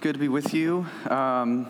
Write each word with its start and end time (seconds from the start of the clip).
Good 0.00 0.12
to 0.12 0.20
be 0.20 0.28
with 0.28 0.54
you. 0.54 0.86
Um, 1.10 1.66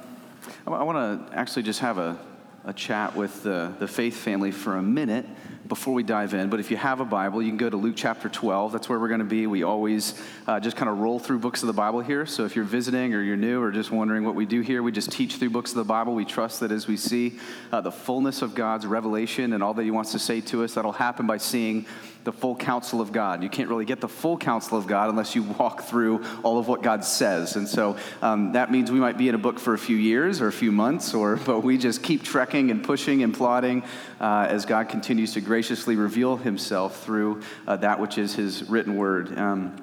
I, 0.67 0.71
I 0.71 0.83
want 0.83 1.31
to 1.31 1.35
actually 1.35 1.63
just 1.63 1.81
have 1.81 1.97
a, 1.97 2.19
a 2.65 2.75
chat 2.75 3.17
with 3.17 3.43
the, 3.43 3.73
the 3.79 3.89
faith 3.89 4.19
family 4.19 4.51
for 4.51 4.77
a 4.77 4.83
minute 4.83 5.25
before 5.69 5.95
we 5.95 6.03
dive 6.03 6.35
in. 6.35 6.49
But 6.49 6.61
if 6.61 6.71
you 6.71 6.77
have 6.77 7.01
a 7.01 7.05
Bible, 7.05 7.43
you 7.43 7.51
can 7.51 7.59
go 7.59 7.69
to 7.69 7.77
Luke 7.77 7.95
chapter 7.97 8.29
12. 8.29 8.73
That's 8.73 8.89
where 8.89 8.99
we're 8.99 9.09
going 9.09 9.21
to 9.21 9.27
be. 9.27 9.47
We 9.47 9.63
always 9.63 10.21
uh, 10.47 10.59
just 10.61 10.77
kind 10.77 10.89
of 10.89 10.99
roll 10.99 11.19
through 11.19 11.41
books 11.41 11.63
of 11.63 11.67
the 11.67 11.73
Bible 11.73 12.01
here. 12.01 12.25
So 12.27 12.45
if 12.45 12.57
you're 12.57 12.65
visiting 12.65 13.15
or 13.15 13.23
you're 13.23 13.37
new 13.37 13.61
or 13.63 13.71
just 13.71 13.91
wondering 13.91 14.25
what 14.25 14.35
we 14.35 14.47
do 14.47 14.63
here, 14.63 14.83
we 14.83 14.93
just 14.93 15.13
teach 15.13 15.37
through 15.37 15.51
books 15.51 15.71
of 15.71 15.77
the 15.77 15.85
Bible. 15.85 16.15
We 16.15 16.25
trust 16.25 16.61
that 16.61 16.73
as 16.73 16.87
we 16.87 16.97
see 16.97 17.39
uh, 17.71 17.81
the 17.83 17.93
fullness 17.93 18.43
of 18.43 18.55
God's 18.55 18.87
revelation 18.87 19.53
and 19.53 19.63
all 19.63 19.75
that 19.75 19.85
He 19.85 19.91
wants 19.91 20.13
to 20.13 20.19
say 20.19 20.41
to 20.43 20.65
us, 20.65 20.75
that'll 20.75 20.93
happen 20.93 21.27
by 21.27 21.37
seeing 21.37 21.87
the 22.29 22.33
full 22.33 22.57
counsel 22.57 23.01
of 23.01 23.11
God. 23.11 23.43
You 23.43 23.49
can't 23.49 23.71
really 23.71 23.87
get 23.87 24.03
the 24.03 24.09
full 24.09 24.37
counsel 24.37 24.77
of 24.77 24.87
God 24.87 25.09
unless 25.09 25.35
you 25.35 25.45
walk 25.45 25.85
through 25.85 26.23
all 26.43 26.59
of 26.59 26.69
what 26.69 26.83
God 26.83 27.03
says. 27.03 27.57
And 27.57 27.67
so 27.67 27.97
um, 28.21 28.53
that 28.53 28.71
means 28.71 28.93
we 28.93 29.01
might 29.01 29.17
be 29.17 29.31
in 29.31 29.35
a 29.35 29.39
book 29.39 29.59
for 29.59 29.73
a 29.73 29.79
few 29.79 29.97
years 29.97 30.43
or 30.43 30.49
a 30.49 30.53
few 30.53 30.71
months, 30.71 31.15
or 31.15 31.37
but 31.47 31.61
we 31.61 31.79
just 31.79 32.03
keep 32.03 32.23
trekking 32.23 32.71
and 32.71 32.85
pushing 32.85 33.23
and 33.23 33.33
plodding 33.33 33.83
uh, 34.21 34.47
as 34.49 34.67
God 34.67 34.91
continues 34.91 35.33
to 35.35 35.41
graciously 35.59 35.97
reveal 35.97 36.37
Himself 36.37 37.03
through 37.03 37.43
uh, 37.67 37.75
that 37.75 37.99
which 37.99 38.17
is 38.17 38.33
His 38.33 38.71
written 38.71 38.95
word. 38.95 39.37
Um, 39.37 39.75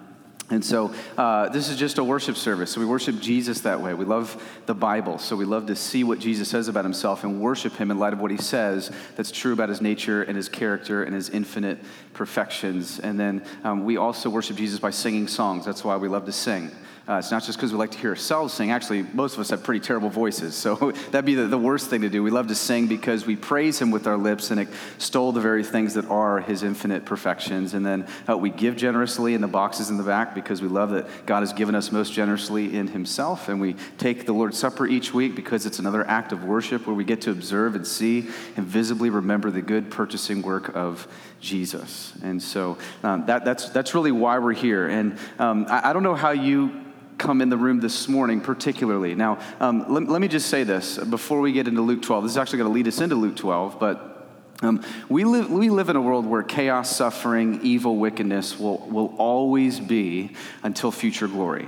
and 0.50 0.64
so 0.64 0.96
uh, 1.18 1.50
this 1.50 1.68
is 1.68 1.76
just 1.76 1.98
a 1.98 2.04
worship 2.04 2.38
service. 2.38 2.72
So 2.72 2.80
we 2.80 2.86
worship 2.86 3.20
Jesus 3.20 3.60
that 3.62 3.82
way. 3.82 3.94
We 3.94 4.06
love 4.06 4.42
the 4.68 4.74
Bible. 4.74 5.18
So 5.18 5.36
we 5.36 5.44
love 5.44 5.66
to 5.66 5.76
see 5.76 6.06
what 6.06 6.20
Jesus 6.20 6.48
says 6.48 6.70
about 6.70 6.86
himself 6.86 7.26
and 7.26 7.42
worship 7.42 7.74
him 7.74 7.92
in 7.92 8.00
light 8.00 8.14
of 8.14 8.22
what 8.22 8.32
he 8.32 8.38
says 8.38 8.90
that's 9.18 9.32
true 9.32 9.52
about 9.52 9.68
his 9.68 9.82
nature 9.82 10.24
and 10.24 10.38
his 10.38 10.48
character 10.48 11.04
and 11.04 11.14
his 11.14 11.30
infinite 11.30 11.80
perfections. 12.14 13.02
And 13.02 13.20
then 13.20 13.44
um, 13.66 13.84
we 13.84 13.98
also 13.98 14.30
worship 14.30 14.56
Jesus 14.56 14.80
by 14.80 14.92
singing 14.92 15.28
songs. 15.28 15.66
That's 15.66 15.84
why 15.84 15.98
we 15.98 16.08
love 16.08 16.26
to 16.28 16.32
sing. 16.32 16.72
Uh, 17.08 17.18
it's 17.20 17.30
not 17.30 17.44
just 17.44 17.60
because 17.60 17.72
we 17.72 17.78
like 17.78 17.92
to 17.92 18.00
hear 18.00 18.10
ourselves 18.10 18.52
sing. 18.52 18.72
Actually, 18.72 19.04
most 19.14 19.36
of 19.36 19.40
us 19.40 19.52
have 19.52 19.62
pretty 19.62 19.80
terrible 19.80 20.10
voices, 20.10 20.56
so 20.56 20.76
that'd 21.12 21.24
be 21.24 21.36
the, 21.36 21.46
the, 21.46 21.58
worst 21.58 21.88
thing 21.88 22.02
to 22.02 22.10
do. 22.10 22.24
We 22.24 22.32
love 22.32 22.48
to 22.48 22.56
sing 22.56 22.88
because 22.88 23.28
we 23.28 23.36
praise 23.36 23.80
Him 23.80 23.92
with 23.92 24.08
our 24.08 24.18
lips 24.18 24.50
and 24.50 24.60
extol 24.60 25.32
the 25.32 25.40
very 25.40 25.64
things 25.64 25.94
that 25.94 26.06
are 26.06 26.40
His 26.40 26.64
infinite 26.64 27.06
perfections. 27.06 27.76
And 27.76 27.86
then 27.86 28.08
uh, 28.28 28.36
we 28.36 28.50
give 28.50 28.76
generously 28.76 29.36
in 29.36 29.42
the 29.42 29.48
boxes 29.48 29.92
in 29.92 29.98
the 29.98 30.04
back 30.04 30.34
because 30.34 30.64
we 30.64 30.68
love 30.68 30.90
that 30.92 31.08
God 31.28 31.42
has 31.42 31.54
given 31.54 31.76
us 31.76 31.92
most 31.92 32.12
generously 32.12 32.76
in 32.76 32.88
Himself. 32.88 33.50
And 33.50 33.62
we 33.62 33.76
take 34.00 34.26
the 34.26 34.34
Lord's 34.34 34.58
Supper 34.58 34.88
each 34.88 35.14
week 35.14 35.36
because 35.36 35.68
it's 35.68 35.78
another 35.78 36.08
act 36.08 36.32
of 36.32 36.44
worship 36.44 36.88
where 36.88 36.96
we 36.96 37.04
get 37.04 37.22
to 37.22 37.32
observe 37.32 37.76
and 37.76 37.86
see 37.86 38.30
and 38.58 38.66
visibly 38.66 39.12
remember 39.12 39.52
the 39.52 39.62
good 39.62 39.92
purchasing 39.92 40.42
work 40.42 40.76
of 40.76 41.08
Jesus. 41.40 42.14
And 42.24 42.42
so 42.42 42.80
um, 43.04 43.28
that, 43.28 43.46
that's, 43.46 43.70
that's 43.70 43.94
really 43.94 44.12
why 44.12 44.40
we're 44.40 44.54
here. 44.54 44.88
And 44.88 45.20
um, 45.38 45.68
I, 45.70 45.92
I 45.92 45.94
don't 45.94 46.02
know 46.02 46.16
how 46.16 46.32
you 46.32 46.82
come 47.18 47.42
in 47.42 47.50
the 47.50 47.58
room 47.58 47.80
this 47.80 48.08
morning, 48.08 48.42
particularly. 48.42 49.16
Now, 49.16 49.40
um, 49.60 49.86
let, 49.94 50.08
let, 50.08 50.22
me 50.22 50.28
just 50.28 50.50
say 50.50 50.64
this 50.64 50.98
before 50.98 51.42
we 51.42 51.52
get 51.52 51.68
into 51.68 51.82
Luke 51.82 52.02
12. 52.02 52.24
This 52.24 52.32
is 52.34 52.38
actually 52.38 52.60
going 52.60 52.70
to 52.70 52.74
lead 52.74 52.88
us 52.88 53.02
into 53.02 53.16
Luke 53.16 53.36
12, 53.36 53.80
but 53.80 54.16
um, 54.62 54.84
we, 55.10 55.24
live, 55.24 55.52
we 55.52 55.70
live 55.70 55.90
in 55.90 55.96
a 55.96 56.02
world 56.02 56.26
where 56.26 56.44
chaos, 56.44 56.96
suffering, 56.96 57.60
evil, 57.62 57.98
wickedness 57.98 58.58
will, 58.58 58.80
will 58.90 59.14
always 59.18 59.80
be 59.80 60.32
until 60.64 60.92
future 60.92 61.28
glory, 61.28 61.68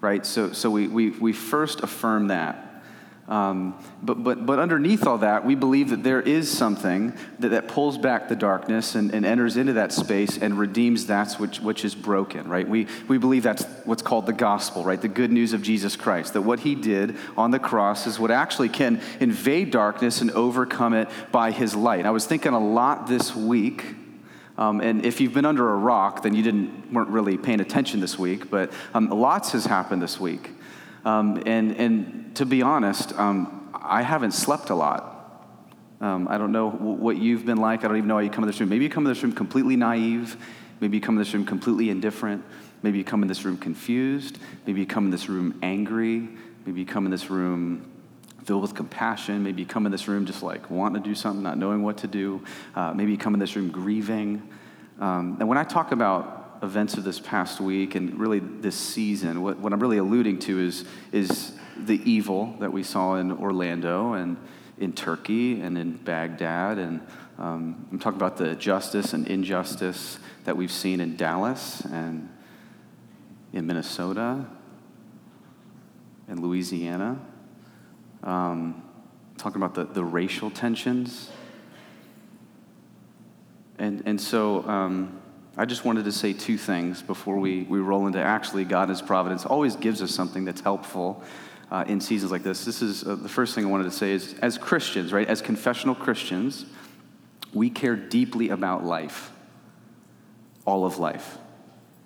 right? 0.00 0.24
So, 0.24 0.52
so 0.52 0.70
we, 0.70 0.88
we, 0.88 1.10
we 1.10 1.32
first 1.32 1.80
affirm 1.80 2.28
that. 2.28 2.67
Um, 3.28 3.78
but, 4.02 4.24
but, 4.24 4.46
but 4.46 4.58
underneath 4.58 5.06
all 5.06 5.18
that, 5.18 5.44
we 5.44 5.54
believe 5.54 5.90
that 5.90 6.02
there 6.02 6.22
is 6.22 6.50
something 6.50 7.12
that, 7.40 7.50
that 7.50 7.68
pulls 7.68 7.98
back 7.98 8.28
the 8.28 8.36
darkness 8.36 8.94
and, 8.94 9.12
and 9.12 9.26
enters 9.26 9.58
into 9.58 9.74
that 9.74 9.92
space 9.92 10.38
and 10.38 10.58
redeems 10.58 11.06
that 11.06 11.34
which, 11.34 11.60
which 11.60 11.84
is 11.84 11.94
broken, 11.94 12.48
right? 12.48 12.66
We, 12.66 12.86
we 13.06 13.18
believe 13.18 13.42
that's 13.42 13.64
what's 13.84 14.00
called 14.00 14.24
the 14.24 14.32
gospel, 14.32 14.82
right? 14.82 15.00
The 15.00 15.08
good 15.08 15.30
news 15.30 15.52
of 15.52 15.60
Jesus 15.60 15.94
Christ, 15.94 16.32
that 16.32 16.42
what 16.42 16.60
he 16.60 16.74
did 16.74 17.16
on 17.36 17.50
the 17.50 17.58
cross 17.58 18.06
is 18.06 18.18
what 18.18 18.30
actually 18.30 18.70
can 18.70 19.00
invade 19.20 19.72
darkness 19.72 20.22
and 20.22 20.30
overcome 20.30 20.94
it 20.94 21.08
by 21.30 21.50
his 21.50 21.74
light. 21.74 22.06
I 22.06 22.10
was 22.10 22.24
thinking 22.24 22.54
a 22.54 22.58
lot 22.58 23.08
this 23.08 23.36
week. 23.36 23.84
Um, 24.56 24.80
and 24.80 25.04
if 25.04 25.20
you've 25.20 25.34
been 25.34 25.44
under 25.44 25.68
a 25.70 25.76
rock, 25.76 26.22
then 26.22 26.34
you 26.34 26.42
didn't, 26.42 26.92
weren't 26.92 27.10
really 27.10 27.36
paying 27.36 27.60
attention 27.60 28.00
this 28.00 28.18
week, 28.18 28.50
but 28.50 28.72
um, 28.94 29.10
lots 29.10 29.52
has 29.52 29.66
happened 29.66 30.02
this 30.02 30.18
week. 30.18 30.50
Um, 31.04 31.42
and, 31.46 31.76
and 31.76 32.36
to 32.36 32.46
be 32.46 32.62
honest, 32.62 33.12
um, 33.14 33.70
I 33.74 34.02
haven't 34.02 34.32
slept 34.32 34.70
a 34.70 34.74
lot. 34.74 35.14
Um, 36.00 36.28
I 36.28 36.38
don't 36.38 36.52
know 36.52 36.70
what 36.70 37.16
you've 37.16 37.44
been 37.44 37.58
like. 37.58 37.84
I 37.84 37.88
don't 37.88 37.96
even 37.96 38.08
know 38.08 38.14
how 38.14 38.20
you 38.20 38.30
come 38.30 38.44
in 38.44 38.48
this 38.48 38.60
room. 38.60 38.68
Maybe 38.68 38.84
you 38.84 38.90
come 38.90 39.04
in 39.04 39.12
this 39.12 39.22
room 39.22 39.32
completely 39.32 39.76
naive. 39.76 40.36
Maybe 40.80 40.96
you 40.96 41.00
come 41.00 41.16
in 41.16 41.18
this 41.18 41.34
room 41.34 41.44
completely 41.44 41.90
indifferent. 41.90 42.44
Maybe 42.82 42.98
you 42.98 43.04
come 43.04 43.22
in 43.22 43.28
this 43.28 43.44
room 43.44 43.56
confused. 43.56 44.38
Maybe 44.66 44.80
you 44.80 44.86
come 44.86 45.06
in 45.06 45.10
this 45.10 45.28
room 45.28 45.58
angry. 45.62 46.28
Maybe 46.64 46.80
you 46.80 46.86
come 46.86 47.04
in 47.04 47.10
this 47.10 47.30
room 47.30 47.90
filled 48.44 48.62
with 48.62 48.74
compassion. 48.74 49.42
Maybe 49.42 49.62
you 49.62 49.66
come 49.66 49.86
in 49.86 49.92
this 49.92 50.06
room 50.06 50.24
just 50.24 50.42
like 50.42 50.70
wanting 50.70 51.02
to 51.02 51.08
do 51.08 51.14
something, 51.14 51.42
not 51.42 51.58
knowing 51.58 51.82
what 51.82 51.98
to 51.98 52.06
do. 52.06 52.44
Uh, 52.76 52.94
maybe 52.94 53.10
you 53.10 53.18
come 53.18 53.34
in 53.34 53.40
this 53.40 53.56
room 53.56 53.70
grieving. 53.70 54.48
Um, 55.00 55.36
and 55.40 55.48
when 55.48 55.58
I 55.58 55.64
talk 55.64 55.90
about 55.90 56.37
events 56.62 56.96
of 56.96 57.04
this 57.04 57.20
past 57.20 57.60
week 57.60 57.94
and 57.94 58.18
really 58.18 58.40
this 58.40 58.76
season, 58.76 59.42
what, 59.42 59.58
what 59.58 59.72
I'm 59.72 59.80
really 59.80 59.98
alluding 59.98 60.38
to 60.40 60.58
is, 60.58 60.84
is 61.12 61.52
the 61.76 62.00
evil 62.10 62.56
that 62.60 62.72
we 62.72 62.82
saw 62.82 63.16
in 63.16 63.32
Orlando 63.32 64.14
and 64.14 64.36
in 64.78 64.92
Turkey 64.92 65.60
and 65.60 65.78
in 65.78 65.96
Baghdad. 65.96 66.78
And 66.78 67.00
um, 67.38 67.86
I'm 67.92 67.98
talking 67.98 68.18
about 68.18 68.36
the 68.36 68.54
justice 68.54 69.12
and 69.12 69.26
injustice 69.26 70.18
that 70.44 70.56
we've 70.56 70.72
seen 70.72 71.00
in 71.00 71.16
Dallas 71.16 71.80
and 71.84 72.28
in 73.52 73.66
Minnesota 73.66 74.46
and 76.28 76.40
Louisiana. 76.40 77.20
Um, 78.22 78.82
talking 79.36 79.62
about 79.62 79.74
the, 79.74 79.84
the 79.84 80.04
racial 80.04 80.50
tensions. 80.50 81.30
And, 83.78 84.02
and 84.06 84.20
so, 84.20 84.68
um, 84.68 85.17
I 85.58 85.64
just 85.64 85.84
wanted 85.84 86.04
to 86.04 86.12
say 86.12 86.32
two 86.32 86.56
things 86.56 87.02
before 87.02 87.36
we, 87.36 87.64
we 87.64 87.80
roll 87.80 88.06
into 88.06 88.22
actually 88.22 88.64
God 88.64 88.88
His 88.88 89.02
providence 89.02 89.44
always 89.44 89.74
gives 89.74 90.00
us 90.00 90.14
something 90.14 90.44
that's 90.44 90.60
helpful 90.60 91.20
uh, 91.72 91.84
in 91.88 92.00
seasons 92.00 92.30
like 92.30 92.44
this. 92.44 92.64
This 92.64 92.80
is 92.80 93.04
uh, 93.04 93.16
the 93.16 93.28
first 93.28 93.56
thing 93.56 93.66
I 93.66 93.68
wanted 93.68 93.84
to 93.84 93.90
say 93.90 94.12
is 94.12 94.34
as 94.40 94.56
Christians, 94.56 95.12
right, 95.12 95.26
as 95.26 95.42
confessional 95.42 95.96
Christians, 95.96 96.64
we 97.52 97.70
care 97.70 97.96
deeply 97.96 98.50
about 98.50 98.84
life, 98.84 99.32
all 100.64 100.86
of 100.86 100.98
life. 100.98 101.38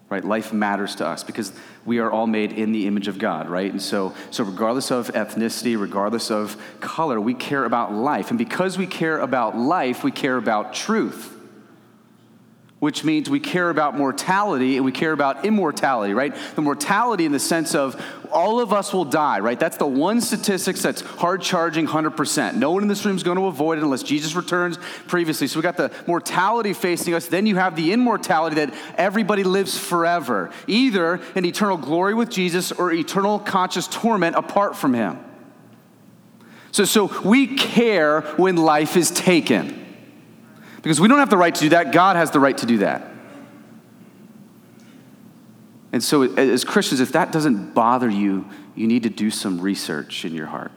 Right? 0.08 0.24
Life 0.24 0.52
matters 0.54 0.94
to 0.96 1.06
us 1.06 1.22
because 1.22 1.52
we 1.84 1.98
are 1.98 2.10
all 2.10 2.26
made 2.26 2.52
in 2.52 2.72
the 2.72 2.86
image 2.86 3.08
of 3.08 3.18
God, 3.18 3.48
right? 3.48 3.70
And 3.70 3.80
so, 3.80 4.14
so 4.30 4.44
regardless 4.44 4.90
of 4.90 5.08
ethnicity, 5.08 5.78
regardless 5.78 6.30
of 6.30 6.56
color, 6.80 7.18
we 7.20 7.32
care 7.32 7.64
about 7.64 7.94
life. 7.94 8.30
And 8.30 8.38
because 8.38 8.76
we 8.76 8.86
care 8.86 9.18
about 9.18 9.56
life, 9.56 10.04
we 10.04 10.10
care 10.10 10.36
about 10.36 10.74
truth 10.74 11.38
which 12.82 13.04
means 13.04 13.30
we 13.30 13.38
care 13.38 13.70
about 13.70 13.96
mortality 13.96 14.74
and 14.74 14.84
we 14.84 14.90
care 14.90 15.12
about 15.12 15.44
immortality, 15.44 16.14
right? 16.14 16.34
The 16.56 16.62
mortality 16.62 17.24
in 17.24 17.30
the 17.30 17.38
sense 17.38 17.76
of 17.76 17.94
all 18.32 18.58
of 18.58 18.72
us 18.72 18.92
will 18.92 19.04
die, 19.04 19.38
right? 19.38 19.56
That's 19.56 19.76
the 19.76 19.86
one 19.86 20.20
statistics 20.20 20.82
that's 20.82 21.00
hard 21.00 21.42
charging 21.42 21.86
100%. 21.86 22.56
No 22.56 22.72
one 22.72 22.82
in 22.82 22.88
this 22.88 23.04
room 23.04 23.14
is 23.14 23.22
going 23.22 23.36
to 23.36 23.46
avoid 23.46 23.78
it 23.78 23.84
unless 23.84 24.02
Jesus 24.02 24.34
returns 24.34 24.78
previously. 25.06 25.46
So 25.46 25.60
we 25.60 25.62
got 25.62 25.76
the 25.76 25.92
mortality 26.08 26.72
facing 26.72 27.14
us. 27.14 27.28
Then 27.28 27.46
you 27.46 27.54
have 27.54 27.76
the 27.76 27.92
immortality 27.92 28.56
that 28.56 28.74
everybody 28.96 29.44
lives 29.44 29.78
forever, 29.78 30.50
either 30.66 31.20
in 31.36 31.44
eternal 31.44 31.76
glory 31.76 32.14
with 32.14 32.30
Jesus 32.30 32.72
or 32.72 32.90
eternal 32.90 33.38
conscious 33.38 33.86
torment 33.86 34.34
apart 34.34 34.74
from 34.74 34.92
him. 34.92 35.24
So, 36.72 36.84
so 36.84 37.12
we 37.22 37.46
care 37.46 38.22
when 38.38 38.56
life 38.56 38.96
is 38.96 39.12
taken. 39.12 39.81
Because 40.82 41.00
we 41.00 41.06
don't 41.06 41.20
have 41.20 41.30
the 41.30 41.36
right 41.36 41.54
to 41.54 41.60
do 41.60 41.68
that, 41.70 41.92
God 41.92 42.16
has 42.16 42.32
the 42.32 42.40
right 42.40 42.58
to 42.58 42.66
do 42.66 42.78
that. 42.78 43.08
And 45.92 46.02
so, 46.02 46.22
as 46.22 46.64
Christians, 46.64 47.00
if 47.00 47.12
that 47.12 47.32
doesn't 47.32 47.74
bother 47.74 48.08
you, 48.08 48.46
you 48.74 48.86
need 48.86 49.02
to 49.04 49.10
do 49.10 49.30
some 49.30 49.60
research 49.60 50.24
in 50.24 50.34
your 50.34 50.46
heart. 50.46 50.72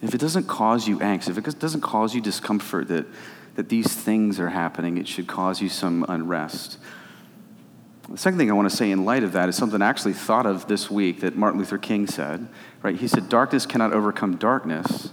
If 0.00 0.14
it 0.14 0.18
doesn't 0.18 0.46
cause 0.46 0.88
you 0.88 0.98
angst, 1.00 1.28
if 1.28 1.36
it 1.36 1.58
doesn't 1.58 1.82
cause 1.82 2.14
you 2.14 2.20
discomfort 2.20 2.88
that, 2.88 3.06
that 3.56 3.68
these 3.68 3.92
things 3.92 4.40
are 4.40 4.48
happening, 4.48 4.96
it 4.96 5.08
should 5.08 5.26
cause 5.26 5.60
you 5.60 5.68
some 5.68 6.06
unrest. 6.08 6.78
The 8.08 8.16
second 8.16 8.38
thing 8.38 8.50
I 8.50 8.54
want 8.54 8.70
to 8.70 8.74
say 8.74 8.90
in 8.90 9.04
light 9.04 9.24
of 9.24 9.32
that 9.32 9.48
is 9.48 9.56
something 9.56 9.82
I 9.82 9.88
actually 9.88 10.14
thought 10.14 10.46
of 10.46 10.68
this 10.68 10.90
week 10.90 11.20
that 11.20 11.36
Martin 11.36 11.58
Luther 11.58 11.78
King 11.78 12.06
said, 12.06 12.48
right? 12.82 12.96
He 12.96 13.08
said, 13.08 13.28
Darkness 13.28 13.66
cannot 13.66 13.92
overcome 13.92 14.36
darkness, 14.36 15.10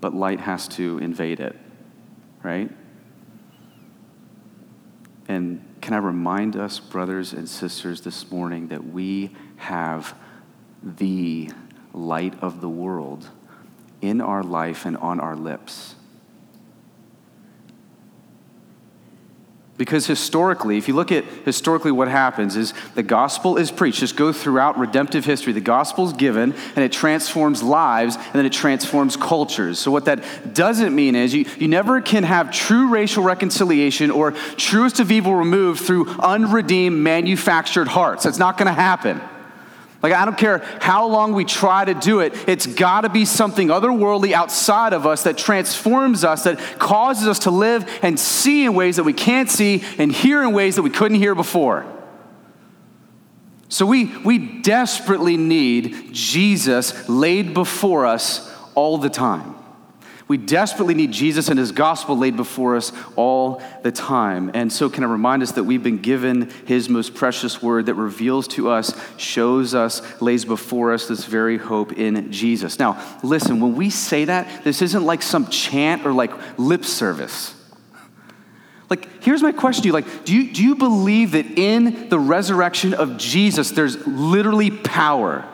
but 0.00 0.14
light 0.14 0.40
has 0.40 0.66
to 0.68 0.98
invade 0.98 1.38
it 1.38 1.56
right? 2.44 2.70
And 5.26 5.64
can 5.80 5.94
I 5.94 5.98
remind 5.98 6.56
us, 6.56 6.78
brothers 6.78 7.32
and 7.32 7.48
sisters, 7.48 8.02
this 8.02 8.30
morning 8.30 8.68
that 8.68 8.86
we 8.86 9.34
have 9.56 10.16
the 10.82 11.50
light 11.94 12.34
of 12.42 12.60
the 12.60 12.68
world 12.68 13.28
in 14.02 14.20
our 14.20 14.42
life 14.42 14.84
and 14.84 14.96
on 14.98 15.18
our 15.18 15.36
lips. 15.36 15.94
Because 19.76 20.06
historically, 20.06 20.78
if 20.78 20.86
you 20.86 20.94
look 20.94 21.10
at 21.10 21.24
historically 21.24 21.90
what 21.90 22.06
happens 22.06 22.54
is 22.54 22.72
the 22.94 23.02
gospel 23.02 23.56
is 23.56 23.72
preached. 23.72 23.98
Just 23.98 24.14
go 24.14 24.32
throughout 24.32 24.78
redemptive 24.78 25.24
history. 25.24 25.52
The 25.52 25.60
gospel 25.60 26.06
is 26.06 26.12
given 26.12 26.54
and 26.76 26.84
it 26.84 26.92
transforms 26.92 27.60
lives 27.60 28.14
and 28.14 28.34
then 28.34 28.46
it 28.46 28.52
transforms 28.52 29.16
cultures. 29.16 29.80
So, 29.80 29.90
what 29.90 30.04
that 30.04 30.54
doesn't 30.54 30.94
mean 30.94 31.16
is 31.16 31.34
you, 31.34 31.44
you 31.58 31.66
never 31.66 32.00
can 32.00 32.22
have 32.22 32.52
true 32.52 32.88
racial 32.88 33.24
reconciliation 33.24 34.12
or 34.12 34.30
truest 34.56 35.00
of 35.00 35.10
evil 35.10 35.34
removed 35.34 35.80
through 35.80 36.08
unredeemed, 36.20 36.96
manufactured 36.96 37.88
hearts. 37.88 38.22
That's 38.22 38.38
not 38.38 38.56
going 38.56 38.68
to 38.68 38.72
happen. 38.72 39.20
Like, 40.04 40.12
I 40.12 40.26
don't 40.26 40.36
care 40.36 40.58
how 40.82 41.06
long 41.06 41.32
we 41.32 41.46
try 41.46 41.82
to 41.82 41.94
do 41.94 42.20
it, 42.20 42.34
it's 42.46 42.66
got 42.66 43.00
to 43.00 43.08
be 43.08 43.24
something 43.24 43.68
otherworldly 43.68 44.32
outside 44.32 44.92
of 44.92 45.06
us 45.06 45.22
that 45.22 45.38
transforms 45.38 46.24
us, 46.24 46.44
that 46.44 46.58
causes 46.78 47.26
us 47.26 47.38
to 47.38 47.50
live 47.50 47.88
and 48.02 48.20
see 48.20 48.66
in 48.66 48.74
ways 48.74 48.96
that 48.96 49.04
we 49.04 49.14
can't 49.14 49.48
see 49.48 49.82
and 49.96 50.12
hear 50.12 50.42
in 50.42 50.52
ways 50.52 50.76
that 50.76 50.82
we 50.82 50.90
couldn't 50.90 51.16
hear 51.16 51.34
before. 51.34 51.86
So, 53.70 53.86
we, 53.86 54.14
we 54.18 54.36
desperately 54.60 55.38
need 55.38 56.12
Jesus 56.12 57.08
laid 57.08 57.54
before 57.54 58.04
us 58.04 58.54
all 58.74 58.98
the 58.98 59.08
time. 59.08 59.54
We 60.26 60.38
desperately 60.38 60.94
need 60.94 61.12
Jesus 61.12 61.48
and 61.48 61.58
his 61.58 61.70
gospel 61.70 62.16
laid 62.16 62.36
before 62.36 62.76
us 62.76 62.92
all 63.14 63.62
the 63.82 63.92
time. 63.92 64.50
And 64.54 64.72
so, 64.72 64.88
can 64.88 65.04
I 65.04 65.06
remind 65.06 65.42
us 65.42 65.52
that 65.52 65.64
we've 65.64 65.82
been 65.82 65.98
given 65.98 66.50
his 66.66 66.88
most 66.88 67.14
precious 67.14 67.62
word 67.62 67.86
that 67.86 67.94
reveals 67.94 68.48
to 68.48 68.70
us, 68.70 68.98
shows 69.18 69.74
us, 69.74 70.22
lays 70.22 70.46
before 70.46 70.94
us 70.94 71.08
this 71.08 71.26
very 71.26 71.58
hope 71.58 71.92
in 71.92 72.32
Jesus. 72.32 72.78
Now, 72.78 73.18
listen, 73.22 73.60
when 73.60 73.74
we 73.76 73.90
say 73.90 74.24
that, 74.24 74.64
this 74.64 74.80
isn't 74.80 75.04
like 75.04 75.20
some 75.20 75.48
chant 75.48 76.06
or 76.06 76.12
like 76.12 76.32
lip 76.58 76.86
service. 76.86 77.54
Like, 78.88 79.22
here's 79.22 79.42
my 79.42 79.52
question 79.52 79.82
to 79.82 79.88
you. 79.88 79.92
Like, 79.92 80.24
do 80.24 80.34
you, 80.34 80.52
do 80.52 80.62
you 80.62 80.76
believe 80.76 81.32
that 81.32 81.58
in 81.58 82.08
the 82.08 82.18
resurrection 82.18 82.94
of 82.94 83.18
Jesus, 83.18 83.72
there's 83.72 84.06
literally 84.06 84.70
power? 84.70 85.46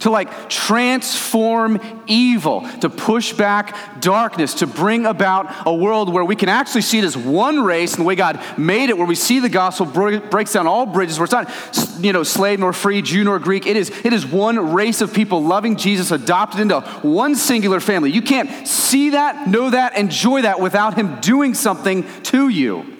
To 0.00 0.10
like 0.10 0.48
transform 0.48 1.78
evil, 2.06 2.62
to 2.80 2.90
push 2.90 3.32
back 3.32 4.00
darkness, 4.00 4.54
to 4.54 4.66
bring 4.66 5.06
about 5.06 5.66
a 5.66 5.74
world 5.74 6.12
where 6.12 6.24
we 6.24 6.36
can 6.36 6.48
actually 6.48 6.82
see 6.82 6.98
it 6.98 7.04
as 7.04 7.16
one 7.16 7.60
race 7.60 7.92
and 7.92 8.00
the 8.00 8.04
way 8.04 8.14
God 8.14 8.42
made 8.58 8.88
it, 8.88 8.96
where 8.96 9.06
we 9.06 9.14
see 9.14 9.40
the 9.40 9.48
gospel 9.48 9.86
breaks 9.86 10.54
down 10.54 10.66
all 10.66 10.86
bridges, 10.86 11.18
where 11.18 11.24
it's 11.24 11.32
not, 11.32 12.02
you 12.02 12.12
know, 12.12 12.22
slave 12.22 12.58
nor 12.58 12.72
free, 12.72 13.02
Jew 13.02 13.24
nor 13.24 13.38
Greek. 13.38 13.66
It 13.66 13.76
is, 13.76 13.90
it 14.04 14.12
is 14.12 14.26
one 14.26 14.72
race 14.72 15.00
of 15.00 15.12
people 15.12 15.44
loving 15.44 15.76
Jesus, 15.76 16.10
adopted 16.10 16.60
into 16.60 16.80
one 17.02 17.34
singular 17.34 17.80
family. 17.80 18.10
You 18.10 18.22
can't 18.22 18.66
see 18.66 19.10
that, 19.10 19.48
know 19.48 19.70
that, 19.70 19.96
enjoy 19.98 20.42
that 20.42 20.60
without 20.60 20.94
Him 20.94 21.20
doing 21.20 21.52
something 21.54 22.06
to 22.24 22.48
you. 22.48 22.96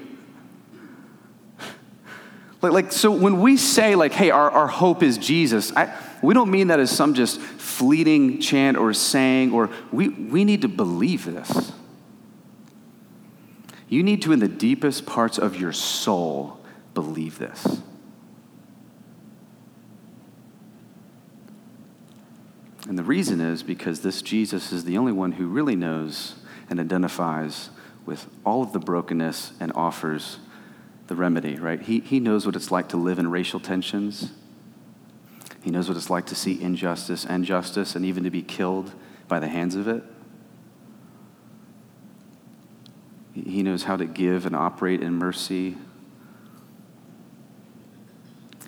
Like, 2.62 2.72
like 2.72 2.92
so 2.92 3.10
when 3.10 3.40
we 3.40 3.56
say, 3.56 3.94
like, 3.94 4.12
hey, 4.12 4.30
our, 4.30 4.50
our 4.50 4.66
hope 4.66 5.02
is 5.02 5.16
Jesus, 5.16 5.74
I, 5.74 5.96
we 6.22 6.34
don't 6.34 6.50
mean 6.50 6.68
that 6.68 6.80
as 6.80 6.90
some 6.90 7.14
just 7.14 7.40
fleeting 7.40 8.40
chant 8.40 8.76
or 8.76 8.92
saying, 8.92 9.52
or 9.52 9.70
we, 9.90 10.08
we 10.08 10.44
need 10.44 10.62
to 10.62 10.68
believe 10.68 11.24
this. 11.24 11.72
You 13.88 14.02
need 14.02 14.22
to, 14.22 14.32
in 14.32 14.38
the 14.38 14.48
deepest 14.48 15.06
parts 15.06 15.38
of 15.38 15.56
your 15.56 15.72
soul, 15.72 16.60
believe 16.94 17.38
this. 17.38 17.80
And 22.88 22.98
the 22.98 23.04
reason 23.04 23.40
is 23.40 23.62
because 23.62 24.00
this 24.00 24.20
Jesus 24.20 24.72
is 24.72 24.84
the 24.84 24.98
only 24.98 25.12
one 25.12 25.32
who 25.32 25.46
really 25.46 25.76
knows 25.76 26.34
and 26.68 26.80
identifies 26.80 27.70
with 28.06 28.26
all 28.44 28.62
of 28.62 28.72
the 28.72 28.78
brokenness 28.78 29.52
and 29.60 29.72
offers 29.74 30.38
the 31.06 31.14
remedy, 31.14 31.56
right? 31.56 31.80
He, 31.80 32.00
he 32.00 32.20
knows 32.20 32.46
what 32.46 32.56
it's 32.56 32.70
like 32.70 32.88
to 32.90 32.96
live 32.96 33.18
in 33.18 33.30
racial 33.30 33.60
tensions. 33.60 34.32
He 35.62 35.70
knows 35.70 35.88
what 35.88 35.96
it's 35.96 36.10
like 36.10 36.26
to 36.26 36.34
see 36.34 36.60
injustice 36.60 37.24
and 37.26 37.44
justice 37.44 37.94
and 37.94 38.04
even 38.04 38.24
to 38.24 38.30
be 38.30 38.42
killed 38.42 38.92
by 39.28 39.40
the 39.40 39.48
hands 39.48 39.74
of 39.74 39.88
it. 39.88 40.02
He 43.34 43.62
knows 43.62 43.84
how 43.84 43.96
to 43.96 44.06
give 44.06 44.46
and 44.46 44.56
operate 44.56 45.02
in 45.02 45.14
mercy. 45.14 45.76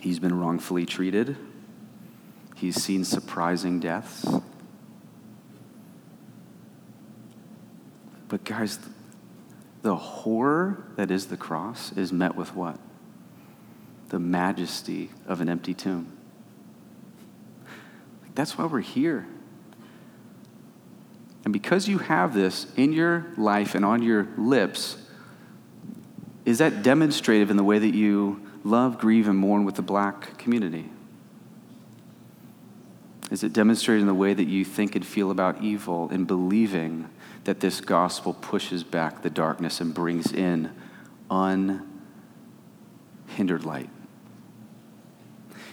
He's 0.00 0.18
been 0.18 0.38
wrongfully 0.38 0.86
treated. 0.86 1.36
He's 2.56 2.80
seen 2.82 3.04
surprising 3.04 3.80
deaths. 3.80 4.24
But, 8.28 8.44
guys, 8.44 8.78
the 9.82 9.96
horror 9.96 10.84
that 10.96 11.10
is 11.10 11.26
the 11.26 11.36
cross 11.36 11.92
is 11.92 12.12
met 12.12 12.36
with 12.36 12.54
what? 12.54 12.78
The 14.08 14.18
majesty 14.18 15.10
of 15.26 15.40
an 15.40 15.48
empty 15.48 15.74
tomb. 15.74 16.16
That's 18.34 18.56
why 18.56 18.66
we're 18.66 18.80
here. 18.80 19.26
And 21.44 21.52
because 21.52 21.88
you 21.88 21.98
have 21.98 22.34
this 22.34 22.66
in 22.76 22.92
your 22.92 23.26
life 23.36 23.74
and 23.74 23.84
on 23.84 24.02
your 24.02 24.28
lips, 24.36 24.96
is 26.44 26.58
that 26.58 26.82
demonstrative 26.82 27.50
in 27.50 27.56
the 27.56 27.64
way 27.64 27.78
that 27.78 27.94
you 27.94 28.40
love, 28.64 28.98
grieve, 28.98 29.28
and 29.28 29.38
mourn 29.38 29.64
with 29.64 29.74
the 29.74 29.82
black 29.82 30.38
community? 30.38 30.88
Is 33.30 33.42
it 33.42 33.52
demonstrated 33.52 34.02
in 34.02 34.06
the 34.06 34.14
way 34.14 34.34
that 34.34 34.46
you 34.46 34.64
think 34.64 34.94
and 34.94 35.04
feel 35.06 35.30
about 35.30 35.62
evil 35.62 36.08
and 36.10 36.26
believing 36.26 37.08
that 37.44 37.60
this 37.60 37.80
gospel 37.80 38.34
pushes 38.34 38.84
back 38.84 39.22
the 39.22 39.30
darkness 39.30 39.80
and 39.80 39.94
brings 39.94 40.32
in 40.32 40.70
unhindered 41.30 41.84
light? 43.64 43.88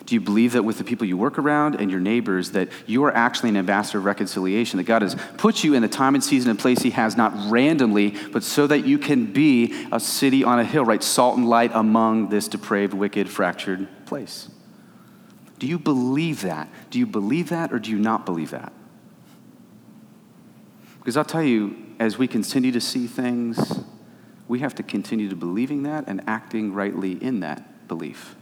Do 0.09 0.15
you 0.15 0.21
believe 0.21 0.53
that 0.53 0.65
with 0.65 0.79
the 0.79 0.83
people 0.83 1.05
you 1.05 1.17
work 1.17 1.37
around 1.37 1.75
and 1.75 1.91
your 1.91 1.99
neighbors 1.99 2.49
that 2.53 2.69
you 2.87 3.03
are 3.03 3.15
actually 3.15 3.49
an 3.49 3.57
ambassador 3.57 3.99
of 3.99 4.05
reconciliation, 4.05 4.77
that 4.77 4.85
God 4.85 5.03
has 5.03 5.15
put 5.37 5.63
you 5.63 5.75
in 5.75 5.83
the 5.83 5.87
time 5.87 6.15
and 6.15 6.23
season 6.23 6.49
and 6.49 6.57
place 6.57 6.79
he 6.79 6.89
has 6.89 7.15
not 7.15 7.31
randomly, 7.51 8.15
but 8.31 8.41
so 8.41 8.65
that 8.65 8.87
you 8.87 8.97
can 8.97 9.31
be 9.31 9.87
a 9.91 9.99
city 9.99 10.43
on 10.43 10.57
a 10.57 10.63
hill, 10.63 10.83
right? 10.83 11.03
Salt 11.03 11.37
and 11.37 11.47
light 11.47 11.69
among 11.75 12.29
this 12.29 12.47
depraved, 12.47 12.95
wicked, 12.95 13.29
fractured 13.29 13.87
place. 14.07 14.49
Do 15.59 15.67
you 15.67 15.77
believe 15.77 16.41
that? 16.41 16.69
Do 16.89 16.97
you 16.97 17.05
believe 17.05 17.49
that 17.49 17.71
or 17.71 17.77
do 17.77 17.91
you 17.91 17.99
not 17.99 18.25
believe 18.25 18.49
that? 18.49 18.73
Because 20.97 21.17
I'll 21.17 21.23
tell 21.23 21.43
you, 21.43 21.77
as 21.99 22.17
we 22.17 22.27
continue 22.27 22.71
to 22.71 22.81
see 22.81 23.05
things, 23.05 23.83
we 24.47 24.57
have 24.57 24.73
to 24.73 24.81
continue 24.81 25.29
to 25.29 25.35
believing 25.35 25.83
that 25.83 26.05
and 26.07 26.23
acting 26.25 26.73
rightly 26.73 27.23
in 27.23 27.41
that 27.41 27.87
belief. 27.87 28.35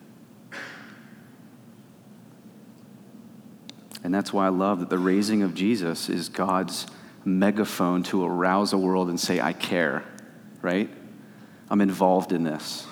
And 4.04 4.14
that's 4.14 4.32
why 4.32 4.46
I 4.46 4.50
love 4.50 4.80
that 4.80 4.90
the 4.90 4.98
raising 4.98 5.42
of 5.42 5.54
Jesus 5.54 6.10
is 6.10 6.30
God's 6.30 6.88
megaphone 7.26 8.04
to 8.04 8.24
arouse 8.24 8.74
a 8.74 8.78
world 8.78 9.10
and 9.10 9.20
say, 9.20 9.40
I 9.42 9.54
care, 9.54 10.04
right? 10.62 10.90
I'm 11.70 11.82
involved 11.82 12.32
in 12.32 12.44
this. 12.44 12.88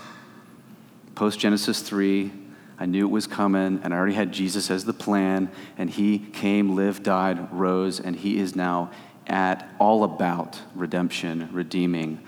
Post 1.15 1.39
Genesis 1.39 1.81
3, 1.81 2.31
I 2.77 2.85
knew 2.85 3.07
it 3.07 3.11
was 3.11 3.27
coming, 3.27 3.79
and 3.83 3.93
I 3.93 3.97
already 3.97 4.15
had 4.15 4.33
Jesus 4.33 4.69
as 4.69 4.83
the 4.83 4.93
plan, 4.93 5.49
and 5.77 5.89
he 5.89 6.19
came, 6.19 6.75
lived, 6.75 7.03
died, 7.03 7.53
rose, 7.53 8.01
and 8.01 8.15
he 8.15 8.37
is 8.37 8.55
now 8.55 8.91
at 9.27 9.67
all 9.79 10.03
about 10.03 10.59
redemption, 10.75 11.49
redeeming, 11.53 12.19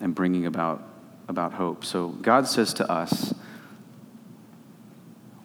and 0.00 0.14
bringing 0.14 0.46
about, 0.46 0.82
about 1.28 1.52
hope. 1.52 1.84
So 1.84 2.08
God 2.08 2.48
says 2.48 2.72
to 2.74 2.90
us, 2.90 3.34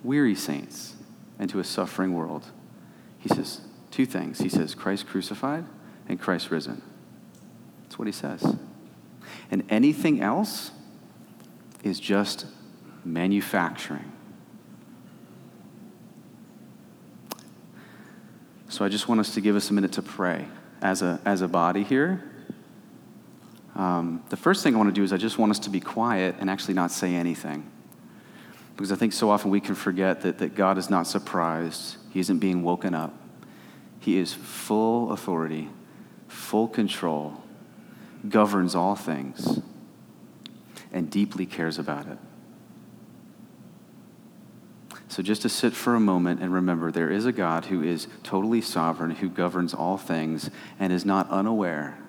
weary 0.03 0.35
saints, 0.35 0.95
and 1.37 1.49
to 1.49 1.59
a 1.59 1.63
suffering 1.63 2.13
world, 2.13 2.45
he 3.19 3.29
says 3.29 3.61
two 3.91 4.05
things. 4.05 4.39
He 4.39 4.49
says, 4.49 4.73
Christ 4.73 5.07
crucified 5.07 5.65
and 6.07 6.19
Christ 6.19 6.49
risen. 6.51 6.81
That's 7.83 7.99
what 7.99 8.07
he 8.07 8.11
says. 8.11 8.57
And 9.51 9.63
anything 9.69 10.21
else 10.21 10.71
is 11.83 11.99
just 11.99 12.45
manufacturing. 13.03 14.11
So 18.69 18.85
I 18.85 18.89
just 18.89 19.07
want 19.07 19.19
us 19.19 19.33
to 19.33 19.41
give 19.41 19.55
us 19.55 19.69
a 19.69 19.73
minute 19.73 19.93
to 19.93 20.01
pray 20.01 20.47
as 20.81 21.01
a, 21.01 21.19
as 21.25 21.41
a 21.41 21.47
body 21.47 21.83
here. 21.83 22.23
Um, 23.75 24.23
the 24.29 24.37
first 24.37 24.63
thing 24.63 24.75
I 24.75 24.77
want 24.77 24.89
to 24.89 24.93
do 24.93 25.03
is 25.03 25.11
I 25.11 25.17
just 25.17 25.37
want 25.37 25.51
us 25.51 25.59
to 25.59 25.69
be 25.69 25.79
quiet 25.79 26.35
and 26.39 26.49
actually 26.49 26.75
not 26.75 26.91
say 26.91 27.15
anything. 27.15 27.69
Because 28.79 28.93
I 28.93 28.95
think 28.95 29.11
so 29.11 29.29
often 29.29 29.51
we 29.51 29.59
can 29.59 29.75
forget 29.75 30.21
that, 30.21 30.37
that 30.37 30.55
God 30.55 30.77
is 30.77 30.89
not 30.89 31.05
surprised 31.05 31.97
he 32.11 32.21
isn't 32.21 32.39
being 32.39 32.63
woken 32.63 32.95
up. 32.95 33.13
He 33.99 34.17
is 34.17 34.33
full 34.33 35.11
authority, 35.11 35.67
full 36.29 36.69
control, 36.69 37.43
governs 38.29 38.75
all 38.75 38.95
things, 38.95 39.59
and 40.93 41.11
deeply 41.11 41.45
cares 41.45 41.77
about 41.77 42.07
it. 42.07 42.17
So, 45.09 45.21
just 45.23 45.41
to 45.41 45.49
sit 45.49 45.73
for 45.73 45.93
a 45.95 45.99
moment 45.99 46.41
and 46.41 46.53
remember 46.53 46.89
there 46.89 47.11
is 47.11 47.25
a 47.25 47.33
God 47.33 47.65
who 47.65 47.83
is 47.83 48.07
totally 48.23 48.61
sovereign, 48.61 49.11
who 49.11 49.27
governs 49.27 49.73
all 49.73 49.97
things, 49.97 50.49
and 50.79 50.93
is 50.93 51.03
not 51.03 51.29
unaware 51.29 51.99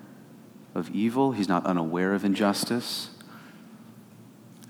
of 0.73 0.89
evil, 0.91 1.33
he's 1.33 1.49
not 1.49 1.65
unaware 1.65 2.13
of 2.13 2.23
injustice, 2.23 3.09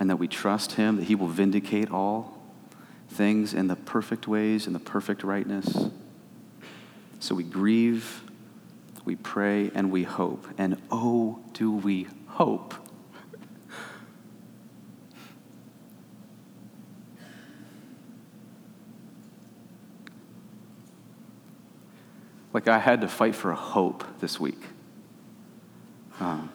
and 0.01 0.09
that 0.09 0.15
we 0.15 0.27
trust 0.27 0.71
Him, 0.71 0.95
that 0.95 1.03
He 1.03 1.13
will 1.13 1.27
vindicate 1.27 1.91
all 1.91 2.41
things 3.07 3.53
in 3.53 3.67
the 3.67 3.75
perfect 3.75 4.27
ways, 4.27 4.65
in 4.65 4.73
the 4.73 4.79
perfect 4.79 5.23
rightness. 5.23 5.91
So 7.19 7.35
we 7.35 7.43
grieve, 7.43 8.23
we 9.05 9.15
pray, 9.15 9.69
and 9.75 9.91
we 9.91 10.01
hope. 10.01 10.47
And 10.57 10.81
oh, 10.89 11.37
do 11.53 11.71
we 11.71 12.07
hope! 12.25 12.73
Like 22.53 22.67
I 22.67 22.79
had 22.79 23.01
to 23.01 23.07
fight 23.07 23.35
for 23.35 23.51
a 23.51 23.55
hope 23.55 24.03
this 24.19 24.39
week. 24.39 24.63
Um, 26.19 26.51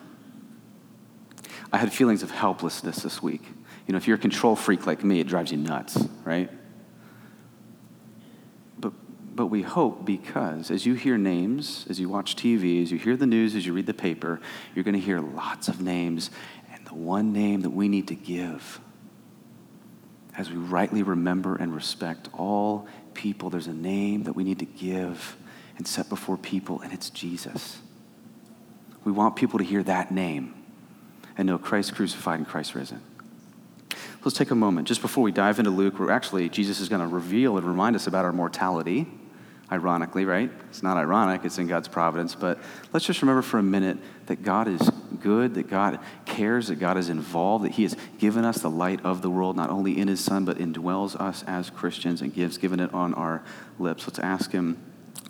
I 1.77 1.79
had 1.79 1.93
feelings 1.93 2.23
of 2.23 2.31
helplessness 2.31 3.03
this 3.03 3.23
week. 3.23 3.43
You 3.87 3.93
know, 3.93 3.99
if 3.99 4.09
you're 4.09 4.17
a 4.17 4.19
control 4.19 4.57
freak 4.57 4.87
like 4.87 5.05
me, 5.05 5.21
it 5.21 5.27
drives 5.27 5.53
you 5.53 5.59
nuts, 5.59 6.09
right? 6.25 6.51
But, 8.79 8.95
but 9.37 9.49
we 9.49 9.61
hope 9.61 10.07
because 10.07 10.71
as 10.71 10.87
you 10.87 10.95
hear 10.95 11.19
names, 11.19 11.87
as 11.91 12.01
you 12.01 12.09
watch 12.09 12.35
TV, 12.35 12.83
as 12.83 12.91
you 12.91 12.97
hear 12.97 13.15
the 13.15 13.27
news, 13.27 13.55
as 13.55 13.67
you 13.67 13.75
read 13.75 13.85
the 13.85 13.93
paper, 13.93 14.41
you're 14.75 14.85
going 14.85 14.95
to 14.95 15.01
hear 15.01 15.21
lots 15.21 15.69
of 15.69 15.83
names. 15.83 16.31
And 16.73 16.87
the 16.87 16.95
one 16.95 17.35
name 17.35 17.61
that 17.61 17.69
we 17.73 17.91
need 17.91 18.09
to 18.09 18.15
give, 18.15 18.81
as 20.35 20.51
we 20.51 20.57
rightly 20.57 21.03
remember 21.03 21.57
and 21.57 21.75
respect 21.75 22.31
all 22.33 22.89
people, 23.13 23.51
there's 23.51 23.67
a 23.67 23.75
name 23.75 24.23
that 24.23 24.33
we 24.33 24.45
need 24.45 24.61
to 24.61 24.65
give 24.65 25.37
and 25.77 25.87
set 25.87 26.09
before 26.09 26.39
people, 26.39 26.81
and 26.81 26.95
it's 26.95 27.11
Jesus. 27.11 27.81
We 29.05 29.13
want 29.13 29.37
people 29.37 29.59
to 29.59 29.65
hear 29.67 29.83
that 29.83 30.11
name 30.11 30.55
and 31.37 31.47
know 31.47 31.59
Christ 31.59 31.95
crucified 31.95 32.39
and 32.39 32.49
Christ 32.49 32.75
risen. 32.75 33.01
Let's 34.25 34.37
take 34.37 34.51
a 34.51 34.57
moment. 34.57 34.89
Just 34.89 35.03
before 35.03 35.23
we 35.23 35.31
dive 35.31 35.59
into 35.59 35.71
Luke, 35.71 35.99
where 35.99 36.11
actually 36.11 36.49
Jesus 36.49 36.81
is 36.81 36.89
going 36.89 37.01
to 37.01 37.07
reveal 37.07 37.57
and 37.57 37.67
remind 37.67 37.95
us 37.95 38.07
about 38.07 38.25
our 38.25 38.33
mortality. 38.33 39.07
Ironically, 39.71 40.25
right? 40.25 40.49
It's 40.69 40.83
not 40.85 40.97
ironic, 40.97 41.45
it's 41.45 41.59
in 41.59 41.67
God's 41.67 41.89
providence. 41.89 42.37
But 42.37 42.61
let's 42.93 43.05
just 43.05 43.21
remember 43.21 43.43
for 43.43 43.59
a 43.59 43.65
minute 43.65 43.99
that 44.27 44.45
God 44.45 44.69
is 44.69 44.81
good, 45.21 45.55
that 45.55 45.69
God 45.69 45.99
cares, 46.25 46.69
that 46.69 46.77
God 46.77 46.97
is 46.97 47.09
involved, 47.09 47.65
that 47.65 47.73
He 47.73 47.83
has 47.83 47.97
given 48.19 48.45
us 48.45 48.59
the 48.59 48.71
light 48.71 49.05
of 49.05 49.23
the 49.23 49.31
world, 49.31 49.57
not 49.57 49.71
only 49.71 49.99
in 49.99 50.07
His 50.07 50.21
Son, 50.21 50.45
but 50.45 50.59
indwells 50.59 51.17
us 51.17 51.43
as 51.49 51.69
Christians 51.71 52.23
and 52.23 52.33
gives, 52.33 52.59
given 52.59 52.79
it 52.79 52.95
on 52.95 53.13
our 53.15 53.43
lips. 53.79 54.07
Let's 54.07 54.21
ask 54.21 54.53
Him 54.53 54.81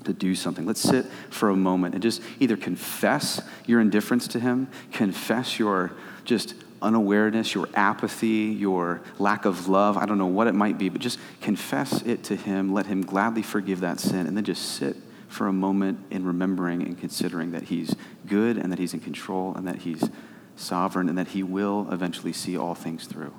to 0.07 0.13
do 0.13 0.35
something. 0.35 0.67
Let's 0.67 0.81
sit 0.81 1.07
for 1.31 1.51
a 1.51 1.57
moment 1.57 1.95
and 1.95 2.03
just 2.03 2.23
either 2.41 2.57
confess 2.57 3.41
your 3.67 3.81
indifference 3.81 4.27
to 4.29 4.41
Him, 4.41 4.69
confess 4.93 5.59
your 5.59 5.93
just 6.25 6.55
unawareness, 6.83 7.55
your 7.55 7.69
apathy, 7.75 8.55
your 8.59 9.01
lack 9.19 9.45
of 9.45 9.69
love. 9.69 9.97
I 9.97 10.07
don't 10.07 10.19
know 10.19 10.27
what 10.27 10.47
it 10.47 10.55
might 10.55 10.79
be, 10.79 10.89
but 10.89 11.01
just 11.01 11.19
confess 11.41 12.03
it 12.03 12.25
to 12.25 12.37
Him. 12.37 12.73
Let 12.73 12.87
Him 12.87 13.03
gladly 13.03 13.43
forgive 13.43 13.81
that 13.81 14.01
sin, 14.01 14.27
and 14.27 14.37
then 14.37 14.45
just 14.45 14.77
sit 14.77 14.97
for 15.29 15.49
a 15.49 15.53
moment 15.53 15.99
in 16.11 16.25
remembering 16.25 16.83
and 16.83 16.99
considering 16.99 17.53
that 17.53 17.65
He's 17.65 17.95
good 18.27 18.57
and 18.57 18.73
that 18.73 18.79
He's 18.79 18.95
in 18.95 19.01
control 19.01 19.55
and 19.55 19.67
that 19.67 19.83
He's 19.83 20.09
sovereign 20.57 21.09
and 21.09 21.19
that 21.19 21.29
He 21.29 21.43
will 21.43 21.89
eventually 21.91 22.33
see 22.33 22.57
all 22.57 22.75
things 22.75 23.07
through. 23.07 23.33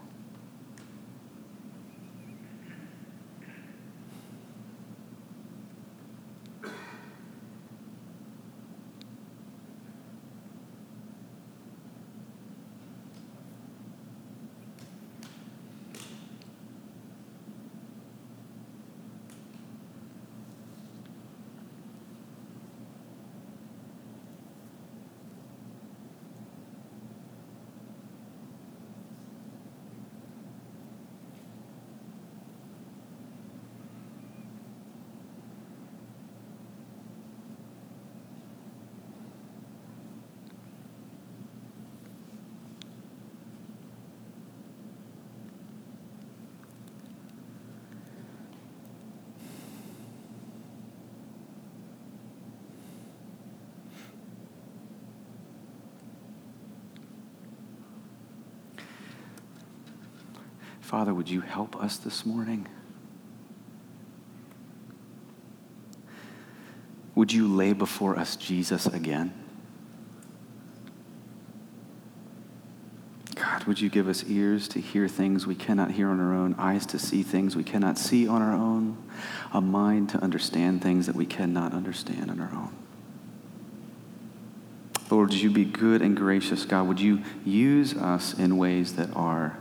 Father, 60.87 61.13
would 61.13 61.29
you 61.29 61.41
help 61.41 61.75
us 61.75 61.97
this 61.97 62.25
morning? 62.25 62.65
Would 67.13 67.33
you 67.33 67.45
lay 67.45 67.73
before 67.73 68.17
us 68.17 68.37
Jesus 68.37 68.85
again? 68.85 69.33
God, 73.35 73.65
would 73.65 73.81
you 73.81 73.89
give 73.89 74.07
us 74.07 74.23
ears 74.29 74.69
to 74.69 74.79
hear 74.79 75.09
things 75.09 75.45
we 75.45 75.55
cannot 75.55 75.91
hear 75.91 76.07
on 76.07 76.21
our 76.21 76.33
own, 76.33 76.55
eyes 76.57 76.85
to 76.85 76.99
see 76.99 77.21
things 77.21 77.53
we 77.53 77.65
cannot 77.65 77.97
see 77.97 78.25
on 78.25 78.41
our 78.41 78.53
own, 78.53 78.97
a 79.51 79.59
mind 79.59 80.07
to 80.11 80.19
understand 80.19 80.81
things 80.81 81.05
that 81.07 81.17
we 81.17 81.25
cannot 81.25 81.73
understand 81.73 82.31
on 82.31 82.39
our 82.39 82.53
own? 82.53 82.73
Lord, 85.11 85.31
would 85.31 85.37
you 85.37 85.51
be 85.51 85.65
good 85.65 86.01
and 86.01 86.15
gracious, 86.15 86.63
God? 86.63 86.87
Would 86.87 87.01
you 87.01 87.23
use 87.43 87.93
us 87.93 88.33
in 88.33 88.55
ways 88.55 88.95
that 88.95 89.13
are 89.17 89.59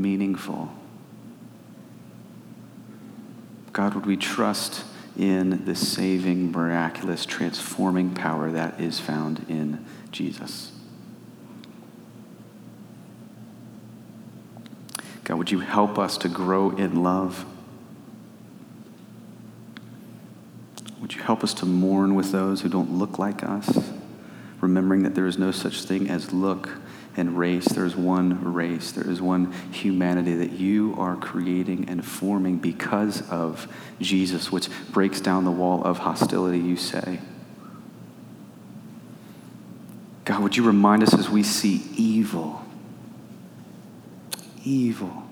meaningful. 0.00 0.70
God, 3.72 3.94
would 3.94 4.06
we 4.06 4.16
trust 4.16 4.84
in 5.16 5.64
the 5.64 5.74
saving, 5.74 6.52
miraculous, 6.52 7.26
transforming 7.26 8.14
power 8.14 8.50
that 8.50 8.80
is 8.80 8.98
found 9.00 9.44
in 9.48 9.84
Jesus? 10.10 10.72
God, 15.24 15.36
would 15.36 15.50
you 15.50 15.60
help 15.60 15.98
us 15.98 16.16
to 16.18 16.28
grow 16.28 16.70
in 16.70 17.02
love? 17.02 17.44
Would 21.00 21.14
you 21.14 21.22
help 21.22 21.44
us 21.44 21.52
to 21.54 21.66
mourn 21.66 22.14
with 22.14 22.32
those 22.32 22.62
who 22.62 22.68
don't 22.68 22.92
look 22.98 23.18
like 23.18 23.44
us, 23.44 23.90
remembering 24.60 25.02
that 25.02 25.14
there 25.14 25.26
is 25.26 25.38
no 25.38 25.50
such 25.50 25.82
thing 25.82 26.08
as 26.08 26.32
look 26.32 26.70
and 27.18 27.38
race. 27.38 27.66
There 27.66 27.84
is 27.84 27.96
one 27.96 28.52
race, 28.52 28.92
there 28.92 29.08
is 29.08 29.20
one 29.20 29.52
humanity 29.72 30.34
that 30.36 30.52
you 30.52 30.94
are 30.96 31.16
creating 31.16 31.88
and 31.88 32.04
forming 32.04 32.58
because 32.58 33.28
of 33.28 33.70
Jesus, 34.00 34.50
which 34.50 34.68
breaks 34.90 35.20
down 35.20 35.44
the 35.44 35.50
wall 35.50 35.82
of 35.84 35.98
hostility, 35.98 36.58
you 36.58 36.76
say. 36.76 37.20
God, 40.24 40.42
would 40.42 40.56
you 40.56 40.62
remind 40.62 41.02
us 41.02 41.14
as 41.14 41.28
we 41.28 41.42
see 41.42 41.82
evil, 41.96 42.62
evil, 44.64 45.24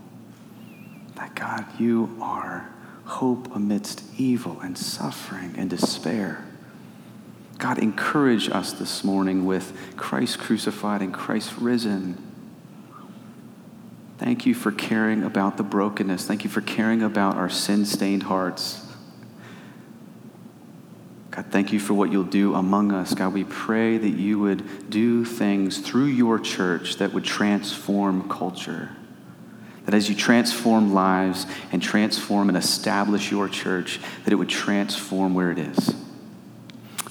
that 1.17 1.35
God, 1.35 1.67
you 1.79 2.17
are 2.21 2.71
hope 3.07 3.55
amidst 3.55 4.03
evil 4.19 4.61
and 4.61 4.77
suffering 4.77 5.55
and 5.57 5.71
despair. 5.71 6.46
God, 7.59 7.79
encourage 7.79 8.51
us 8.51 8.73
this 8.75 9.03
morning 9.03 9.47
with 9.47 9.97
Christ 9.97 10.39
crucified 10.39 11.01
and 11.01 11.13
Christ 11.13 11.57
risen. 11.59 12.23
Thank 14.19 14.47
you 14.47 14.55
for 14.55 14.73
caring 14.73 15.23
about 15.23 15.57
the 15.57 15.63
brokenness. 15.63 16.27
Thank 16.27 16.45
you 16.45 16.51
for 16.51 16.61
caring 16.61 17.03
about 17.03 17.37
our 17.37 17.49
sin 17.49 17.87
stained 17.87 18.25
hearts. 18.25 18.83
God, 21.31 21.47
thank 21.51 21.73
you 21.73 21.79
for 21.79 21.95
what 21.95 22.11
you'll 22.11 22.25
do 22.25 22.55
among 22.55 22.93
us. 22.93 23.15
God, 23.15 23.35
we 23.35 23.45
pray 23.45 23.99
that 23.99 24.09
you 24.09 24.39
would 24.39 24.91
do 24.91 25.25
things 25.25 25.79
through 25.79 26.07
your 26.07 26.39
church 26.39 26.97
that 26.97 27.13
would 27.13 27.25
transform 27.25 28.29
culture. 28.29 28.91
That 29.85 29.95
as 29.95 30.09
you 30.09 30.15
transform 30.15 30.95
lives 30.95 31.47
and 31.73 31.83
transform 31.83 32.49
and 32.49 32.57
establish 32.57 33.31
your 33.31 33.49
church, 33.49 34.01
that 34.25 34.33
it 34.33 34.37
would 34.37 34.49
transform 34.49 35.35
where 35.35 35.51
it 35.51 35.59
is. 35.59 35.95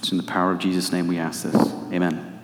It's 0.06 0.12
in 0.12 0.18
the 0.18 0.24
power 0.24 0.52
of 0.52 0.60
Jesus' 0.60 0.92
name 0.92 1.08
we 1.08 1.18
ask 1.18 1.42
this. 1.42 1.56
Amen. 1.92 2.40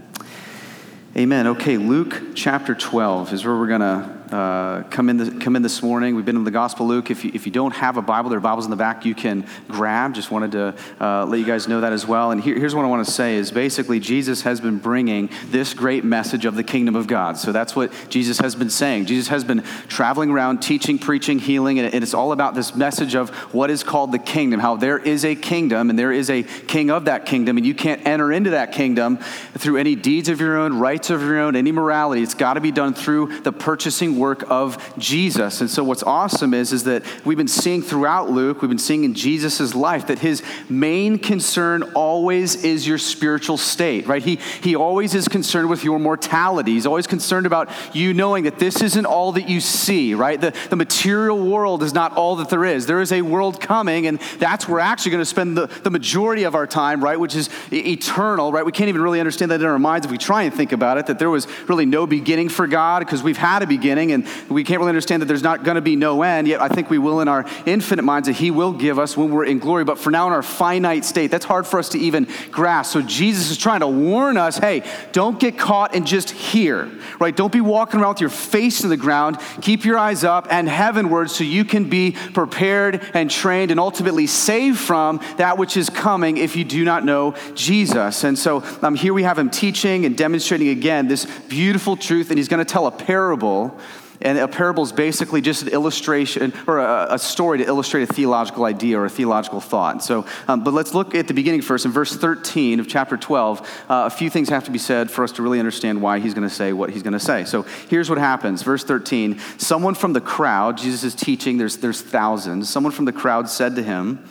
Amen. 1.16 1.46
Okay, 1.46 1.78
Luke 1.78 2.34
chapter 2.34 2.74
12 2.74 3.34
is 3.34 3.46
where 3.46 3.56
we're 3.56 3.68
going 3.68 3.82
to 3.82 4.21
uh, 4.32 4.84
come, 4.84 5.10
in 5.10 5.18
the, 5.18 5.40
come 5.40 5.56
in 5.56 5.62
this 5.62 5.84
morning. 5.84 6.16
We've 6.16 6.26
been 6.26 6.38
in 6.38 6.44
the 6.44 6.52
Gospel 6.52 6.88
Luke. 6.88 7.12
If 7.12 7.26
you, 7.26 7.32
if 7.34 7.46
you 7.46 7.52
don't 7.52 7.76
have 7.76 7.98
a 7.98 8.02
Bible, 8.02 8.30
there 8.30 8.38
are 8.38 8.42
Bibles 8.42 8.66
in 8.66 8.72
the 8.72 8.78
back 8.78 9.06
you 9.06 9.14
can 9.14 9.46
grab. 9.68 10.14
Just 10.14 10.32
wanted 10.32 10.54
to 10.54 10.76
uh, 11.00 11.26
let 11.26 11.40
you 11.40 11.46
guys 11.46 11.68
know 11.68 11.82
that 11.82 11.92
as 11.92 12.08
well. 12.08 12.32
And 12.32 12.42
here, 12.42 12.58
here's 12.58 12.74
what 12.74 12.86
I 12.86 12.88
want 12.88 13.06
to 13.06 13.12
say 13.12 13.36
is 13.36 13.52
basically 13.52 14.00
Jesus 14.00 14.44
has 14.44 14.62
been 14.62 14.78
bringing 14.78 15.30
this 15.48 15.74
great 15.74 16.04
message 16.06 16.46
of 16.46 16.56
the 16.56 16.64
kingdom 16.64 16.96
of 16.96 17.08
God. 17.08 17.38
So 17.38 17.52
that's 17.52 17.76
what 17.76 17.92
Jesus 18.10 18.40
has 18.40 18.56
been 18.56 18.70
saying. 18.70 19.06
Jesus 19.08 19.28
has 19.28 19.44
been 19.44 19.64
traveling 19.88 20.30
around 20.30 20.62
teaching, 20.62 20.98
preaching, 20.98 21.40
healing, 21.40 21.80
and 21.80 22.04
it's 22.04 22.14
all 22.14 22.32
about 22.32 22.56
this 22.56 22.74
message 22.74 23.16
of 23.16 23.30
what 23.54 23.70
is 23.70 23.84
called 23.84 24.12
the 24.12 24.20
kingdom, 24.20 24.60
how 24.60 24.78
there 24.78 24.98
is 24.98 25.26
a 25.26 25.36
kingdom 25.36 25.90
and 25.90 26.00
there 26.00 26.12
is 26.12 26.30
a 26.30 26.44
king 26.44 26.90
of 26.90 27.06
that 27.06 27.26
kingdom, 27.26 27.58
and 27.58 27.66
you 27.66 27.76
can't 27.76 28.06
enter 28.06 28.32
into 28.32 28.52
that 28.52 28.72
kingdom 28.72 29.18
through 29.58 29.78
any 29.78 29.96
deeds 29.96 30.30
of 30.30 30.40
your 30.40 30.58
own, 30.58 30.80
rights 30.80 31.10
of 31.10 31.22
your 31.22 31.40
own, 31.40 31.56
any 31.56 31.72
morality. 31.72 32.24
It's 32.24 32.34
got 32.34 32.54
to 32.54 32.62
be 32.62 32.72
done 32.72 32.94
through 32.94 33.42
the 33.42 33.52
purchasing 33.52 34.21
work 34.22 34.44
of 34.50 34.78
Jesus. 34.98 35.62
And 35.62 35.70
so 35.70 35.84
what's 35.84 36.04
awesome 36.04 36.54
is, 36.54 36.72
is 36.72 36.84
that 36.84 37.04
we've 37.26 37.38
been 37.38 37.48
seeing 37.48 37.82
throughout 37.82 38.30
Luke, 38.30 38.62
we've 38.62 38.70
been 38.70 38.78
seeing 38.78 39.04
in 39.04 39.14
Jesus' 39.14 39.74
life 39.74 40.08
that 40.08 40.20
his 40.20 40.44
main 40.70 41.18
concern 41.18 41.84
always 41.96 42.64
is 42.64 42.88
your 42.88 43.00
spiritual 43.00 43.58
state, 43.58 44.08
right? 44.08 44.24
He, 44.24 44.36
he 44.62 44.76
always 44.76 45.16
is 45.16 45.28
concerned 45.28 45.70
with 45.70 45.84
your 45.84 46.00
mortality. 46.00 46.74
He's 46.74 46.86
always 46.86 47.08
concerned 47.08 47.46
about 47.46 47.70
you 47.94 48.14
knowing 48.14 48.44
that 48.44 48.60
this 48.60 48.82
isn't 48.82 49.06
all 49.06 49.32
that 49.34 49.50
you 49.50 49.60
see, 49.60 50.14
right? 50.14 50.40
The, 50.40 50.54
the 50.70 50.76
material 50.76 51.40
world 51.44 51.82
is 51.82 51.94
not 51.94 52.14
all 52.14 52.36
that 52.38 52.50
there 52.50 52.66
is. 52.66 52.86
There 52.86 53.02
is 53.02 53.12
a 53.12 53.22
world 53.24 53.60
coming, 53.60 54.08
and 54.08 54.20
that's 54.38 54.68
where 54.68 54.72
we're 54.72 54.80
actually 54.80 55.12
going 55.12 55.22
to 55.22 55.26
spend 55.26 55.58
the, 55.58 55.68
the 55.84 55.90
majority 55.90 56.44
of 56.44 56.56
our 56.56 56.68
time, 56.68 57.04
right? 57.04 57.20
Which 57.20 57.36
is 57.36 57.50
eternal, 57.74 58.52
right? 58.52 58.66
We 58.66 58.72
can't 58.72 58.90
even 58.90 59.02
really 59.02 59.20
understand 59.20 59.52
that 59.52 59.60
in 59.60 59.68
our 59.68 59.80
minds 59.80 60.06
if 60.06 60.12
we 60.12 60.18
try 60.18 60.44
and 60.44 60.54
think 60.54 60.72
about 60.72 60.98
it, 60.98 61.08
that 61.08 61.20
there 61.20 61.30
was 61.30 61.48
really 61.68 61.86
no 61.86 62.08
beginning 62.08 62.50
for 62.50 62.68
God 62.68 63.00
because 63.00 63.24
we've 63.24 63.38
had 63.38 63.64
a 63.64 63.68
beginning 63.68 64.11
and 64.14 64.28
we 64.50 64.64
can't 64.64 64.80
really 64.80 64.90
understand 64.90 65.22
that 65.22 65.28
there's 65.28 65.44
not 65.44 65.64
going 65.64 65.76
to 65.76 65.82
be 65.82 65.96
no 65.96 66.22
end, 66.24 66.48
yet 66.48 66.62
I 66.62 66.68
think 66.68 66.90
we 66.90 66.98
will 66.98 67.22
in 67.22 67.28
our 67.28 67.46
infinite 67.66 68.04
minds 68.04 68.28
that 68.28 68.36
He 68.36 68.52
will 68.52 68.74
give 68.74 69.00
us 69.00 69.16
when 69.16 69.32
we're 69.32 69.46
in 69.46 69.60
glory. 69.60 69.84
But 69.84 70.00
for 70.00 70.12
now, 70.12 70.28
in 70.28 70.34
our 70.34 70.44
finite 70.44 71.06
state, 71.06 71.32
that's 71.32 71.46
hard 71.46 71.66
for 71.68 71.80
us 71.80 71.90
to 71.90 72.00
even 72.00 72.28
grasp. 72.52 72.94
So 72.94 73.02
Jesus 73.02 73.52
is 73.52 73.58
trying 73.58 73.82
to 73.82 73.88
warn 73.88 74.38
us 74.38 74.58
hey, 74.58 74.84
don't 75.12 75.40
get 75.40 75.58
caught 75.58 75.96
in 75.96 76.06
just 76.06 76.32
here, 76.32 76.90
right? 77.20 77.36
Don't 77.36 77.52
be 77.52 77.62
walking 77.62 78.00
around 78.00 78.14
with 78.14 78.22
your 78.22 78.30
face 78.30 78.84
in 78.84 78.90
the 78.90 78.98
ground. 78.98 79.38
Keep 79.62 79.86
your 79.86 79.98
eyes 79.98 80.24
up 80.24 80.48
and 80.52 80.68
heavenward 80.68 81.30
so 81.30 81.44
you 81.44 81.66
can 81.66 81.90
be 81.90 82.16
prepared 82.34 83.02
and 83.14 83.30
trained 83.30 83.72
and 83.72 83.80
ultimately 83.80 84.28
saved 84.28 84.80
from 84.80 85.20
that 85.38 85.58
which 85.58 85.78
is 85.78 85.90
coming 85.90 86.38
if 86.38 86.56
you 86.56 86.64
do 86.64 86.84
not 86.84 87.06
know 87.06 87.34
Jesus. 87.56 88.24
And 88.24 88.38
so 88.38 88.64
um, 88.82 88.96
here 88.96 89.14
we 89.14 89.24
have 89.24 89.38
him 89.38 89.50
teaching 89.50 90.06
and 90.06 90.18
demonstrating 90.18 90.70
again 90.70 91.08
this 91.08 91.26
beautiful 91.48 91.96
truth, 91.96 92.30
and 92.30 92.38
he's 92.38 92.48
going 92.48 92.64
to 92.64 92.72
tell 92.72 92.88
a 92.88 92.92
parable 92.92 93.78
and 94.22 94.38
a 94.38 94.48
parable 94.48 94.84
is 94.84 94.92
basically 94.92 95.42
just 95.42 95.64
an 95.64 95.70
illustration 95.70 96.54
or 96.68 96.80
a, 96.80 97.08
a, 97.12 97.20
story 97.20 97.58
to 97.60 97.66
illustrate 97.66 98.04
a 98.04 98.14
theological 98.14 98.66
idea 98.66 99.00
or 99.00 99.06
a 99.06 99.10
theological 99.10 99.60
thought. 99.60 100.04
So, 100.04 100.26
um, 100.48 100.64
but 100.64 100.74
let's 100.74 100.94
look 100.94 101.16
at 101.16 101.28
the 101.28 101.34
beginning 101.34 101.62
first. 101.62 101.86
In 101.86 101.92
verse 101.92 102.16
13 102.16 102.80
of 102.80 102.88
chapter 102.88 103.18
12, 103.18 103.62
uh, 103.62 103.66
a 103.90 104.10
few 104.10 104.30
things 104.30 104.50
have 104.50 104.66
to 104.66 104.72
be 104.72 104.78
said 104.78 105.10
for 105.10 105.24
us 105.24 105.32
to 105.34 105.42
really 105.42 105.60
understand 105.60 106.02
why 106.02 106.20
he's 106.20 106.34
going 106.34 106.48
to 106.48 106.54
say 106.54 106.74
what 106.74 106.90
he's 106.90 107.04
going 107.04 107.14
to 107.14 107.20
say. 107.20 107.46
So 107.46 107.64
here's 107.90 108.10
what 108.10 108.20
happens. 108.20 108.64
Verse 108.64 108.84
13 108.84 109.40
Someone 109.58 109.96
from 109.96 110.14
the 110.14 110.22
crowd, 110.22 110.78
Jesus 110.78 111.04
is 111.04 111.16
teaching, 111.16 111.58
there's, 111.58 111.78
there's 111.78 112.02
thousands. 112.02 112.70
Someone 112.70 112.92
from 112.92 113.06
the 113.06 113.14
crowd 113.14 113.50
said 113.50 113.76
to 113.76 113.84
him, 113.84 114.28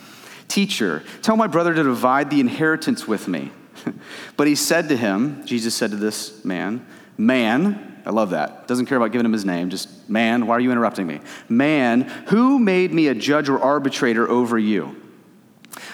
Teacher, 0.47 1.03
tell 1.21 1.37
my 1.37 1.47
brother 1.47 1.73
to 1.73 1.83
divide 1.83 2.29
the 2.29 2.39
inheritance 2.39 3.07
with 3.07 3.27
me. 3.27 3.51
but 4.37 4.47
he 4.47 4.55
said 4.55 4.89
to 4.89 4.97
him, 4.97 5.45
Jesus 5.45 5.75
said 5.75 5.91
to 5.91 5.97
this 5.97 6.43
man, 6.43 6.85
Man, 7.17 7.90
I 8.05 8.09
love 8.09 8.31
that. 8.31 8.67
Doesn't 8.67 8.87
care 8.87 8.97
about 8.97 9.11
giving 9.11 9.25
him 9.25 9.33
his 9.33 9.45
name, 9.45 9.69
just 9.69 10.09
man, 10.09 10.47
why 10.47 10.55
are 10.55 10.59
you 10.59 10.71
interrupting 10.71 11.07
me? 11.07 11.19
Man, 11.49 12.01
who 12.27 12.59
made 12.59 12.93
me 12.93 13.07
a 13.07 13.15
judge 13.15 13.49
or 13.49 13.59
arbitrator 13.59 14.27
over 14.29 14.57
you? 14.57 14.95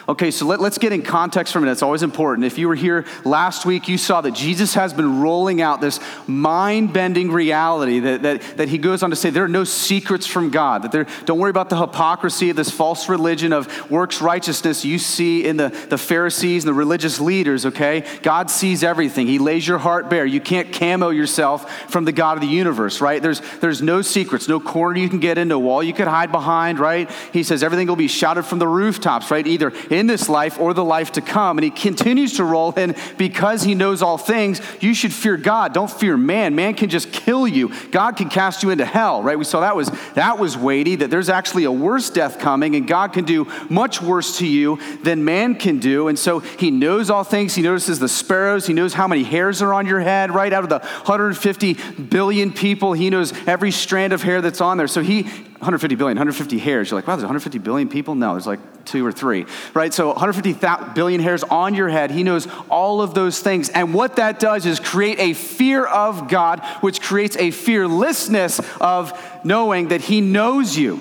Okay, 0.10 0.32
so 0.32 0.46
let, 0.46 0.62
us 0.62 0.78
get 0.78 0.94
in 0.94 1.02
context 1.02 1.52
for 1.52 1.60
a 1.60 1.62
minute. 1.62 1.74
It's 1.74 1.82
always 1.82 2.02
important. 2.02 2.46
If 2.46 2.58
you 2.58 2.70
were 2.70 2.76
here 2.76 3.06
last 3.26 3.66
week, 3.66 3.90
you 3.90 3.98
saw 3.98 4.22
that 4.22 4.32
Jesus 4.32 4.74
has 4.74 4.94
been 4.94 5.20
rolling 5.20 5.62
out 5.62 5.82
this 5.82 6.00
mind 6.28 6.94
bending 6.94 7.30
reality 7.30 8.00
that, 8.00 8.22
that, 8.22 8.42
that 8.56 8.70
he 8.70 8.78
goes 8.78 9.04
on 9.04 9.10
to 9.10 9.18
say 9.18 9.32
there 9.32 9.44
are 9.44 9.50
no 9.50 9.66
secrets 9.66 10.26
from 10.26 10.50
God. 10.50 10.84
That 10.84 10.94
there, 10.94 11.08
don't 11.26 11.40
worry 11.40 11.50
about 11.50 11.70
the 11.70 11.78
hypocrisy 11.78 12.50
of 12.50 12.56
this 12.56 12.72
false 12.72 13.10
religion 13.10 13.52
of 13.52 13.92
works 13.92 14.22
righteousness 14.22 14.86
you 14.86 14.98
see 14.98 15.46
in 15.46 15.58
the, 15.58 15.70
the 15.90 15.98
Pharisees 15.98 16.64
and 16.64 16.70
the 16.70 16.74
religious 16.74 17.20
leaders, 17.20 17.66
okay? 17.66 18.06
God 18.22 18.50
sees 18.50 18.86
everything. 18.86 19.28
He 19.28 19.40
lays 19.40 19.68
your 19.68 19.78
heart 19.78 20.10
bare. 20.10 20.26
You 20.26 20.40
can't 20.40 20.72
camo 20.72 21.10
yourself 21.10 21.90
from 21.92 22.06
the 22.06 22.14
God 22.14 22.38
of 22.38 22.42
the 22.42 22.48
universe, 22.48 23.02
right? 23.02 23.22
There's, 23.22 23.42
there's 23.60 23.82
no 23.82 24.02
secrets, 24.02 24.48
no 24.48 24.62
corner 24.62 24.98
you 24.98 25.10
can 25.10 25.20
get 25.20 25.38
into, 25.38 25.60
wall 25.60 25.84
you 25.84 25.94
could 25.94 26.08
hide 26.08 26.32
behind, 26.32 26.80
right? 26.80 27.12
He 27.34 27.44
says 27.44 27.62
everything 27.62 27.88
will 27.88 27.98
be 27.98 28.08
shouted 28.08 28.44
from 28.44 28.60
the 28.60 28.70
rooftops, 28.70 29.30
right? 29.30 29.46
Either 29.46 29.74
in 29.98 30.06
this 30.06 30.30
life 30.30 30.60
or 30.60 30.74
the 30.74 30.84
life 30.84 31.14
to 31.14 31.22
come. 31.22 31.58
And 31.58 31.64
he 31.64 31.72
continues 31.72 32.34
to 32.34 32.44
roll 32.44 32.72
in 32.74 32.96
because 33.18 33.64
he 33.64 33.74
knows 33.74 34.04
all 34.04 34.18
things, 34.18 34.62
you 34.80 34.94
should 34.94 35.12
fear 35.12 35.38
God. 35.38 35.74
Don't 35.74 35.90
fear 35.90 36.16
man. 36.16 36.54
Man 36.54 36.76
can 36.76 36.90
just 36.90 37.12
kill 37.12 37.48
you. 37.48 37.74
God 37.90 38.16
can 38.16 38.30
cast 38.30 38.62
you 38.62 38.70
into 38.70 38.86
hell, 38.86 39.24
right? 39.24 39.38
We 39.38 39.44
saw 39.44 39.62
that 39.62 39.76
was 39.76 39.90
that 40.14 40.38
was 40.38 40.56
weighty, 40.56 40.98
that 40.98 41.10
there's 41.10 41.30
actually 41.30 41.64
a 41.64 41.72
worse 41.72 42.10
death 42.12 42.38
coming, 42.38 42.76
and 42.76 42.88
God 42.88 43.12
can 43.12 43.26
do 43.26 43.48
much 43.70 44.02
worse 44.02 44.38
to 44.38 44.48
you 44.48 44.80
than 45.02 45.26
man 45.26 45.56
can 45.56 45.80
do. 45.80 46.08
And 46.08 46.18
so 46.18 46.40
he 46.40 46.70
knows 46.70 47.10
all 47.10 47.24
things. 47.24 47.56
He 47.56 47.64
notices 47.64 48.00
the 48.00 48.08
sparrows, 48.08 48.68
he 48.68 48.74
knows 48.74 48.94
how 48.94 49.08
many 49.08 49.24
hairs 49.24 49.62
are 49.62 49.74
on 49.74 49.88
your 49.88 50.00
head, 50.00 50.30
right? 50.32 50.54
Out 50.54 50.64
of 50.64 50.70
the 50.70 50.80
150 50.80 51.74
billion 52.10 52.54
people, 52.54 52.94
he 52.94 53.10
knows 53.10 53.34
every 53.48 53.72
strand 53.72 54.14
of 54.14 54.22
hair 54.22 54.42
that's 54.42 54.62
on 54.62 54.78
there. 54.78 54.88
So 54.88 55.02
he 55.02 55.28
150 55.60 55.96
billion, 55.96 56.18
150 56.18 56.60
hairs. 56.60 56.92
You're 56.92 57.00
like, 57.00 57.08
wow, 57.08 57.16
there's 57.16 57.24
150 57.24 57.58
billion 57.60 57.90
people? 57.90 58.14
No, 58.14 58.34
there's 58.34 58.46
like 58.46 58.60
two 58.86 59.06
or 59.06 59.12
three, 59.12 59.46
right? 59.74 59.94
So 59.94 60.10
150 60.10 60.94
billion 60.94 61.20
hairs 61.20 61.44
on 61.44 61.74
your 61.74 61.90
head. 61.90 62.12
He 62.12 62.24
knows 62.24 62.48
all 62.70 63.02
of 63.02 63.14
those 63.14 63.40
things. 63.40 63.70
And 63.70 63.94
what 63.94 64.18
that 64.18 64.40
does 64.40 64.66
is 64.66 64.80
create 64.80 65.20
a 65.20 65.34
fear 65.34 65.86
of 65.86 66.30
God, 66.30 66.64
which 66.82 67.02
creates 67.02 67.36
a 67.38 67.52
fearlessness 67.52 68.62
of 68.80 69.20
knowing 69.44 69.88
that 69.88 70.02
He 70.02 70.22
knows 70.22 70.78
you, 70.78 71.00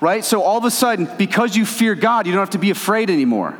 right? 0.00 0.24
So 0.24 0.42
all 0.42 0.56
of 0.56 0.64
a 0.64 0.70
sudden, 0.70 1.08
because 1.18 1.54
you 1.54 1.66
fear 1.66 1.94
God, 1.94 2.26
you 2.26 2.32
don't 2.32 2.40
have 2.40 2.50
to 2.50 2.58
be 2.58 2.70
afraid 2.70 3.10
anymore 3.10 3.58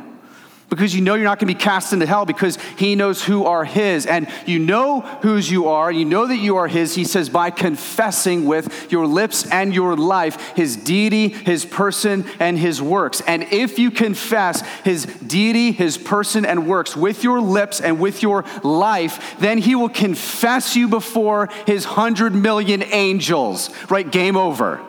because 0.75 0.95
you 0.95 1.01
know 1.01 1.15
you're 1.15 1.23
not 1.23 1.39
going 1.39 1.47
to 1.47 1.53
be 1.53 1.59
cast 1.59 1.93
into 1.93 2.05
hell 2.05 2.25
because 2.25 2.57
he 2.77 2.95
knows 2.95 3.23
who 3.23 3.45
are 3.45 3.65
his. 3.65 4.05
And 4.05 4.27
you 4.45 4.59
know 4.59 5.01
whose 5.21 5.49
you 5.49 5.67
are, 5.67 5.91
you 5.91 6.05
know 6.05 6.27
that 6.27 6.37
you 6.37 6.57
are 6.57 6.67
his, 6.67 6.95
he 6.95 7.03
says, 7.03 7.29
by 7.29 7.49
confessing 7.49 8.45
with 8.45 8.91
your 8.91 9.07
lips 9.07 9.49
and 9.49 9.73
your 9.73 9.95
life 9.95 10.55
his 10.55 10.75
deity, 10.75 11.29
his 11.29 11.65
person, 11.65 12.25
and 12.39 12.57
his 12.57 12.81
works. 12.81 13.21
And 13.27 13.43
if 13.51 13.79
you 13.79 13.91
confess 13.91 14.61
his 14.83 15.05
deity, 15.05 15.71
his 15.71 15.97
person, 15.97 16.45
and 16.45 16.67
works 16.67 16.95
with 16.95 17.23
your 17.23 17.39
lips 17.39 17.81
and 17.81 17.99
with 17.99 18.21
your 18.21 18.45
life, 18.63 19.35
then 19.39 19.57
he 19.57 19.75
will 19.75 19.89
confess 19.89 20.75
you 20.75 20.87
before 20.87 21.49
his 21.65 21.85
hundred 21.85 22.33
million 22.33 22.83
angels. 22.83 23.69
Right? 23.89 24.09
Game 24.09 24.37
over 24.37 24.81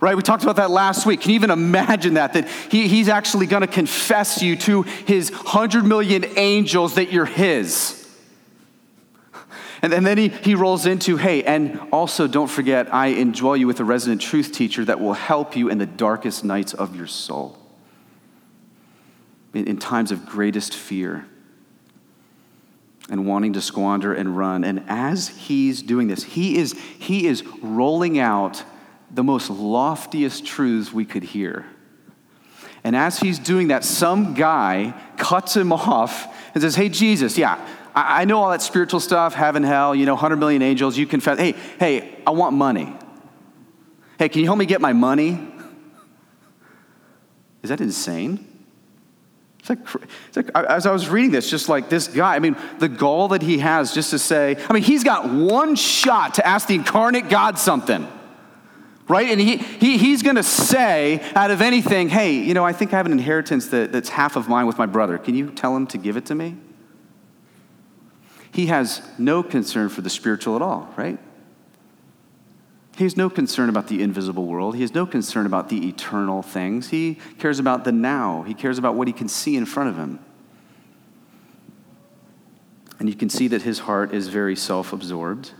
right? 0.00 0.16
We 0.16 0.22
talked 0.22 0.42
about 0.42 0.56
that 0.56 0.70
last 0.70 1.06
week. 1.06 1.20
Can 1.20 1.30
you 1.30 1.34
even 1.36 1.50
imagine 1.50 2.14
that? 2.14 2.34
That 2.34 2.48
he, 2.48 2.88
he's 2.88 3.08
actually 3.08 3.46
going 3.46 3.62
to 3.62 3.66
confess 3.66 4.42
you 4.42 4.56
to 4.56 4.82
his 4.82 5.30
hundred 5.30 5.84
million 5.84 6.24
angels 6.36 6.94
that 6.94 7.12
you're 7.12 7.24
his. 7.24 7.94
And, 9.80 9.92
and 9.92 10.04
then 10.04 10.18
he, 10.18 10.28
he 10.28 10.54
rolls 10.56 10.86
into, 10.86 11.16
hey, 11.16 11.44
and 11.44 11.80
also 11.92 12.26
don't 12.26 12.48
forget, 12.48 12.92
I 12.92 13.08
enjoy 13.08 13.54
you 13.54 13.66
with 13.68 13.78
a 13.78 13.84
resident 13.84 14.20
truth 14.20 14.52
teacher 14.52 14.84
that 14.84 14.98
will 14.98 15.12
help 15.12 15.56
you 15.56 15.68
in 15.68 15.78
the 15.78 15.86
darkest 15.86 16.44
nights 16.44 16.74
of 16.74 16.96
your 16.96 17.06
soul, 17.06 17.56
in, 19.54 19.68
in 19.68 19.76
times 19.78 20.10
of 20.10 20.26
greatest 20.26 20.74
fear 20.74 21.26
and 23.08 23.24
wanting 23.26 23.52
to 23.52 23.60
squander 23.60 24.12
and 24.12 24.36
run. 24.36 24.64
And 24.64 24.84
as 24.88 25.28
he's 25.28 25.80
doing 25.80 26.08
this, 26.08 26.24
he 26.24 26.58
is, 26.58 26.72
he 26.98 27.26
is 27.26 27.44
rolling 27.62 28.18
out 28.18 28.64
the 29.10 29.24
most 29.24 29.50
loftiest 29.50 30.44
truths 30.44 30.92
we 30.92 31.04
could 31.04 31.22
hear. 31.22 31.66
And 32.84 32.94
as 32.94 33.18
he's 33.18 33.38
doing 33.38 33.68
that, 33.68 33.84
some 33.84 34.34
guy 34.34 34.94
cuts 35.16 35.56
him 35.56 35.72
off 35.74 36.34
and 36.54 36.62
says, 36.62 36.74
Hey, 36.74 36.88
Jesus, 36.88 37.36
yeah, 37.36 37.58
I, 37.94 38.24
know 38.24 38.42
all 38.42 38.50
that 38.50 38.62
spiritual 38.62 39.00
stuff, 39.00 39.34
heaven, 39.34 39.62
hell, 39.62 39.94
you 39.94 40.06
know, 40.06 40.14
100 40.14 40.36
million 40.36 40.62
angels, 40.62 40.96
you 40.96 41.06
confess. 41.06 41.38
Hey, 41.38 41.52
hey, 41.80 42.22
I 42.26 42.30
want 42.30 42.54
money. 42.54 42.94
Hey, 44.18 44.28
can 44.28 44.40
you 44.40 44.46
help 44.46 44.58
me 44.58 44.66
get 44.66 44.80
my 44.80 44.92
money? 44.92 45.48
Is 47.62 47.70
that 47.70 47.80
insane? 47.80 48.44
It's 49.70 50.36
like, 50.36 50.48
as 50.54 50.86
I 50.86 50.92
was 50.92 51.08
reading 51.10 51.30
this, 51.30 51.50
just 51.50 51.68
like 51.68 51.90
this 51.90 52.08
guy, 52.08 52.36
I 52.36 52.38
mean, 52.38 52.56
the 52.78 52.88
gall 52.88 53.28
that 53.28 53.42
he 53.42 53.58
has 53.58 53.92
just 53.92 54.10
to 54.10 54.18
say, 54.18 54.56
I 54.68 54.72
mean, 54.72 54.82
he's 54.82 55.04
got 55.04 55.28
one 55.28 55.74
shot 55.74 56.34
to 56.34 56.46
ask 56.46 56.68
the 56.68 56.74
incarnate 56.74 57.28
God 57.28 57.58
something 57.58 58.08
right? 59.08 59.28
And 59.30 59.40
he, 59.40 59.56
he, 59.56 59.98
he's 59.98 60.22
going 60.22 60.36
to 60.36 60.42
say, 60.42 61.20
out 61.34 61.50
of 61.50 61.60
anything, 61.62 62.08
hey, 62.08 62.32
you 62.32 62.54
know, 62.54 62.64
I 62.64 62.72
think 62.72 62.92
I 62.92 62.98
have 62.98 63.06
an 63.06 63.12
inheritance 63.12 63.68
that, 63.68 63.92
that's 63.92 64.10
half 64.10 64.36
of 64.36 64.48
mine 64.48 64.66
with 64.66 64.78
my 64.78 64.86
brother. 64.86 65.18
Can 65.18 65.34
you 65.34 65.50
tell 65.50 65.74
him 65.74 65.86
to 65.88 65.98
give 65.98 66.16
it 66.16 66.26
to 66.26 66.34
me? 66.34 66.56
He 68.52 68.66
has 68.66 69.02
no 69.18 69.42
concern 69.42 69.88
for 69.88 70.00
the 70.00 70.10
spiritual 70.10 70.56
at 70.56 70.62
all, 70.62 70.92
right? 70.96 71.18
He 72.96 73.04
has 73.04 73.16
no 73.16 73.30
concern 73.30 73.68
about 73.68 73.86
the 73.86 74.02
invisible 74.02 74.46
world. 74.46 74.74
He 74.74 74.82
has 74.82 74.92
no 74.92 75.06
concern 75.06 75.46
about 75.46 75.68
the 75.68 75.86
eternal 75.88 76.42
things. 76.42 76.88
He 76.88 77.18
cares 77.38 77.60
about 77.60 77.84
the 77.84 77.92
now. 77.92 78.42
He 78.42 78.54
cares 78.54 78.76
about 78.76 78.96
what 78.96 79.06
he 79.06 79.12
can 79.12 79.28
see 79.28 79.56
in 79.56 79.66
front 79.66 79.90
of 79.90 79.96
him. 79.96 80.18
And 82.98 83.08
you 83.08 83.14
can 83.14 83.30
see 83.30 83.46
that 83.48 83.62
his 83.62 83.78
heart 83.80 84.12
is 84.12 84.26
very 84.26 84.56
self 84.56 84.92
absorbed. 84.92 85.52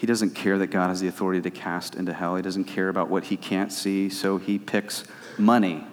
He 0.00 0.06
doesn't 0.06 0.30
care 0.30 0.56
that 0.56 0.68
God 0.68 0.88
has 0.88 1.02
the 1.02 1.08
authority 1.08 1.42
to 1.42 1.50
cast 1.50 1.94
into 1.94 2.14
hell. 2.14 2.34
He 2.34 2.40
doesn't 2.40 2.64
care 2.64 2.88
about 2.88 3.10
what 3.10 3.24
he 3.24 3.36
can't 3.36 3.70
see, 3.70 4.08
so 4.08 4.38
he 4.38 4.58
picks 4.58 5.04
money 5.36 5.86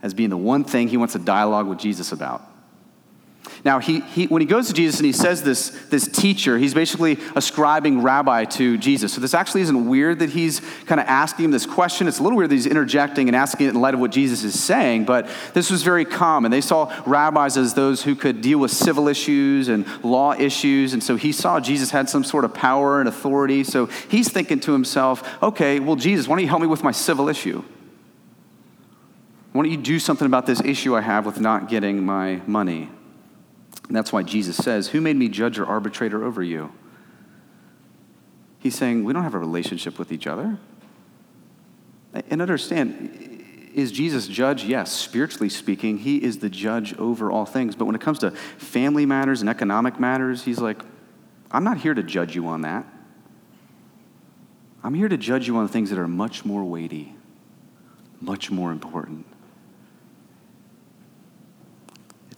as 0.00 0.14
being 0.14 0.30
the 0.30 0.36
one 0.36 0.62
thing 0.62 0.86
he 0.86 0.96
wants 0.96 1.16
a 1.16 1.18
dialogue 1.18 1.66
with 1.66 1.80
Jesus 1.80 2.12
about. 2.12 2.48
Now, 3.64 3.78
he, 3.78 4.00
he, 4.00 4.26
when 4.26 4.42
he 4.42 4.46
goes 4.46 4.68
to 4.68 4.72
Jesus 4.72 5.00
and 5.00 5.06
he 5.06 5.12
says 5.12 5.42
this, 5.42 5.70
this 5.90 6.06
teacher, 6.06 6.58
he's 6.58 6.74
basically 6.74 7.18
ascribing 7.34 8.02
rabbi 8.02 8.44
to 8.44 8.78
Jesus. 8.78 9.12
So 9.12 9.20
this 9.20 9.34
actually 9.34 9.62
isn't 9.62 9.88
weird 9.88 10.20
that 10.20 10.30
he's 10.30 10.60
kind 10.86 11.00
of 11.00 11.06
asking 11.06 11.46
him 11.46 11.50
this 11.50 11.66
question. 11.66 12.06
It's 12.06 12.18
a 12.18 12.22
little 12.22 12.38
weird 12.38 12.50
that 12.50 12.54
he's 12.54 12.66
interjecting 12.66 13.28
and 13.28 13.36
asking 13.36 13.66
it 13.66 13.70
in 13.70 13.80
light 13.80 13.94
of 13.94 14.00
what 14.00 14.12
Jesus 14.12 14.44
is 14.44 14.58
saying, 14.58 15.04
but 15.04 15.28
this 15.54 15.70
was 15.70 15.82
very 15.82 16.04
common. 16.04 16.50
They 16.50 16.60
saw 16.60 16.92
rabbis 17.06 17.56
as 17.56 17.74
those 17.74 18.02
who 18.02 18.14
could 18.14 18.40
deal 18.40 18.58
with 18.58 18.70
civil 18.70 19.08
issues 19.08 19.68
and 19.68 19.86
law 20.04 20.32
issues, 20.34 20.92
and 20.92 21.02
so 21.02 21.16
he 21.16 21.32
saw 21.32 21.60
Jesus 21.60 21.90
had 21.90 22.08
some 22.08 22.24
sort 22.24 22.44
of 22.44 22.54
power 22.54 23.00
and 23.00 23.08
authority. 23.08 23.64
So 23.64 23.86
he's 24.08 24.30
thinking 24.30 24.60
to 24.60 24.72
himself, 24.72 25.42
okay, 25.42 25.80
well, 25.80 25.96
Jesus, 25.96 26.28
why 26.28 26.36
don't 26.36 26.42
you 26.42 26.48
help 26.48 26.62
me 26.62 26.68
with 26.68 26.84
my 26.84 26.92
civil 26.92 27.28
issue? 27.28 27.64
Why 29.52 29.62
don't 29.62 29.70
you 29.70 29.78
do 29.78 29.98
something 29.98 30.26
about 30.26 30.46
this 30.46 30.60
issue 30.60 30.94
I 30.94 31.00
have 31.00 31.24
with 31.24 31.40
not 31.40 31.68
getting 31.68 32.04
my 32.04 32.42
money? 32.46 32.90
And 33.86 33.96
that's 33.96 34.12
why 34.12 34.22
Jesus 34.22 34.56
says, 34.56 34.88
Who 34.88 35.00
made 35.00 35.16
me 35.16 35.28
judge 35.28 35.58
or 35.58 35.66
arbitrator 35.66 36.24
over 36.24 36.42
you? 36.42 36.72
He's 38.58 38.74
saying, 38.74 39.04
We 39.04 39.12
don't 39.12 39.22
have 39.22 39.34
a 39.34 39.38
relationship 39.38 39.98
with 39.98 40.12
each 40.12 40.26
other. 40.26 40.58
And 42.30 42.40
understand, 42.40 43.70
is 43.74 43.92
Jesus 43.92 44.26
judge? 44.26 44.64
Yes, 44.64 44.90
spiritually 44.90 45.50
speaking, 45.50 45.98
he 45.98 46.22
is 46.22 46.38
the 46.38 46.48
judge 46.48 46.96
over 46.96 47.30
all 47.30 47.44
things. 47.44 47.76
But 47.76 47.84
when 47.84 47.94
it 47.94 48.00
comes 48.00 48.18
to 48.20 48.30
family 48.30 49.04
matters 49.04 49.42
and 49.42 49.50
economic 49.50 50.00
matters, 50.00 50.44
he's 50.44 50.58
like, 50.58 50.82
I'm 51.50 51.62
not 51.62 51.78
here 51.78 51.92
to 51.92 52.02
judge 52.02 52.34
you 52.34 52.46
on 52.48 52.62
that. 52.62 52.86
I'm 54.82 54.94
here 54.94 55.08
to 55.08 55.16
judge 55.16 55.46
you 55.46 55.56
on 55.58 55.68
things 55.68 55.90
that 55.90 55.98
are 55.98 56.08
much 56.08 56.44
more 56.44 56.64
weighty, 56.64 57.14
much 58.20 58.50
more 58.50 58.72
important. 58.72 59.26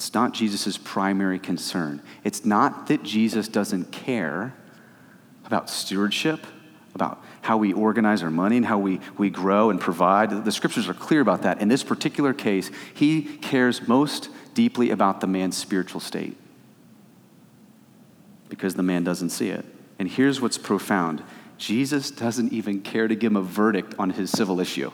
It's 0.08 0.14
not 0.14 0.32
Jesus' 0.32 0.78
primary 0.78 1.38
concern. 1.38 2.00
It's 2.24 2.46
not 2.46 2.86
that 2.86 3.02
Jesus 3.02 3.46
doesn't 3.46 3.92
care 3.92 4.54
about 5.44 5.68
stewardship, 5.68 6.46
about 6.94 7.22
how 7.42 7.58
we 7.58 7.74
organize 7.74 8.22
our 8.22 8.30
money 8.30 8.56
and 8.56 8.64
how 8.64 8.78
we, 8.78 9.00
we 9.18 9.28
grow 9.28 9.68
and 9.68 9.78
provide. 9.78 10.46
The 10.46 10.50
scriptures 10.50 10.88
are 10.88 10.94
clear 10.94 11.20
about 11.20 11.42
that. 11.42 11.60
In 11.60 11.68
this 11.68 11.84
particular 11.84 12.32
case, 12.32 12.70
he 12.94 13.20
cares 13.20 13.86
most 13.86 14.30
deeply 14.54 14.92
about 14.92 15.20
the 15.20 15.26
man's 15.26 15.58
spiritual 15.58 16.00
state 16.00 16.38
because 18.48 18.76
the 18.76 18.82
man 18.82 19.04
doesn't 19.04 19.28
see 19.28 19.50
it. 19.50 19.66
And 19.98 20.08
here's 20.08 20.40
what's 20.40 20.56
profound 20.56 21.22
Jesus 21.58 22.10
doesn't 22.10 22.50
even 22.54 22.80
care 22.80 23.08
to 23.08 23.14
give 23.14 23.32
him 23.32 23.36
a 23.36 23.42
verdict 23.42 23.94
on 23.98 24.08
his 24.08 24.30
civil 24.30 24.58
issue. 24.58 24.90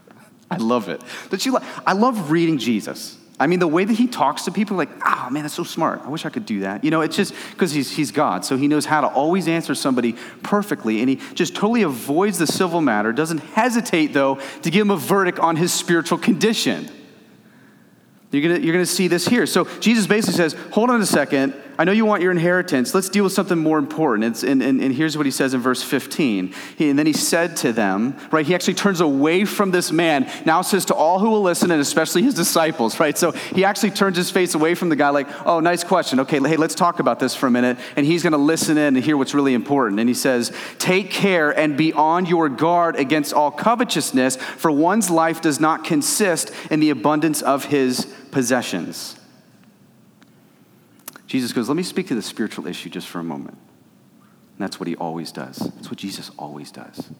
I 0.50 0.58
love 0.58 0.90
it. 0.90 1.00
Don't 1.30 1.46
you 1.46 1.56
I 1.86 1.94
love 1.94 2.30
reading 2.30 2.58
Jesus. 2.58 3.16
I 3.40 3.46
mean, 3.46 3.60
the 3.60 3.68
way 3.68 3.84
that 3.84 3.94
he 3.94 4.08
talks 4.08 4.44
to 4.46 4.50
people, 4.50 4.76
like, 4.76 4.90
oh 5.06 5.28
man, 5.30 5.44
that's 5.44 5.54
so 5.54 5.62
smart. 5.62 6.02
I 6.04 6.08
wish 6.08 6.26
I 6.26 6.30
could 6.30 6.44
do 6.44 6.60
that. 6.60 6.82
You 6.82 6.90
know, 6.90 7.02
it's 7.02 7.14
just 7.14 7.32
because 7.52 7.70
he's, 7.70 7.90
he's 7.94 8.10
God. 8.10 8.44
So 8.44 8.56
he 8.56 8.66
knows 8.66 8.84
how 8.84 9.00
to 9.00 9.06
always 9.06 9.46
answer 9.46 9.76
somebody 9.76 10.16
perfectly. 10.42 11.00
And 11.00 11.08
he 11.08 11.16
just 11.34 11.54
totally 11.54 11.82
avoids 11.82 12.38
the 12.38 12.48
civil 12.48 12.80
matter, 12.80 13.12
doesn't 13.12 13.38
hesitate, 13.38 14.08
though, 14.08 14.40
to 14.62 14.70
give 14.70 14.82
him 14.82 14.90
a 14.90 14.96
verdict 14.96 15.38
on 15.38 15.54
his 15.54 15.72
spiritual 15.72 16.18
condition. 16.18 16.90
You're 18.32 18.42
going 18.42 18.62
you're 18.62 18.74
gonna 18.74 18.86
see 18.86 19.08
this 19.08 19.26
here. 19.26 19.46
So 19.46 19.64
Jesus 19.78 20.06
basically 20.06 20.36
says, 20.36 20.54
hold 20.72 20.90
on 20.90 21.00
a 21.00 21.06
second. 21.06 21.54
I 21.80 21.84
know 21.84 21.92
you 21.92 22.04
want 22.04 22.22
your 22.22 22.32
inheritance. 22.32 22.92
Let's 22.92 23.08
deal 23.08 23.22
with 23.22 23.32
something 23.32 23.56
more 23.56 23.78
important. 23.78 24.42
And, 24.42 24.60
and, 24.60 24.80
and, 24.80 24.92
here's 24.92 25.16
what 25.16 25.26
he 25.26 25.30
says 25.30 25.54
in 25.54 25.60
verse 25.60 25.80
15. 25.80 26.52
He, 26.76 26.90
and 26.90 26.98
then 26.98 27.06
he 27.06 27.12
said 27.12 27.56
to 27.58 27.72
them, 27.72 28.16
right, 28.32 28.44
he 28.44 28.52
actually 28.52 28.74
turns 28.74 29.00
away 29.00 29.44
from 29.44 29.70
this 29.70 29.92
man, 29.92 30.28
now 30.44 30.60
says 30.62 30.86
to 30.86 30.94
all 30.94 31.20
who 31.20 31.30
will 31.30 31.42
listen, 31.42 31.70
and 31.70 31.80
especially 31.80 32.22
his 32.22 32.34
disciples, 32.34 32.98
right? 32.98 33.16
So 33.16 33.30
he 33.30 33.64
actually 33.64 33.92
turns 33.92 34.16
his 34.16 34.28
face 34.28 34.56
away 34.56 34.74
from 34.74 34.88
the 34.88 34.96
guy, 34.96 35.10
like, 35.10 35.28
oh, 35.46 35.60
nice 35.60 35.84
question. 35.84 36.18
Okay, 36.18 36.40
hey, 36.40 36.56
let's 36.56 36.74
talk 36.74 36.98
about 36.98 37.20
this 37.20 37.36
for 37.36 37.46
a 37.46 37.50
minute. 37.50 37.78
And 37.94 38.04
he's 38.04 38.24
going 38.24 38.32
to 38.32 38.38
listen 38.38 38.76
in 38.76 38.96
and 38.96 39.04
hear 39.04 39.16
what's 39.16 39.32
really 39.32 39.54
important. 39.54 40.00
And 40.00 40.08
he 40.08 40.14
says, 40.16 40.50
Take 40.78 41.10
care 41.12 41.56
and 41.56 41.76
be 41.76 41.92
on 41.92 42.26
your 42.26 42.48
guard 42.48 42.96
against 42.96 43.32
all 43.32 43.52
covetousness, 43.52 44.34
for 44.34 44.72
one's 44.72 45.10
life 45.10 45.40
does 45.40 45.60
not 45.60 45.84
consist 45.84 46.50
in 46.72 46.80
the 46.80 46.90
abundance 46.90 47.40
of 47.40 47.66
his 47.66 48.06
possessions. 48.32 49.17
Jesus 51.28 51.52
goes, 51.52 51.68
Let 51.68 51.76
me 51.76 51.84
speak 51.84 52.08
to 52.08 52.14
the 52.14 52.22
spiritual 52.22 52.66
issue 52.66 52.90
just 52.90 53.06
for 53.06 53.20
a 53.20 53.24
moment. 53.24 53.58
And 53.58 54.58
that's 54.58 54.80
what 54.80 54.88
he 54.88 54.96
always 54.96 55.30
does. 55.30 55.58
That's 55.58 55.90
what 55.90 55.98
Jesus 55.98 56.30
always 56.36 56.72
does. 56.72 57.10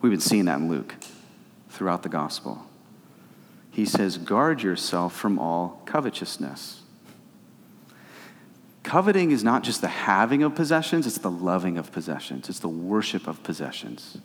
We've 0.00 0.10
been 0.10 0.20
seeing 0.20 0.46
that 0.46 0.58
in 0.58 0.68
Luke 0.68 0.96
throughout 1.68 2.02
the 2.02 2.08
gospel. 2.08 2.66
He 3.70 3.84
says, 3.84 4.18
Guard 4.18 4.62
yourself 4.62 5.14
from 5.14 5.38
all 5.38 5.82
covetousness. 5.84 6.80
Coveting 8.82 9.30
is 9.30 9.44
not 9.44 9.62
just 9.62 9.80
the 9.80 9.88
having 9.88 10.42
of 10.42 10.54
possessions, 10.54 11.06
it's 11.06 11.18
the 11.18 11.30
loving 11.30 11.78
of 11.78 11.92
possessions, 11.92 12.48
it's 12.48 12.58
the 12.58 12.68
worship 12.68 13.28
of 13.28 13.42
possessions. 13.42 14.18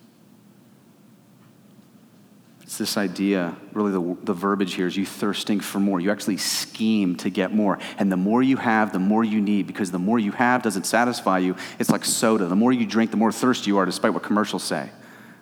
It's 2.68 2.76
this 2.76 2.98
idea, 2.98 3.56
really, 3.72 3.92
the, 3.92 4.16
the 4.24 4.34
verbiage 4.34 4.74
here 4.74 4.86
is 4.86 4.94
you 4.94 5.06
thirsting 5.06 5.58
for 5.58 5.80
more. 5.80 6.00
You 6.00 6.10
actually 6.10 6.36
scheme 6.36 7.16
to 7.16 7.30
get 7.30 7.50
more. 7.50 7.78
And 7.96 8.12
the 8.12 8.18
more 8.18 8.42
you 8.42 8.58
have, 8.58 8.92
the 8.92 8.98
more 8.98 9.24
you 9.24 9.40
need, 9.40 9.66
because 9.66 9.90
the 9.90 9.98
more 9.98 10.18
you 10.18 10.32
have 10.32 10.62
doesn't 10.62 10.84
satisfy 10.84 11.38
you. 11.38 11.56
It's 11.78 11.88
like 11.88 12.04
soda. 12.04 12.44
The 12.44 12.54
more 12.54 12.70
you 12.70 12.84
drink, 12.84 13.10
the 13.10 13.16
more 13.16 13.32
thirsty 13.32 13.68
you 13.68 13.78
are, 13.78 13.86
despite 13.86 14.12
what 14.12 14.22
commercials 14.22 14.64
say. 14.64 14.90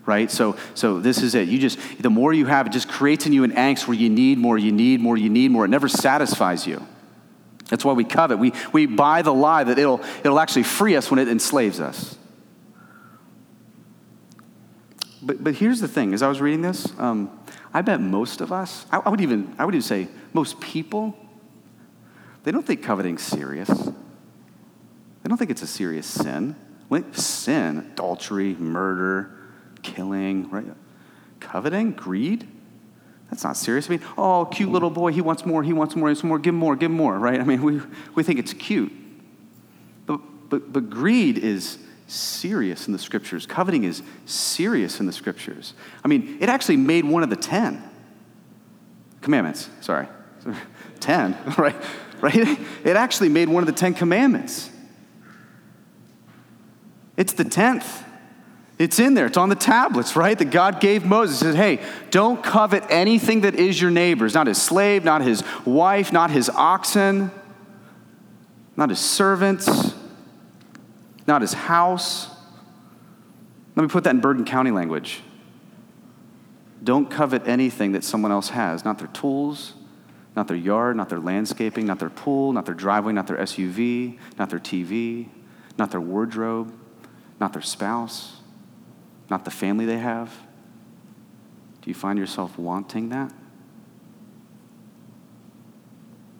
Right? 0.04 0.30
So, 0.30 0.56
so 0.74 1.00
this 1.00 1.20
is 1.20 1.34
it. 1.34 1.48
You 1.48 1.58
just, 1.58 1.80
the 1.98 2.10
more 2.10 2.32
you 2.32 2.46
have, 2.46 2.68
it 2.68 2.72
just 2.72 2.86
creates 2.88 3.26
in 3.26 3.32
you 3.32 3.42
an 3.42 3.50
angst 3.54 3.88
where 3.88 3.96
you 3.96 4.08
need 4.08 4.38
more, 4.38 4.56
you 4.56 4.70
need 4.70 5.00
more, 5.00 5.16
you 5.16 5.28
need 5.28 5.50
more. 5.50 5.64
It 5.64 5.68
never 5.68 5.88
satisfies 5.88 6.64
you. 6.64 6.86
That's 7.68 7.84
why 7.84 7.94
we 7.94 8.04
covet. 8.04 8.38
We, 8.38 8.52
we 8.72 8.86
buy 8.86 9.22
the 9.22 9.34
lie 9.34 9.64
that 9.64 9.76
it'll, 9.80 10.00
it'll 10.20 10.38
actually 10.38 10.62
free 10.62 10.94
us 10.94 11.10
when 11.10 11.18
it 11.18 11.26
enslaves 11.26 11.80
us. 11.80 12.16
But, 15.22 15.42
but 15.42 15.54
here's 15.54 15.80
the 15.80 15.88
thing 15.88 16.12
as 16.14 16.22
I 16.22 16.28
was 16.28 16.40
reading 16.40 16.62
this, 16.62 16.92
um, 16.98 17.30
I 17.72 17.82
bet 17.82 18.00
most 18.00 18.40
of 18.40 18.52
us, 18.52 18.86
I, 18.92 18.98
I, 18.98 19.08
would 19.08 19.20
even, 19.20 19.54
I 19.58 19.64
would 19.64 19.74
even 19.74 19.82
say 19.82 20.08
most 20.32 20.60
people, 20.60 21.16
they 22.44 22.50
don't 22.50 22.66
think 22.66 22.82
coveting 22.82 23.18
serious. 23.18 23.68
They 23.68 25.28
don't 25.28 25.38
think 25.38 25.50
it's 25.50 25.62
a 25.62 25.66
serious 25.66 26.06
sin. 26.06 26.54
When, 26.88 27.12
sin, 27.14 27.78
adultery, 27.92 28.54
murder, 28.54 29.36
killing, 29.82 30.48
right? 30.50 30.66
Coveting, 31.40 31.92
greed, 31.92 32.46
that's 33.30 33.42
not 33.42 33.56
serious. 33.56 33.88
I 33.88 33.90
mean, 33.90 34.02
oh, 34.16 34.44
cute 34.44 34.70
little 34.70 34.90
boy, 34.90 35.12
he 35.12 35.20
wants 35.20 35.44
more, 35.44 35.62
he 35.62 35.72
wants 35.72 35.96
more, 35.96 36.08
he 36.08 36.12
wants 36.12 36.24
more, 36.24 36.38
give 36.38 36.54
more, 36.54 36.76
give 36.76 36.90
more, 36.90 37.18
right? 37.18 37.40
I 37.40 37.44
mean, 37.44 37.62
we, 37.62 37.80
we 38.14 38.22
think 38.22 38.38
it's 38.38 38.52
cute. 38.52 38.92
But, 40.06 40.20
but, 40.48 40.72
but 40.72 40.90
greed 40.90 41.38
is 41.38 41.78
serious 42.06 42.86
in 42.86 42.92
the 42.92 42.98
scriptures. 42.98 43.46
Coveting 43.46 43.84
is 43.84 44.02
serious 44.26 45.00
in 45.00 45.06
the 45.06 45.12
scriptures. 45.12 45.74
I 46.04 46.08
mean, 46.08 46.38
it 46.40 46.48
actually 46.48 46.76
made 46.76 47.04
one 47.04 47.22
of 47.22 47.30
the 47.30 47.36
10 47.36 47.82
commandments. 49.20 49.68
Sorry. 49.80 50.06
10, 51.00 51.36
right? 51.58 51.76
Right? 52.20 52.58
It 52.84 52.96
actually 52.96 53.28
made 53.28 53.48
one 53.48 53.62
of 53.62 53.66
the 53.66 53.72
10 53.72 53.94
commandments. 53.94 54.70
It's 57.16 57.32
the 57.32 57.44
10th. 57.44 58.04
It's 58.78 58.98
in 58.98 59.14
there. 59.14 59.26
It's 59.26 59.38
on 59.38 59.48
the 59.48 59.54
tablets, 59.54 60.16
right? 60.16 60.38
That 60.38 60.50
God 60.50 60.80
gave 60.80 61.04
Moses. 61.04 61.40
He 61.40 61.46
said, 61.46 61.54
hey, 61.56 61.84
don't 62.10 62.42
covet 62.42 62.84
anything 62.90 63.40
that 63.42 63.54
is 63.54 63.80
your 63.80 63.90
neighbor's, 63.90 64.34
not 64.34 64.46
his 64.46 64.60
slave, 64.60 65.02
not 65.02 65.22
his 65.22 65.42
wife, 65.64 66.12
not 66.12 66.30
his 66.30 66.50
oxen, 66.50 67.30
not 68.76 68.90
his 68.90 68.98
servants 68.98 69.94
not 71.26 71.42
his 71.42 71.52
house. 71.52 72.28
Let 73.74 73.82
me 73.82 73.88
put 73.88 74.04
that 74.04 74.10
in 74.10 74.20
Bergen 74.20 74.44
County 74.44 74.70
language. 74.70 75.22
Don't 76.82 77.10
covet 77.10 77.46
anything 77.46 77.92
that 77.92 78.04
someone 78.04 78.32
else 78.32 78.50
has, 78.50 78.84
not 78.84 78.98
their 78.98 79.08
tools, 79.08 79.74
not 80.36 80.48
their 80.48 80.56
yard, 80.56 80.96
not 80.96 81.08
their 81.08 81.18
landscaping, 81.18 81.86
not 81.86 81.98
their 81.98 82.10
pool, 82.10 82.52
not 82.52 82.66
their 82.66 82.74
driveway, 82.74 83.12
not 83.12 83.26
their 83.26 83.38
SUV, 83.38 84.18
not 84.38 84.50
their 84.50 84.60
TV, 84.60 85.28
not 85.78 85.90
their 85.90 86.00
wardrobe, 86.00 86.72
not 87.40 87.52
their 87.52 87.62
spouse, 87.62 88.36
not 89.30 89.44
the 89.44 89.50
family 89.50 89.84
they 89.84 89.98
have. 89.98 90.32
Do 91.82 91.90
you 91.90 91.94
find 91.94 92.18
yourself 92.18 92.58
wanting 92.58 93.08
that? 93.10 93.32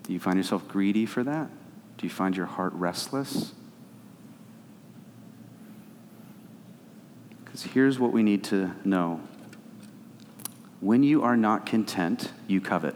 Do 0.04 0.12
you 0.12 0.20
find 0.20 0.36
yourself 0.36 0.68
greedy 0.68 1.06
for 1.06 1.24
that? 1.24 1.50
Do 1.98 2.06
you 2.06 2.10
find 2.10 2.36
your 2.36 2.46
heart 2.46 2.72
restless? 2.74 3.52
Because 7.56 7.72
here's 7.72 7.98
what 7.98 8.12
we 8.12 8.22
need 8.22 8.44
to 8.44 8.70
know 8.84 9.18
when 10.80 11.02
you 11.02 11.22
are 11.22 11.38
not 11.38 11.64
content, 11.64 12.30
you 12.46 12.60
covet. 12.60 12.94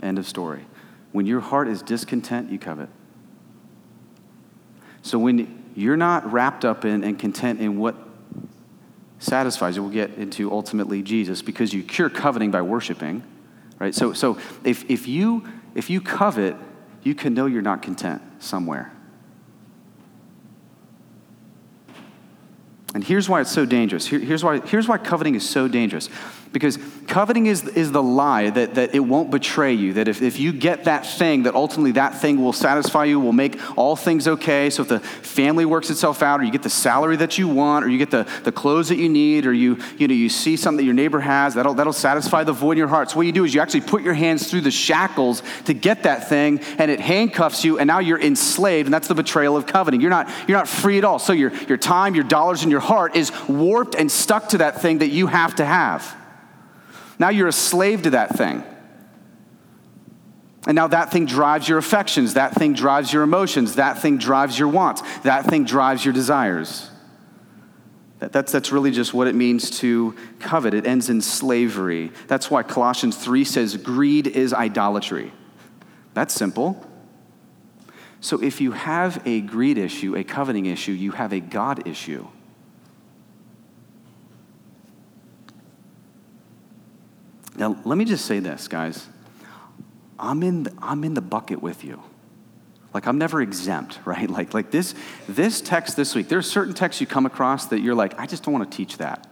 End 0.00 0.16
of 0.16 0.24
story. 0.24 0.66
When 1.10 1.26
your 1.26 1.40
heart 1.40 1.66
is 1.66 1.82
discontent, 1.82 2.52
you 2.52 2.60
covet. 2.60 2.88
So 5.02 5.18
when 5.18 5.72
you're 5.74 5.96
not 5.96 6.30
wrapped 6.32 6.64
up 6.64 6.84
in 6.84 7.02
and 7.02 7.18
content 7.18 7.58
in 7.60 7.76
what 7.76 7.96
satisfies 9.18 9.74
you, 9.74 9.82
we'll 9.82 9.90
get 9.90 10.14
into 10.14 10.52
ultimately 10.52 11.02
Jesus, 11.02 11.42
because 11.42 11.74
you 11.74 11.82
cure 11.82 12.08
coveting 12.08 12.52
by 12.52 12.62
worshiping, 12.62 13.24
right? 13.80 13.92
So, 13.92 14.12
so 14.12 14.38
if, 14.62 14.88
if, 14.88 15.08
you, 15.08 15.44
if 15.74 15.90
you 15.90 16.00
covet, 16.00 16.54
you 17.02 17.16
can 17.16 17.34
know 17.34 17.46
you're 17.46 17.62
not 17.62 17.82
content 17.82 18.22
somewhere. 18.38 18.92
And 22.96 23.04
here's 23.04 23.28
why 23.28 23.42
it's 23.42 23.52
so 23.52 23.66
dangerous. 23.66 24.06
Here, 24.06 24.18
here's, 24.18 24.42
why, 24.42 24.58
here's 24.60 24.88
why 24.88 24.96
coveting 24.96 25.34
is 25.34 25.46
so 25.46 25.68
dangerous. 25.68 26.08
Because 26.52 26.78
coveting 27.06 27.46
is, 27.46 27.66
is 27.68 27.92
the 27.92 28.02
lie 28.02 28.50
that, 28.50 28.74
that 28.74 28.94
it 28.94 29.00
won't 29.00 29.30
betray 29.30 29.72
you, 29.72 29.94
that 29.94 30.08
if, 30.08 30.22
if 30.22 30.38
you 30.38 30.52
get 30.52 30.84
that 30.84 31.06
thing, 31.06 31.44
that 31.44 31.54
ultimately 31.54 31.92
that 31.92 32.20
thing 32.20 32.42
will 32.42 32.52
satisfy 32.52 33.04
you, 33.04 33.20
will 33.20 33.32
make 33.32 33.58
all 33.76 33.96
things 33.96 34.26
okay. 34.26 34.70
So 34.70 34.82
if 34.82 34.88
the 34.88 35.00
family 35.00 35.64
works 35.64 35.90
itself 35.90 36.22
out, 36.22 36.40
or 36.40 36.44
you 36.44 36.50
get 36.50 36.62
the 36.62 36.70
salary 36.70 37.16
that 37.16 37.38
you 37.38 37.48
want, 37.48 37.84
or 37.84 37.88
you 37.88 37.98
get 37.98 38.10
the, 38.10 38.26
the 38.44 38.52
clothes 38.52 38.88
that 38.88 38.96
you 38.96 39.08
need, 39.08 39.46
or 39.46 39.52
you, 39.52 39.78
you, 39.98 40.08
know, 40.08 40.14
you 40.14 40.28
see 40.28 40.56
something 40.56 40.78
that 40.78 40.84
your 40.84 40.94
neighbor 40.94 41.20
has, 41.20 41.54
that'll, 41.54 41.74
that'll 41.74 41.92
satisfy 41.92 42.44
the 42.44 42.52
void 42.52 42.72
in 42.72 42.78
your 42.78 42.88
heart. 42.88 43.10
So 43.10 43.16
what 43.16 43.26
you 43.26 43.32
do 43.32 43.44
is 43.44 43.54
you 43.54 43.60
actually 43.60 43.82
put 43.82 44.02
your 44.02 44.14
hands 44.14 44.50
through 44.50 44.62
the 44.62 44.70
shackles 44.70 45.42
to 45.66 45.74
get 45.74 46.04
that 46.04 46.28
thing, 46.28 46.60
and 46.78 46.90
it 46.90 47.00
handcuffs 47.00 47.64
you, 47.64 47.78
and 47.78 47.86
now 47.86 47.98
you're 47.98 48.20
enslaved, 48.20 48.86
and 48.86 48.94
that's 48.94 49.08
the 49.08 49.14
betrayal 49.14 49.56
of 49.56 49.66
coveting. 49.66 50.00
You're 50.00 50.10
not, 50.10 50.30
you're 50.46 50.58
not 50.58 50.68
free 50.68 50.98
at 50.98 51.04
all. 51.04 51.18
So 51.18 51.32
your, 51.32 51.52
your 51.64 51.78
time, 51.78 52.14
your 52.14 52.24
dollars, 52.24 52.62
and 52.62 52.70
your 52.70 52.80
heart 52.80 53.16
is 53.16 53.32
warped 53.48 53.94
and 53.94 54.10
stuck 54.10 54.50
to 54.50 54.58
that 54.58 54.80
thing 54.80 54.98
that 54.98 55.08
you 55.08 55.26
have 55.26 55.56
to 55.56 55.64
have. 55.64 56.16
Now 57.18 57.30
you're 57.30 57.48
a 57.48 57.52
slave 57.52 58.02
to 58.02 58.10
that 58.10 58.36
thing. 58.36 58.62
And 60.66 60.74
now 60.74 60.88
that 60.88 61.12
thing 61.12 61.26
drives 61.26 61.68
your 61.68 61.78
affections, 61.78 62.34
that 62.34 62.54
thing 62.54 62.74
drives 62.74 63.12
your 63.12 63.22
emotions, 63.22 63.76
that 63.76 63.98
thing 63.98 64.18
drives 64.18 64.58
your 64.58 64.68
wants, 64.68 65.02
that 65.22 65.46
thing 65.46 65.64
drives 65.64 66.04
your 66.04 66.12
desires. 66.12 66.90
That, 68.18 68.32
that's, 68.32 68.50
that's 68.50 68.72
really 68.72 68.90
just 68.90 69.14
what 69.14 69.28
it 69.28 69.34
means 69.34 69.78
to 69.80 70.16
covet. 70.40 70.74
It 70.74 70.86
ends 70.86 71.08
in 71.08 71.20
slavery. 71.20 72.10
That's 72.26 72.50
why 72.50 72.64
Colossians 72.64 73.16
3 73.16 73.44
says 73.44 73.76
greed 73.76 74.26
is 74.26 74.52
idolatry. 74.52 75.32
That's 76.14 76.34
simple. 76.34 76.84
So 78.20 78.42
if 78.42 78.60
you 78.60 78.72
have 78.72 79.22
a 79.24 79.42
greed 79.42 79.78
issue, 79.78 80.16
a 80.16 80.24
coveting 80.24 80.66
issue, 80.66 80.92
you 80.92 81.12
have 81.12 81.32
a 81.32 81.40
God 81.40 81.86
issue. 81.86 82.26
Now, 87.58 87.76
let 87.84 87.96
me 87.96 88.04
just 88.04 88.24
say 88.24 88.38
this, 88.38 88.68
guys. 88.68 89.06
I'm 90.18 90.42
in 90.42 90.64
the, 90.64 90.72
I'm 90.80 91.04
in 91.04 91.14
the 91.14 91.20
bucket 91.20 91.62
with 91.62 91.84
you. 91.84 92.02
Like 92.94 93.06
I'm 93.06 93.18
never 93.18 93.42
exempt, 93.42 93.98
right? 94.04 94.28
Like, 94.28 94.54
like 94.54 94.70
this, 94.70 94.94
this 95.28 95.60
text 95.60 95.96
this 95.96 96.14
week, 96.14 96.28
there's 96.28 96.50
certain 96.50 96.74
texts 96.74 97.00
you 97.00 97.06
come 97.06 97.26
across 97.26 97.66
that 97.66 97.80
you're 97.80 97.94
like, 97.94 98.18
I 98.18 98.26
just 98.26 98.42
don't 98.44 98.54
want 98.54 98.70
to 98.70 98.76
teach 98.76 98.98
that. 98.98 99.26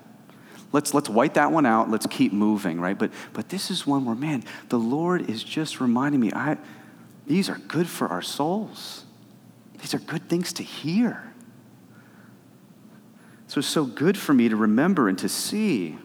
Let's, 0.73 0.93
let's 0.93 1.09
white 1.09 1.35
that 1.35 1.53
one 1.53 1.67
out. 1.67 1.89
Let's 1.89 2.07
keep 2.07 2.33
moving, 2.33 2.81
right? 2.81 2.99
But, 2.99 3.13
but 3.33 3.49
this 3.49 3.71
is 3.71 3.87
one 3.87 4.05
where, 4.05 4.17
man, 4.17 4.43
the 4.71 4.79
Lord 4.79 5.31
is 5.31 5.45
just 5.45 5.81
reminding 5.81 6.21
me, 6.21 6.33
I, 6.33 6.59
these 7.27 7.49
are 7.49 7.59
good 7.69 7.89
for 7.89 8.09
our 8.09 8.23
souls. 8.23 9.05
These 9.79 9.95
are 9.95 10.01
good 10.01 10.29
things 10.29 10.53
to 10.55 10.63
hear. 10.65 11.33
So 13.47 13.61
it's 13.61 13.69
so 13.69 13.85
good 13.85 14.19
for 14.19 14.35
me 14.35 14.49
to 14.49 14.57
remember 14.57 15.09
and 15.09 15.17
to 15.21 15.29
see. 15.29 15.97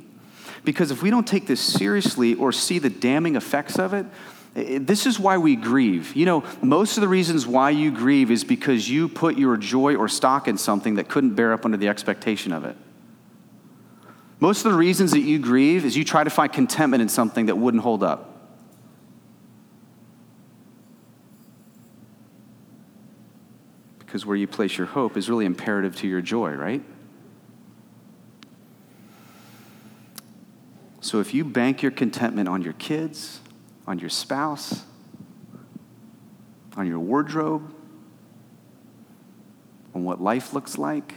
Because 0.69 0.91
if 0.91 1.01
we 1.01 1.09
don't 1.09 1.25
take 1.25 1.47
this 1.47 1.59
seriously 1.59 2.35
or 2.35 2.51
see 2.51 2.77
the 2.77 2.91
damning 2.91 3.35
effects 3.35 3.79
of 3.79 3.95
it, 3.95 4.05
this 4.53 5.07
is 5.07 5.19
why 5.19 5.39
we 5.39 5.55
grieve. 5.55 6.15
You 6.15 6.27
know, 6.27 6.43
most 6.61 6.95
of 6.95 7.01
the 7.01 7.07
reasons 7.07 7.47
why 7.47 7.71
you 7.71 7.89
grieve 7.89 8.29
is 8.29 8.43
because 8.43 8.87
you 8.87 9.09
put 9.09 9.35
your 9.35 9.57
joy 9.57 9.95
or 9.95 10.07
stock 10.07 10.47
in 10.47 10.59
something 10.59 10.93
that 10.93 11.09
couldn't 11.09 11.33
bear 11.33 11.53
up 11.53 11.65
under 11.65 11.75
the 11.75 11.87
expectation 11.87 12.53
of 12.53 12.65
it. 12.65 12.77
Most 14.39 14.63
of 14.63 14.71
the 14.71 14.77
reasons 14.77 15.09
that 15.13 15.21
you 15.21 15.39
grieve 15.39 15.85
is 15.85 15.97
you 15.97 16.03
try 16.03 16.23
to 16.23 16.29
find 16.29 16.53
contentment 16.53 17.01
in 17.01 17.09
something 17.09 17.47
that 17.47 17.55
wouldn't 17.55 17.81
hold 17.81 18.03
up. 18.03 18.27
Because 23.97 24.23
where 24.23 24.37
you 24.37 24.45
place 24.45 24.77
your 24.77 24.85
hope 24.85 25.17
is 25.17 25.31
really 25.31 25.47
imperative 25.47 25.95
to 25.95 26.07
your 26.07 26.21
joy, 26.21 26.51
right? 26.51 26.83
So 31.09 31.19
if 31.19 31.33
you 31.33 31.43
bank 31.43 31.81
your 31.81 31.91
contentment 31.91 32.47
on 32.47 32.61
your 32.61 32.73
kids, 32.73 33.39
on 33.87 33.97
your 33.97 34.11
spouse, 34.11 34.83
on 36.77 36.85
your 36.85 36.99
wardrobe, 36.99 37.73
on 39.95 40.03
what 40.03 40.21
life 40.21 40.53
looks 40.53 40.77
like, 40.77 41.15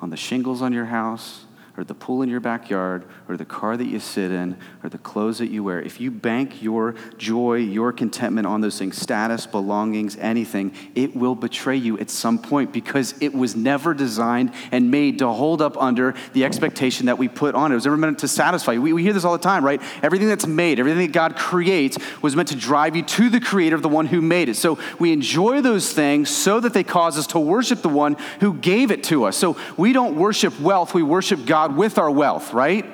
on 0.00 0.08
the 0.08 0.16
shingles 0.16 0.62
on 0.62 0.72
your 0.72 0.86
house, 0.86 1.44
or 1.76 1.84
the 1.84 1.94
pool 1.94 2.20
in 2.20 2.28
your 2.28 2.40
backyard, 2.40 3.04
or 3.28 3.36
the 3.36 3.44
car 3.46 3.76
that 3.78 3.86
you 3.86 3.98
sit 3.98 4.30
in, 4.30 4.56
or 4.84 4.90
the 4.90 4.98
clothes 4.98 5.38
that 5.38 5.48
you 5.48 5.64
wear, 5.64 5.80
if 5.80 6.00
you 6.00 6.10
bank 6.10 6.62
your 6.62 6.94
joy, 7.16 7.54
your 7.54 7.92
contentment 7.92 8.46
on 8.46 8.60
those 8.60 8.78
things, 8.78 9.00
status, 9.00 9.46
belongings, 9.46 10.16
anything, 10.18 10.74
it 10.94 11.16
will 11.16 11.34
betray 11.34 11.76
you 11.76 11.98
at 11.98 12.10
some 12.10 12.38
point 12.38 12.72
because 12.72 13.14
it 13.22 13.32
was 13.32 13.56
never 13.56 13.94
designed 13.94 14.52
and 14.70 14.90
made 14.90 15.18
to 15.20 15.28
hold 15.28 15.62
up 15.62 15.80
under 15.80 16.14
the 16.34 16.44
expectation 16.44 17.06
that 17.06 17.16
we 17.16 17.26
put 17.26 17.54
on 17.54 17.70
it. 17.70 17.74
It 17.74 17.76
was 17.76 17.86
never 17.86 17.96
meant 17.96 18.18
to 18.18 18.28
satisfy 18.28 18.72
you. 18.72 18.82
We, 18.82 18.92
we 18.92 19.02
hear 19.02 19.14
this 19.14 19.24
all 19.24 19.32
the 19.32 19.42
time, 19.42 19.64
right? 19.64 19.80
Everything 20.02 20.28
that's 20.28 20.46
made, 20.46 20.78
everything 20.78 21.06
that 21.06 21.12
God 21.12 21.36
creates 21.36 21.96
was 22.20 22.36
meant 22.36 22.48
to 22.48 22.56
drive 22.56 22.96
you 22.96 23.02
to 23.02 23.30
the 23.30 23.40
creator, 23.40 23.78
the 23.78 23.88
one 23.88 24.06
who 24.06 24.20
made 24.20 24.50
it. 24.50 24.56
So 24.56 24.78
we 24.98 25.10
enjoy 25.12 25.62
those 25.62 25.90
things 25.92 26.28
so 26.28 26.60
that 26.60 26.74
they 26.74 26.84
cause 26.84 27.16
us 27.16 27.28
to 27.28 27.38
worship 27.38 27.80
the 27.80 27.88
one 27.88 28.16
who 28.40 28.52
gave 28.54 28.90
it 28.90 29.04
to 29.04 29.24
us. 29.24 29.38
So 29.38 29.56
we 29.78 29.94
don't 29.94 30.16
worship 30.16 30.60
wealth, 30.60 30.92
we 30.92 31.02
worship 31.02 31.46
God 31.46 31.61
God 31.62 31.76
with 31.76 31.96
our 31.96 32.10
wealth, 32.10 32.52
right? 32.52 32.84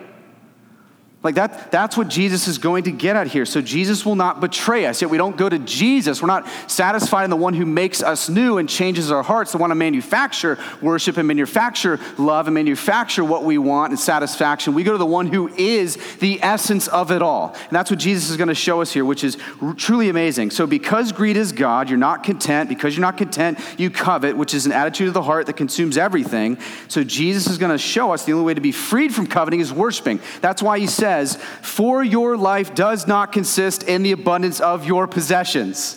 Like 1.21 1.35
that, 1.35 1.73
that's 1.73 1.97
what 1.97 2.07
Jesus 2.07 2.47
is 2.47 2.59
going 2.59 2.85
to 2.85 2.93
get 2.93 3.17
at 3.17 3.27
here. 3.27 3.45
So 3.45 3.61
Jesus 3.61 4.07
will 4.07 4.15
not 4.15 4.41
betray 4.41 4.87
us. 4.87 5.03
Yet 5.03 5.11
we 5.11 5.19
don't 5.19 5.37
go 5.37 5.49
to 5.49 5.59
Jesus. 5.59 6.23
We're 6.23 6.29
not 6.29 6.49
satisfied 6.71 7.25
in 7.25 7.31
the 7.31 7.37
one 7.37 7.55
who 7.55 7.67
makes 7.67 8.05
us 8.05 8.29
new 8.29 8.59
and 8.59 8.69
changes 8.69 9.11
our 9.11 9.25
hearts, 9.25 9.51
the 9.51 9.59
one 9.59 9.71
to 9.71 9.75
manufacture 9.75 10.59
worship 10.81 11.17
and 11.17 11.27
manufacture 11.27 11.99
love 12.19 12.47
and 12.47 12.55
manufacture 12.55 13.25
what 13.25 13.43
we 13.43 13.59
want 13.59 13.91
and 13.91 13.99
satisfaction. 13.99 14.75
We 14.75 14.85
go 14.85 14.93
to 14.93 14.99
the 14.99 15.07
one 15.07 15.27
who 15.27 15.49
is 15.49 15.97
the 16.19 16.41
essence 16.41 16.87
of 16.87 17.11
it 17.11 17.21
all. 17.21 17.53
And 17.55 17.73
that's 17.73 17.91
what 17.91 17.99
Jesus 17.99 18.31
is 18.31 18.37
going 18.37 18.49
to 18.49 18.55
show 18.55 18.81
us 18.81 18.93
here, 18.93 19.05
which 19.05 19.25
is 19.25 19.37
truly 19.77 20.11
amazing. 20.11 20.53
So 20.53 20.69
because 20.69 21.11
greed 21.11 21.37
is 21.37 21.51
God, 21.51 21.89
you're 21.89 21.99
not 21.99 22.23
content. 22.23 22.69
Because 22.69 22.97
you're 22.97 23.03
not 23.03 23.17
content, 23.17 23.59
you 23.77 23.91
covet, 23.91 24.37
which 24.37 24.55
is 24.55 24.67
an 24.67 24.73
attitude 24.73 25.09
of 25.09 25.15
the 25.15 25.23
heart 25.23 25.47
that 25.47 25.57
consumes 25.57 25.97
everything. 25.99 26.59
So 26.87 27.03
Jesus 27.03 27.49
is 27.49 27.59
going 27.59 27.73
to 27.73 27.79
show 27.79 28.13
us 28.13 28.25
the 28.25 28.35
only 28.35 28.45
way 28.45 28.55
to 28.55 28.61
be 28.61 28.73
freed 28.73 29.13
from 29.13 29.27
coveting 29.27 29.59
is 29.59 29.73
worshiping. 29.73 30.21
That's 30.41 30.63
why 30.63 30.79
he 30.79 30.87
said, 30.87 31.08
says, 31.09 31.37
For 31.63 32.05
your 32.05 32.37
life 32.37 32.75
does 32.75 33.07
not 33.07 33.33
consist 33.33 33.83
in 33.83 34.03
the 34.03 34.13
abundance 34.13 34.61
of 34.61 34.85
your 34.85 35.07
possessions. 35.07 35.97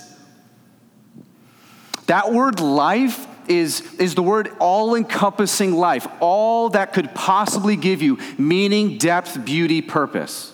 That 2.06 2.32
word 2.32 2.60
life 2.60 3.28
is, 3.50 3.82
is 3.96 4.16
the 4.16 4.24
word 4.24 4.56
all 4.60 4.96
encompassing 4.96 5.74
life, 5.74 6.08
all 6.20 6.70
that 6.70 6.94
could 6.94 7.14
possibly 7.14 7.76
give 7.76 8.02
you 8.02 8.20
meaning, 8.38 8.98
depth, 8.98 9.44
beauty, 9.44 9.82
purpose. 9.82 10.54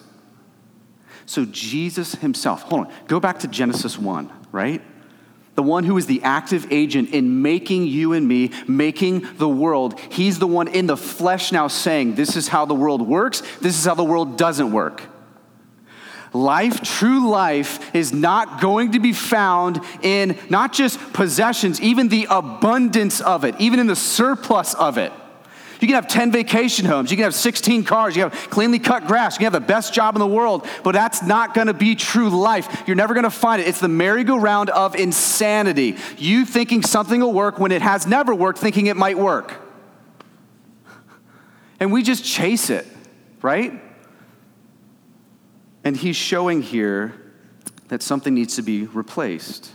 So, 1.25 1.45
Jesus 1.45 2.15
himself, 2.15 2.63
hold 2.63 2.87
on, 2.87 2.93
go 3.07 3.19
back 3.19 3.39
to 3.39 3.47
Genesis 3.47 3.97
1, 3.99 4.31
right? 4.51 4.81
The 5.57 5.63
one 5.63 5.83
who 5.83 5.97
is 5.97 6.05
the 6.05 6.21
active 6.21 6.71
agent 6.71 7.09
in 7.09 7.41
making 7.41 7.87
you 7.87 8.13
and 8.13 8.27
me, 8.27 8.51
making 8.67 9.27
the 9.37 9.49
world. 9.49 9.99
He's 9.99 10.37
the 10.37 10.45
one 10.45 10.67
in 10.67 10.85
the 10.85 10.95
flesh 10.95 11.51
now 11.51 11.67
saying, 11.67 12.13
This 12.13 12.35
is 12.35 12.47
how 12.47 12.65
the 12.65 12.75
world 12.75 13.01
works, 13.01 13.41
this 13.59 13.77
is 13.77 13.83
how 13.83 13.95
the 13.95 14.03
world 14.03 14.37
doesn't 14.37 14.71
work. 14.71 15.01
Life, 16.31 16.83
true 16.83 17.27
life, 17.27 17.95
is 17.95 18.13
not 18.13 18.61
going 18.61 18.91
to 18.91 18.99
be 18.99 19.13
found 19.13 19.81
in 20.03 20.37
not 20.47 20.73
just 20.73 20.99
possessions, 21.13 21.81
even 21.81 22.09
the 22.09 22.27
abundance 22.29 23.19
of 23.19 23.43
it, 23.43 23.55
even 23.57 23.79
in 23.79 23.87
the 23.87 23.95
surplus 23.95 24.75
of 24.75 24.99
it. 24.99 25.11
You 25.79 25.87
can 25.87 25.95
have 25.95 26.07
10 26.07 26.31
vacation 26.31 26.85
homes. 26.85 27.11
You 27.11 27.17
can 27.17 27.25
have 27.25 27.35
16 27.35 27.83
cars. 27.83 28.15
You 28.15 28.23
have 28.23 28.33
cleanly 28.49 28.79
cut 28.79 29.07
grass. 29.07 29.35
You 29.35 29.39
can 29.39 29.53
have 29.53 29.53
the 29.53 29.67
best 29.67 29.93
job 29.93 30.15
in 30.15 30.19
the 30.19 30.27
world. 30.27 30.67
But 30.83 30.93
that's 30.93 31.21
not 31.21 31.53
going 31.53 31.67
to 31.67 31.73
be 31.73 31.95
true 31.95 32.29
life. 32.29 32.83
You're 32.87 32.95
never 32.95 33.13
going 33.13 33.25
to 33.25 33.29
find 33.29 33.61
it. 33.61 33.67
It's 33.67 33.79
the 33.79 33.87
merry-go-round 33.87 34.69
of 34.71 34.95
insanity. 34.95 35.97
You 36.17 36.45
thinking 36.45 36.81
something 36.83 37.21
will 37.21 37.33
work 37.33 37.59
when 37.59 37.71
it 37.71 37.81
has 37.81 38.07
never 38.07 38.33
worked, 38.33 38.59
thinking 38.59 38.87
it 38.87 38.97
might 38.97 39.17
work. 39.17 39.53
And 41.79 41.91
we 41.91 42.01
just 42.01 42.25
chase 42.25 42.69
it, 42.71 42.87
right? 43.41 43.79
And 45.83 45.95
he's 45.95 46.15
showing 46.15 46.63
here 46.63 47.13
that 47.89 48.01
something 48.01 48.33
needs 48.33 48.55
to 48.55 48.61
be 48.61 48.85
replaced. 48.85 49.71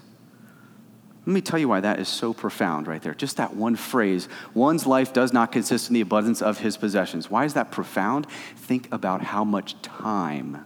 Let 1.24 1.32
me 1.34 1.40
tell 1.40 1.58
you 1.58 1.68
why 1.68 1.80
that 1.80 2.00
is 2.00 2.08
so 2.08 2.32
profound 2.32 2.88
right 2.88 3.00
there. 3.00 3.14
Just 3.14 3.36
that 3.36 3.54
one 3.54 3.76
phrase 3.76 4.28
one's 4.54 4.86
life 4.86 5.12
does 5.12 5.32
not 5.32 5.52
consist 5.52 5.88
in 5.88 5.94
the 5.94 6.00
abundance 6.00 6.42
of 6.42 6.58
his 6.58 6.76
possessions. 6.76 7.30
Why 7.30 7.44
is 7.44 7.54
that 7.54 7.70
profound? 7.70 8.26
Think 8.56 8.92
about 8.92 9.22
how 9.22 9.44
much 9.44 9.80
time 9.82 10.64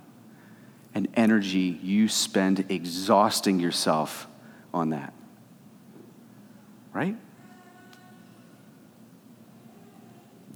and 0.95 1.09
energy 1.15 1.79
you 1.83 2.09
spend 2.09 2.65
exhausting 2.71 3.61
yourself 3.61 4.27
on 4.73 4.91
that. 4.91 5.13
Right? 6.95 7.17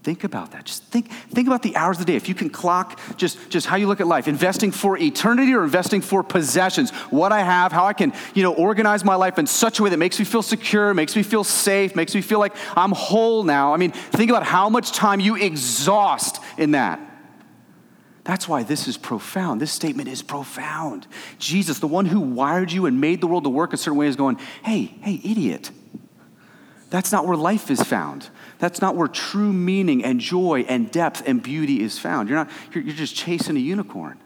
Think 0.02 0.24
about 0.24 0.52
that. 0.52 0.64
Just 0.64 0.84
think, 0.84 1.10
think 1.10 1.46
about 1.46 1.62
the 1.62 1.76
hours 1.76 1.98
of 2.00 2.06
the 2.06 2.12
day. 2.12 2.16
If 2.16 2.26
you 2.26 2.34
can 2.34 2.48
clock 2.48 2.98
just, 3.18 3.50
just 3.50 3.66
how 3.66 3.76
you 3.76 3.86
look 3.86 4.00
at 4.00 4.06
life, 4.06 4.28
investing 4.28 4.70
for 4.70 4.96
eternity 4.96 5.52
or 5.52 5.62
investing 5.62 6.00
for 6.00 6.22
possessions, 6.22 6.90
what 7.10 7.32
I 7.32 7.42
have, 7.42 7.70
how 7.70 7.84
I 7.84 7.92
can, 7.92 8.14
you 8.34 8.42
know, 8.42 8.54
organize 8.54 9.04
my 9.04 9.14
life 9.14 9.38
in 9.38 9.46
such 9.46 9.78
a 9.78 9.82
way 9.82 9.90
that 9.90 9.98
makes 9.98 10.18
me 10.18 10.24
feel 10.24 10.42
secure, 10.42 10.94
makes 10.94 11.14
me 11.14 11.22
feel 11.22 11.44
safe, 11.44 11.94
makes 11.94 12.14
me 12.14 12.22
feel 12.22 12.38
like 12.38 12.56
I'm 12.74 12.92
whole 12.92 13.44
now. 13.44 13.74
I 13.74 13.76
mean, 13.76 13.90
think 13.90 14.30
about 14.30 14.44
how 14.44 14.70
much 14.70 14.92
time 14.92 15.20
you 15.20 15.36
exhaust 15.36 16.42
in 16.56 16.70
that. 16.70 16.98
That's 18.24 18.48
why 18.48 18.62
this 18.62 18.88
is 18.88 18.96
profound. 18.96 19.60
This 19.60 19.72
statement 19.72 20.08
is 20.08 20.22
profound. 20.22 21.06
Jesus, 21.38 21.78
the 21.78 21.86
one 21.86 22.06
who 22.06 22.20
wired 22.20 22.72
you 22.72 22.86
and 22.86 23.02
made 23.02 23.20
the 23.20 23.26
world 23.26 23.44
to 23.44 23.50
work 23.50 23.74
a 23.74 23.76
certain 23.76 23.98
way, 23.98 24.06
is 24.06 24.16
going, 24.16 24.38
hey, 24.62 24.94
hey, 25.02 25.20
idiot. 25.22 25.70
That's 26.88 27.12
not 27.12 27.26
where 27.26 27.36
life 27.36 27.70
is 27.70 27.82
found. 27.82 28.30
That's 28.60 28.82
not 28.82 28.94
where 28.94 29.08
true 29.08 29.52
meaning 29.54 30.04
and 30.04 30.20
joy 30.20 30.66
and 30.68 30.90
depth 30.90 31.22
and 31.26 31.42
beauty 31.42 31.80
is 31.80 31.98
found. 31.98 32.28
You're, 32.28 32.38
not, 32.38 32.50
you're, 32.72 32.84
you're 32.84 32.94
just 32.94 33.16
chasing 33.16 33.56
a 33.56 33.60
unicorn. 33.60 34.20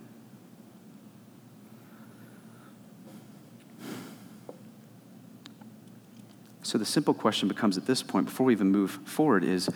So 6.63 6.79
the 6.79 6.85
simple 6.85 7.15
question 7.15 7.47
becomes 7.47 7.79
at 7.79 7.87
this 7.87 8.03
point, 8.03 8.27
before 8.27 8.47
we 8.47 8.53
even 8.53 8.73
move 8.73 8.99
forward, 9.05 9.45
is 9.45 9.71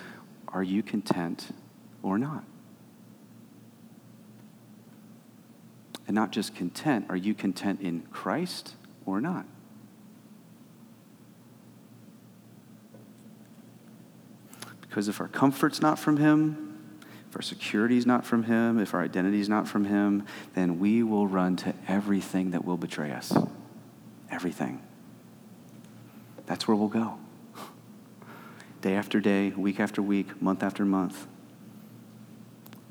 are 0.48 0.64
you 0.64 0.82
content 0.82 1.54
or 2.02 2.18
not? 2.18 2.42
And 6.08 6.14
not 6.16 6.32
just 6.32 6.56
content, 6.56 7.06
are 7.10 7.16
you 7.16 7.32
content 7.32 7.80
in 7.80 8.00
Christ 8.10 8.74
or 9.06 9.20
not? 9.20 9.44
Because 14.98 15.08
if 15.08 15.20
our 15.20 15.28
comfort's 15.28 15.80
not 15.80 15.96
from 15.96 16.16
Him, 16.16 16.76
if 17.30 17.36
our 17.36 17.42
security 17.42 17.96
is 17.98 18.04
not 18.04 18.26
from 18.26 18.42
Him, 18.42 18.80
if 18.80 18.94
our 18.94 19.00
identity 19.00 19.38
is 19.38 19.48
not 19.48 19.68
from 19.68 19.84
Him, 19.84 20.26
then 20.56 20.80
we 20.80 21.04
will 21.04 21.28
run 21.28 21.54
to 21.58 21.72
everything 21.86 22.50
that 22.50 22.64
will 22.64 22.76
betray 22.76 23.12
us. 23.12 23.32
Everything. 24.28 24.82
That's 26.46 26.66
where 26.66 26.76
we'll 26.76 26.88
go. 26.88 27.16
Day 28.80 28.96
after 28.96 29.20
day, 29.20 29.50
week 29.50 29.78
after 29.78 30.02
week, 30.02 30.42
month 30.42 30.64
after 30.64 30.84
month. 30.84 31.28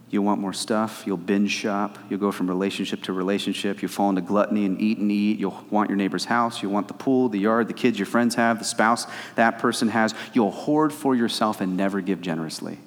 You'll 0.10 0.24
want 0.24 0.40
more 0.40 0.54
stuff. 0.54 1.04
You'll 1.06 1.18
binge 1.18 1.52
shop. 1.52 1.98
You'll 2.10 2.20
go 2.20 2.32
from 2.32 2.48
relationship 2.48 3.04
to 3.04 3.14
relationship. 3.14 3.82
You'll 3.82 3.92
fall 3.92 4.10
into 4.10 4.22
gluttony 4.22 4.66
and 4.66 4.80
eat 4.80 5.00
and 5.00 5.12
eat. 5.12 5.38
You'll 5.38 5.66
want 5.70 5.90
your 5.90 5.98
neighbor's 5.98 6.24
house. 6.24 6.62
You'll 6.62 6.72
want 6.72 6.88
the 6.88 6.94
pool, 6.94 7.28
the 7.28 7.40
yard, 7.40 7.68
the 7.68 7.74
kids 7.74 8.00
your 8.00 8.06
friends 8.06 8.36
have, 8.36 8.60
the 8.60 8.66
spouse 8.66 9.06
that 9.36 9.60
person 9.60 9.90
has. 9.90 10.14
You'll 10.34 10.52
hoard 10.52 10.94
for 10.94 11.14
yourself 11.14 11.60
and 11.60 11.76
never 11.76 12.00
give 12.00 12.22
generously. 12.22 12.78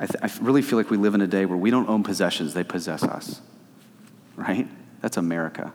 I, 0.00 0.06
th- 0.06 0.18
I 0.20 0.42
really 0.42 0.62
feel 0.62 0.76
like 0.76 0.90
we 0.90 0.96
live 0.96 1.14
in 1.14 1.20
a 1.20 1.28
day 1.28 1.46
where 1.46 1.56
we 1.56 1.70
don't 1.70 1.88
own 1.88 2.02
possessions, 2.02 2.52
they 2.52 2.64
possess 2.64 3.04
us. 3.04 3.40
Right? 4.34 4.66
That's 5.00 5.18
America. 5.18 5.72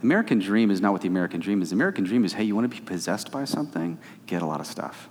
The 0.00 0.04
American 0.04 0.40
dream 0.40 0.70
is 0.70 0.82
not 0.82 0.92
what 0.92 1.00
the 1.00 1.08
American 1.08 1.40
dream 1.40 1.62
is. 1.62 1.70
The 1.70 1.74
American 1.74 2.04
dream 2.04 2.26
is 2.26 2.34
hey, 2.34 2.44
you 2.44 2.54
want 2.54 2.70
to 2.70 2.76
be 2.76 2.84
possessed 2.84 3.32
by 3.32 3.46
something? 3.46 3.96
Get 4.26 4.42
a 4.42 4.46
lot 4.46 4.60
of 4.60 4.66
stuff 4.66 5.08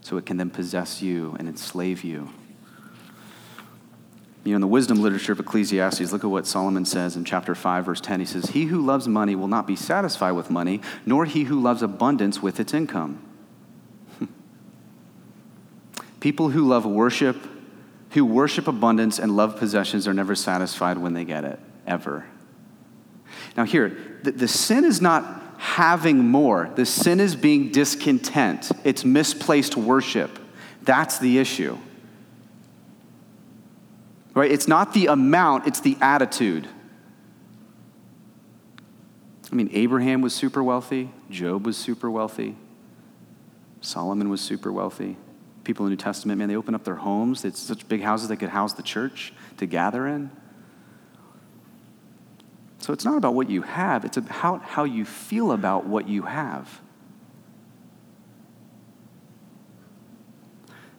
so 0.00 0.16
it 0.16 0.26
can 0.26 0.36
then 0.36 0.50
possess 0.50 1.02
you 1.02 1.36
and 1.38 1.48
enslave 1.48 2.02
you. 2.04 2.30
You 4.42 4.52
know, 4.52 4.56
in 4.56 4.60
the 4.62 4.66
wisdom 4.66 5.02
literature 5.02 5.32
of 5.32 5.40
Ecclesiastes, 5.40 6.12
look 6.12 6.24
at 6.24 6.30
what 6.30 6.46
Solomon 6.46 6.86
says 6.86 7.14
in 7.14 7.26
chapter 7.26 7.54
5, 7.54 7.84
verse 7.84 8.00
10. 8.00 8.20
He 8.20 8.26
says, 8.26 8.46
He 8.46 8.64
who 8.64 8.80
loves 8.80 9.06
money 9.06 9.34
will 9.34 9.48
not 9.48 9.66
be 9.66 9.76
satisfied 9.76 10.32
with 10.32 10.50
money, 10.50 10.80
nor 11.04 11.26
he 11.26 11.44
who 11.44 11.60
loves 11.60 11.82
abundance 11.82 12.40
with 12.40 12.58
its 12.58 12.72
income. 12.72 13.22
People 16.20 16.50
who 16.50 16.66
love 16.66 16.86
worship, 16.86 17.36
who 18.10 18.24
worship 18.24 18.66
abundance 18.66 19.18
and 19.18 19.36
love 19.36 19.58
possessions, 19.58 20.08
are 20.08 20.14
never 20.14 20.34
satisfied 20.34 20.96
when 20.96 21.12
they 21.12 21.24
get 21.24 21.44
it, 21.44 21.60
ever. 21.86 22.24
Now, 23.58 23.64
here, 23.64 24.20
the, 24.22 24.32
the 24.32 24.48
sin 24.48 24.84
is 24.86 25.02
not 25.02 25.49
having 25.60 26.26
more. 26.26 26.70
The 26.74 26.86
sin 26.86 27.20
is 27.20 27.36
being 27.36 27.70
discontent, 27.70 28.72
it's 28.82 29.04
misplaced 29.04 29.76
worship. 29.76 30.38
That's 30.82 31.18
the 31.18 31.38
issue. 31.38 31.76
Right? 34.32 34.50
It's 34.50 34.66
not 34.66 34.94
the 34.94 35.08
amount, 35.08 35.66
it's 35.66 35.80
the 35.80 35.98
attitude. 36.00 36.66
I 39.52 39.54
mean, 39.54 39.68
Abraham 39.74 40.22
was 40.22 40.34
super 40.34 40.64
wealthy, 40.64 41.10
Job 41.28 41.66
was 41.66 41.76
super 41.76 42.10
wealthy, 42.10 42.56
Solomon 43.82 44.30
was 44.30 44.40
super 44.40 44.72
wealthy. 44.72 45.18
People 45.64 45.84
in 45.84 45.90
the 45.90 45.96
New 45.96 46.02
Testament, 46.02 46.38
man, 46.38 46.48
they 46.48 46.56
open 46.56 46.74
up 46.74 46.84
their 46.84 46.96
homes. 46.96 47.44
It's 47.44 47.60
such 47.60 47.86
big 47.86 48.00
houses 48.00 48.28
they 48.28 48.36
could 48.36 48.48
house 48.48 48.72
the 48.72 48.82
church 48.82 49.34
to 49.58 49.66
gather 49.66 50.06
in. 50.06 50.30
So 52.80 52.94
it's 52.94 53.04
not 53.04 53.18
about 53.18 53.34
what 53.34 53.50
you 53.50 53.62
have, 53.62 54.04
it's 54.04 54.16
about 54.16 54.62
how 54.62 54.84
you 54.84 55.04
feel 55.04 55.52
about 55.52 55.86
what 55.86 56.08
you 56.08 56.22
have. 56.22 56.80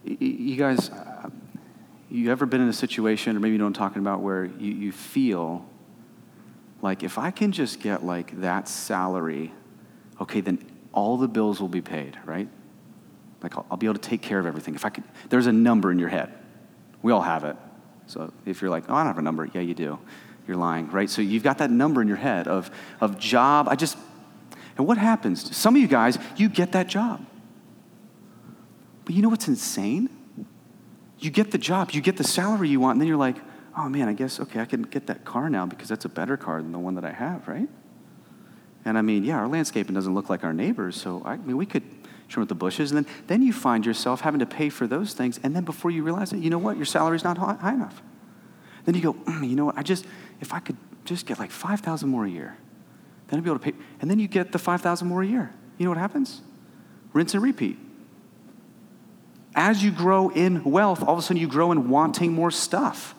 You 0.03 0.55
guys, 0.55 0.89
uh, 0.89 1.29
you 2.09 2.31
ever 2.31 2.45
been 2.45 2.61
in 2.61 2.69
a 2.69 2.73
situation, 2.73 3.35
or 3.35 3.39
maybe 3.39 3.53
you 3.53 3.57
know 3.57 3.65
I'm 3.65 3.73
talking 3.73 3.99
about, 3.99 4.21
where 4.21 4.45
you, 4.45 4.71
you 4.71 4.91
feel 4.91 5.65
like 6.81 7.03
if 7.03 7.17
I 7.17 7.31
can 7.31 7.51
just 7.51 7.79
get 7.79 8.05
like 8.05 8.39
that 8.41 8.67
salary, 8.67 9.51
okay, 10.19 10.41
then 10.41 10.63
all 10.91 11.17
the 11.17 11.27
bills 11.27 11.59
will 11.59 11.67
be 11.67 11.81
paid, 11.81 12.17
right? 12.25 12.47
Like 13.41 13.57
I'll, 13.57 13.65
I'll 13.71 13.77
be 13.77 13.87
able 13.87 13.95
to 13.95 14.09
take 14.09 14.21
care 14.21 14.39
of 14.39 14.45
everything. 14.45 14.75
If 14.75 14.85
I 14.85 14.89
could, 14.89 15.03
there's 15.29 15.47
a 15.47 15.51
number 15.51 15.91
in 15.91 15.97
your 15.97 16.09
head. 16.09 16.31
We 17.01 17.11
all 17.11 17.21
have 17.21 17.43
it. 17.43 17.55
So 18.05 18.31
if 18.45 18.61
you're 18.61 18.71
like, 18.71 18.85
oh, 18.87 18.93
I 18.93 18.99
don't 18.99 19.07
have 19.07 19.17
a 19.17 19.23
number, 19.23 19.49
yeah, 19.51 19.61
you 19.61 19.73
do 19.73 19.99
you're 20.51 20.59
lying, 20.59 20.89
right? 20.91 21.09
So 21.09 21.21
you've 21.21 21.43
got 21.43 21.59
that 21.59 21.71
number 21.71 22.01
in 22.01 22.07
your 22.07 22.17
head 22.17 22.47
of, 22.47 22.69
of 22.99 23.17
job. 23.17 23.67
I 23.69 23.75
just, 23.75 23.97
and 24.77 24.85
what 24.85 24.97
happens? 24.97 25.55
Some 25.55 25.75
of 25.75 25.81
you 25.81 25.87
guys, 25.87 26.17
you 26.35 26.49
get 26.49 26.73
that 26.73 26.87
job. 26.87 27.25
But 29.05 29.15
you 29.15 29.21
know 29.21 29.29
what's 29.29 29.47
insane? 29.47 30.09
You 31.19 31.29
get 31.29 31.51
the 31.51 31.57
job, 31.57 31.91
you 31.91 32.01
get 32.01 32.17
the 32.17 32.23
salary 32.23 32.69
you 32.69 32.79
want, 32.79 32.95
and 32.95 33.01
then 33.01 33.07
you're 33.07 33.17
like, 33.17 33.37
oh 33.77 33.87
man, 33.87 34.09
I 34.09 34.13
guess, 34.13 34.39
okay, 34.39 34.59
I 34.59 34.65
can 34.65 34.81
get 34.81 35.07
that 35.07 35.23
car 35.23 35.49
now 35.49 35.65
because 35.65 35.87
that's 35.87 36.05
a 36.05 36.09
better 36.09 36.35
car 36.35 36.61
than 36.61 36.71
the 36.71 36.79
one 36.79 36.95
that 36.95 37.05
I 37.05 37.11
have, 37.11 37.47
right? 37.47 37.69
And 38.83 38.97
I 38.97 39.01
mean, 39.01 39.23
yeah, 39.23 39.37
our 39.37 39.47
landscaping 39.47 39.95
doesn't 39.95 40.13
look 40.13 40.29
like 40.29 40.43
our 40.43 40.53
neighbors, 40.53 40.99
so 40.99 41.21
I 41.23 41.37
mean, 41.37 41.57
we 41.57 41.65
could 41.65 41.83
trim 42.27 42.41
up 42.41 42.49
the 42.49 42.55
bushes. 42.55 42.91
And 42.91 43.05
then, 43.05 43.13
then 43.27 43.41
you 43.41 43.53
find 43.53 43.85
yourself 43.85 44.21
having 44.21 44.39
to 44.39 44.45
pay 44.45 44.69
for 44.69 44.87
those 44.87 45.13
things. 45.13 45.39
And 45.43 45.55
then 45.55 45.63
before 45.63 45.91
you 45.91 46.03
realize 46.03 46.33
it, 46.33 46.39
you 46.39 46.49
know 46.49 46.57
what? 46.57 46.77
Your 46.77 46.85
salary's 46.85 47.23
not 47.23 47.37
high 47.37 47.73
enough. 47.73 48.01
Then 48.85 48.95
you 48.95 49.01
go, 49.01 49.13
mm, 49.13 49.47
you 49.47 49.55
know 49.55 49.65
what? 49.65 49.77
I 49.77 49.83
just, 49.83 50.05
if 50.41 50.53
I 50.53 50.59
could 50.59 50.77
just 51.05 51.25
get 51.25 51.39
like 51.39 51.51
5,000 51.51 52.09
more 52.09 52.25
a 52.25 52.29
year, 52.29 52.57
then 53.27 53.39
I'd 53.39 53.43
be 53.43 53.49
able 53.49 53.59
to 53.59 53.71
pay. 53.71 53.77
And 54.01 54.11
then 54.11 54.19
you 54.19 54.27
get 54.27 54.51
the 54.51 54.59
5,000 54.59 55.07
more 55.07 55.21
a 55.21 55.27
year. 55.27 55.53
You 55.77 55.85
know 55.85 55.91
what 55.91 55.97
happens? 55.97 56.41
Rinse 57.13 57.33
and 57.33 57.43
repeat. 57.43 57.77
As 59.55 59.83
you 59.83 59.91
grow 59.91 60.29
in 60.29 60.63
wealth, 60.63 61.03
all 61.03 61.13
of 61.13 61.19
a 61.19 61.21
sudden 61.21 61.37
you 61.37 61.47
grow 61.47 61.71
in 61.71 61.89
wanting 61.89 62.33
more 62.33 62.51
stuff. 62.51 63.15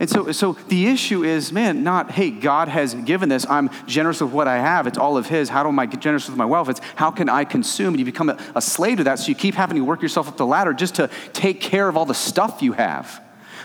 And 0.00 0.10
so, 0.10 0.32
so 0.32 0.54
the 0.68 0.86
issue 0.88 1.22
is, 1.22 1.52
man, 1.52 1.84
not, 1.84 2.10
hey, 2.10 2.30
God 2.30 2.68
has 2.68 2.94
given 2.94 3.28
this. 3.28 3.46
I'm 3.48 3.70
generous 3.86 4.20
with 4.20 4.32
what 4.32 4.48
I 4.48 4.58
have. 4.58 4.88
It's 4.88 4.98
all 4.98 5.16
of 5.16 5.28
His. 5.28 5.48
How 5.48 5.62
do 5.62 5.78
I 5.78 5.86
get 5.86 6.00
generous 6.00 6.28
with 6.28 6.36
my 6.36 6.44
wealth? 6.44 6.68
It's 6.68 6.80
how 6.96 7.12
can 7.12 7.28
I 7.28 7.44
consume? 7.44 7.94
And 7.94 7.98
you 8.00 8.04
become 8.04 8.28
a, 8.28 8.38
a 8.56 8.60
slave 8.60 8.98
to 8.98 9.04
that. 9.04 9.20
So 9.20 9.28
you 9.28 9.36
keep 9.36 9.54
having 9.54 9.76
to 9.76 9.84
work 9.84 10.02
yourself 10.02 10.28
up 10.28 10.36
the 10.36 10.46
ladder 10.46 10.74
just 10.74 10.96
to 10.96 11.08
take 11.32 11.60
care 11.60 11.88
of 11.88 11.96
all 11.96 12.06
the 12.06 12.14
stuff 12.14 12.60
you 12.60 12.72
have 12.72 13.22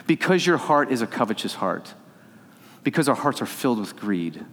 because 0.09 0.43
your 0.43 0.57
heart 0.57 0.91
is 0.91 1.03
a 1.03 1.07
covetous 1.07 1.53
heart, 1.53 1.93
because 2.81 3.07
our 3.07 3.13
hearts 3.13 3.43
are 3.43 3.45
filled 3.45 3.79
with 3.79 3.95
greed, 3.95 4.43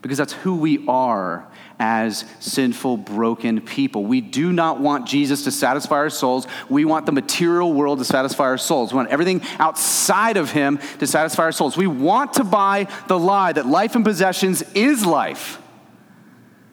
because 0.00 0.16
that's 0.16 0.32
who 0.32 0.56
we 0.56 0.82
are 0.88 1.46
as 1.78 2.24
sinful, 2.40 2.96
broken 2.96 3.60
people. 3.60 4.06
We 4.06 4.22
do 4.22 4.54
not 4.54 4.80
want 4.80 5.06
Jesus 5.06 5.44
to 5.44 5.50
satisfy 5.50 5.96
our 5.96 6.08
souls. 6.08 6.46
We 6.70 6.86
want 6.86 7.04
the 7.04 7.12
material 7.12 7.70
world 7.74 7.98
to 7.98 8.06
satisfy 8.06 8.44
our 8.44 8.56
souls. 8.56 8.94
We 8.94 8.96
want 8.96 9.10
everything 9.10 9.42
outside 9.58 10.38
of 10.38 10.50
Him 10.50 10.78
to 11.00 11.06
satisfy 11.06 11.42
our 11.42 11.52
souls. 11.52 11.76
We 11.76 11.86
want 11.86 12.32
to 12.34 12.44
buy 12.44 12.88
the 13.08 13.18
lie 13.18 13.52
that 13.52 13.66
life 13.66 13.94
and 13.94 14.06
possessions 14.06 14.62
is 14.72 15.04
life. 15.04 15.60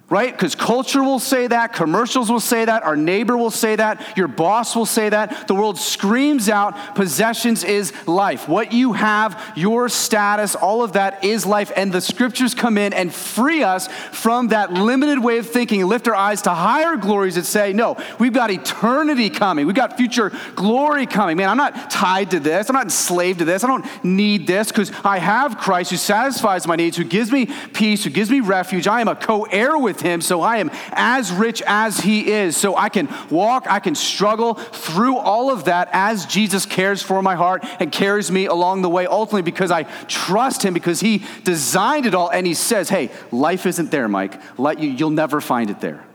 Right? 0.09 0.31
Because 0.31 0.53
culture 0.53 1.01
will 1.01 1.19
say 1.19 1.47
that, 1.47 1.73
commercials 1.73 2.29
will 2.29 2.39
say 2.39 2.65
that, 2.65 2.83
our 2.83 2.95
neighbor 2.95 3.35
will 3.37 3.49
say 3.49 3.75
that, 3.75 4.15
your 4.17 4.27
boss 4.27 4.75
will 4.75 4.85
say 4.85 5.09
that. 5.09 5.47
The 5.47 5.55
world 5.55 5.79
screams 5.79 6.49
out 6.49 6.95
possessions 6.95 7.63
is 7.63 7.91
life. 8.07 8.47
What 8.47 8.73
you 8.73 8.93
have, 8.93 9.41
your 9.55 9.89
status, 9.89 10.55
all 10.55 10.83
of 10.83 10.93
that 10.93 11.23
is 11.23 11.45
life. 11.45 11.71
And 11.75 11.91
the 11.91 12.01
scriptures 12.01 12.53
come 12.53 12.77
in 12.77 12.93
and 12.93 13.13
free 13.13 13.63
us 13.63 13.87
from 14.11 14.49
that 14.49 14.73
limited 14.73 15.23
way 15.23 15.37
of 15.37 15.49
thinking 15.49 15.81
and 15.81 15.89
lift 15.89 16.07
our 16.07 16.15
eyes 16.15 16.43
to 16.43 16.51
higher 16.51 16.97
glories 16.97 17.35
that 17.35 17.45
say, 17.45 17.73
no, 17.73 17.97
we've 18.19 18.33
got 18.33 18.51
eternity 18.51 19.29
coming. 19.29 19.65
We've 19.65 19.75
got 19.75 19.97
future 19.97 20.31
glory 20.55 21.07
coming. 21.07 21.37
Man, 21.37 21.49
I'm 21.49 21.57
not 21.57 21.89
tied 21.89 22.31
to 22.31 22.39
this. 22.39 22.69
I'm 22.69 22.75
not 22.75 22.85
enslaved 22.85 23.39
to 23.39 23.45
this. 23.45 23.63
I 23.63 23.67
don't 23.67 23.85
need 24.03 24.47
this 24.47 24.67
because 24.67 24.91
I 25.03 25.17
have 25.17 25.57
Christ 25.57 25.91
who 25.91 25.97
satisfies 25.97 26.67
my 26.67 26.75
needs, 26.75 26.97
who 26.97 27.03
gives 27.03 27.31
me 27.31 27.47
peace, 27.73 28.03
who 28.03 28.09
gives 28.09 28.29
me 28.29 28.41
refuge. 28.41 28.85
I 28.85 29.01
am 29.01 29.07
a 29.07 29.15
co 29.15 29.43
heir 29.43 29.77
with 29.77 29.92
him, 30.01 30.21
so 30.21 30.41
I 30.41 30.57
am 30.57 30.71
as 30.91 31.31
rich 31.31 31.61
as 31.65 31.99
he 31.99 32.31
is. 32.31 32.57
So 32.57 32.75
I 32.75 32.89
can 32.89 33.07
walk, 33.29 33.65
I 33.69 33.79
can 33.79 33.95
struggle 33.95 34.55
through 34.55 35.17
all 35.17 35.51
of 35.51 35.65
that 35.65 35.89
as 35.91 36.25
Jesus 36.25 36.65
cares 36.65 37.01
for 37.01 37.21
my 37.21 37.35
heart 37.35 37.65
and 37.79 37.91
carries 37.91 38.31
me 38.31 38.45
along 38.45 38.81
the 38.81 38.89
way, 38.89 39.05
ultimately 39.05 39.41
because 39.41 39.71
I 39.71 39.83
trust 39.83 40.63
him, 40.63 40.73
because 40.73 40.99
he 40.99 41.23
designed 41.43 42.05
it 42.05 42.15
all. 42.15 42.29
And 42.29 42.45
he 42.47 42.53
says, 42.53 42.89
Hey, 42.89 43.11
life 43.31 43.65
isn't 43.65 43.91
there, 43.91 44.07
Mike. 44.07 44.39
Let 44.59 44.79
you, 44.79 44.89
you'll 44.89 45.09
never 45.09 45.41
find 45.41 45.69
it 45.69 45.79
there. 45.79 46.05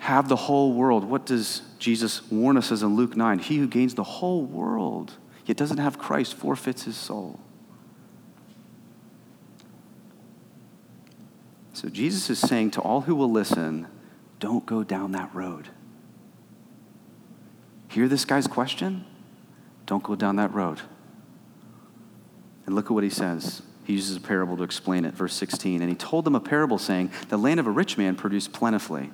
Have 0.00 0.28
the 0.28 0.36
whole 0.36 0.72
world. 0.72 1.04
What 1.04 1.26
does 1.26 1.62
Jesus 1.78 2.28
warn 2.30 2.56
us 2.56 2.72
as 2.72 2.82
in 2.82 2.96
Luke 2.96 3.16
9? 3.16 3.38
He 3.38 3.58
who 3.58 3.68
gains 3.68 3.94
the 3.94 4.02
whole 4.02 4.44
world 4.44 5.12
yet 5.46 5.56
doesn't 5.56 5.78
have 5.78 5.98
Christ 5.98 6.34
forfeits 6.34 6.84
his 6.84 6.96
soul. 6.96 7.38
So 11.82 11.88
Jesus 11.88 12.30
is 12.30 12.38
saying 12.38 12.70
to 12.72 12.80
all 12.80 13.00
who 13.00 13.16
will 13.16 13.30
listen, 13.30 13.88
don't 14.38 14.64
go 14.64 14.84
down 14.84 15.10
that 15.12 15.34
road. 15.34 15.68
Hear 17.88 18.06
this 18.06 18.24
guy's 18.24 18.46
question? 18.46 19.04
Don't 19.86 20.04
go 20.04 20.14
down 20.14 20.36
that 20.36 20.54
road. 20.54 20.80
And 22.66 22.76
look 22.76 22.84
at 22.84 22.92
what 22.92 23.02
he 23.02 23.10
says. 23.10 23.62
He 23.82 23.94
uses 23.94 24.16
a 24.16 24.20
parable 24.20 24.56
to 24.58 24.62
explain 24.62 25.04
it. 25.04 25.12
Verse 25.14 25.34
16. 25.34 25.80
And 25.80 25.90
he 25.90 25.96
told 25.96 26.24
them 26.24 26.36
a 26.36 26.40
parable 26.40 26.78
saying, 26.78 27.10
The 27.30 27.36
land 27.36 27.58
of 27.58 27.66
a 27.66 27.72
rich 27.72 27.98
man 27.98 28.14
produced 28.14 28.52
plentifully. 28.52 29.10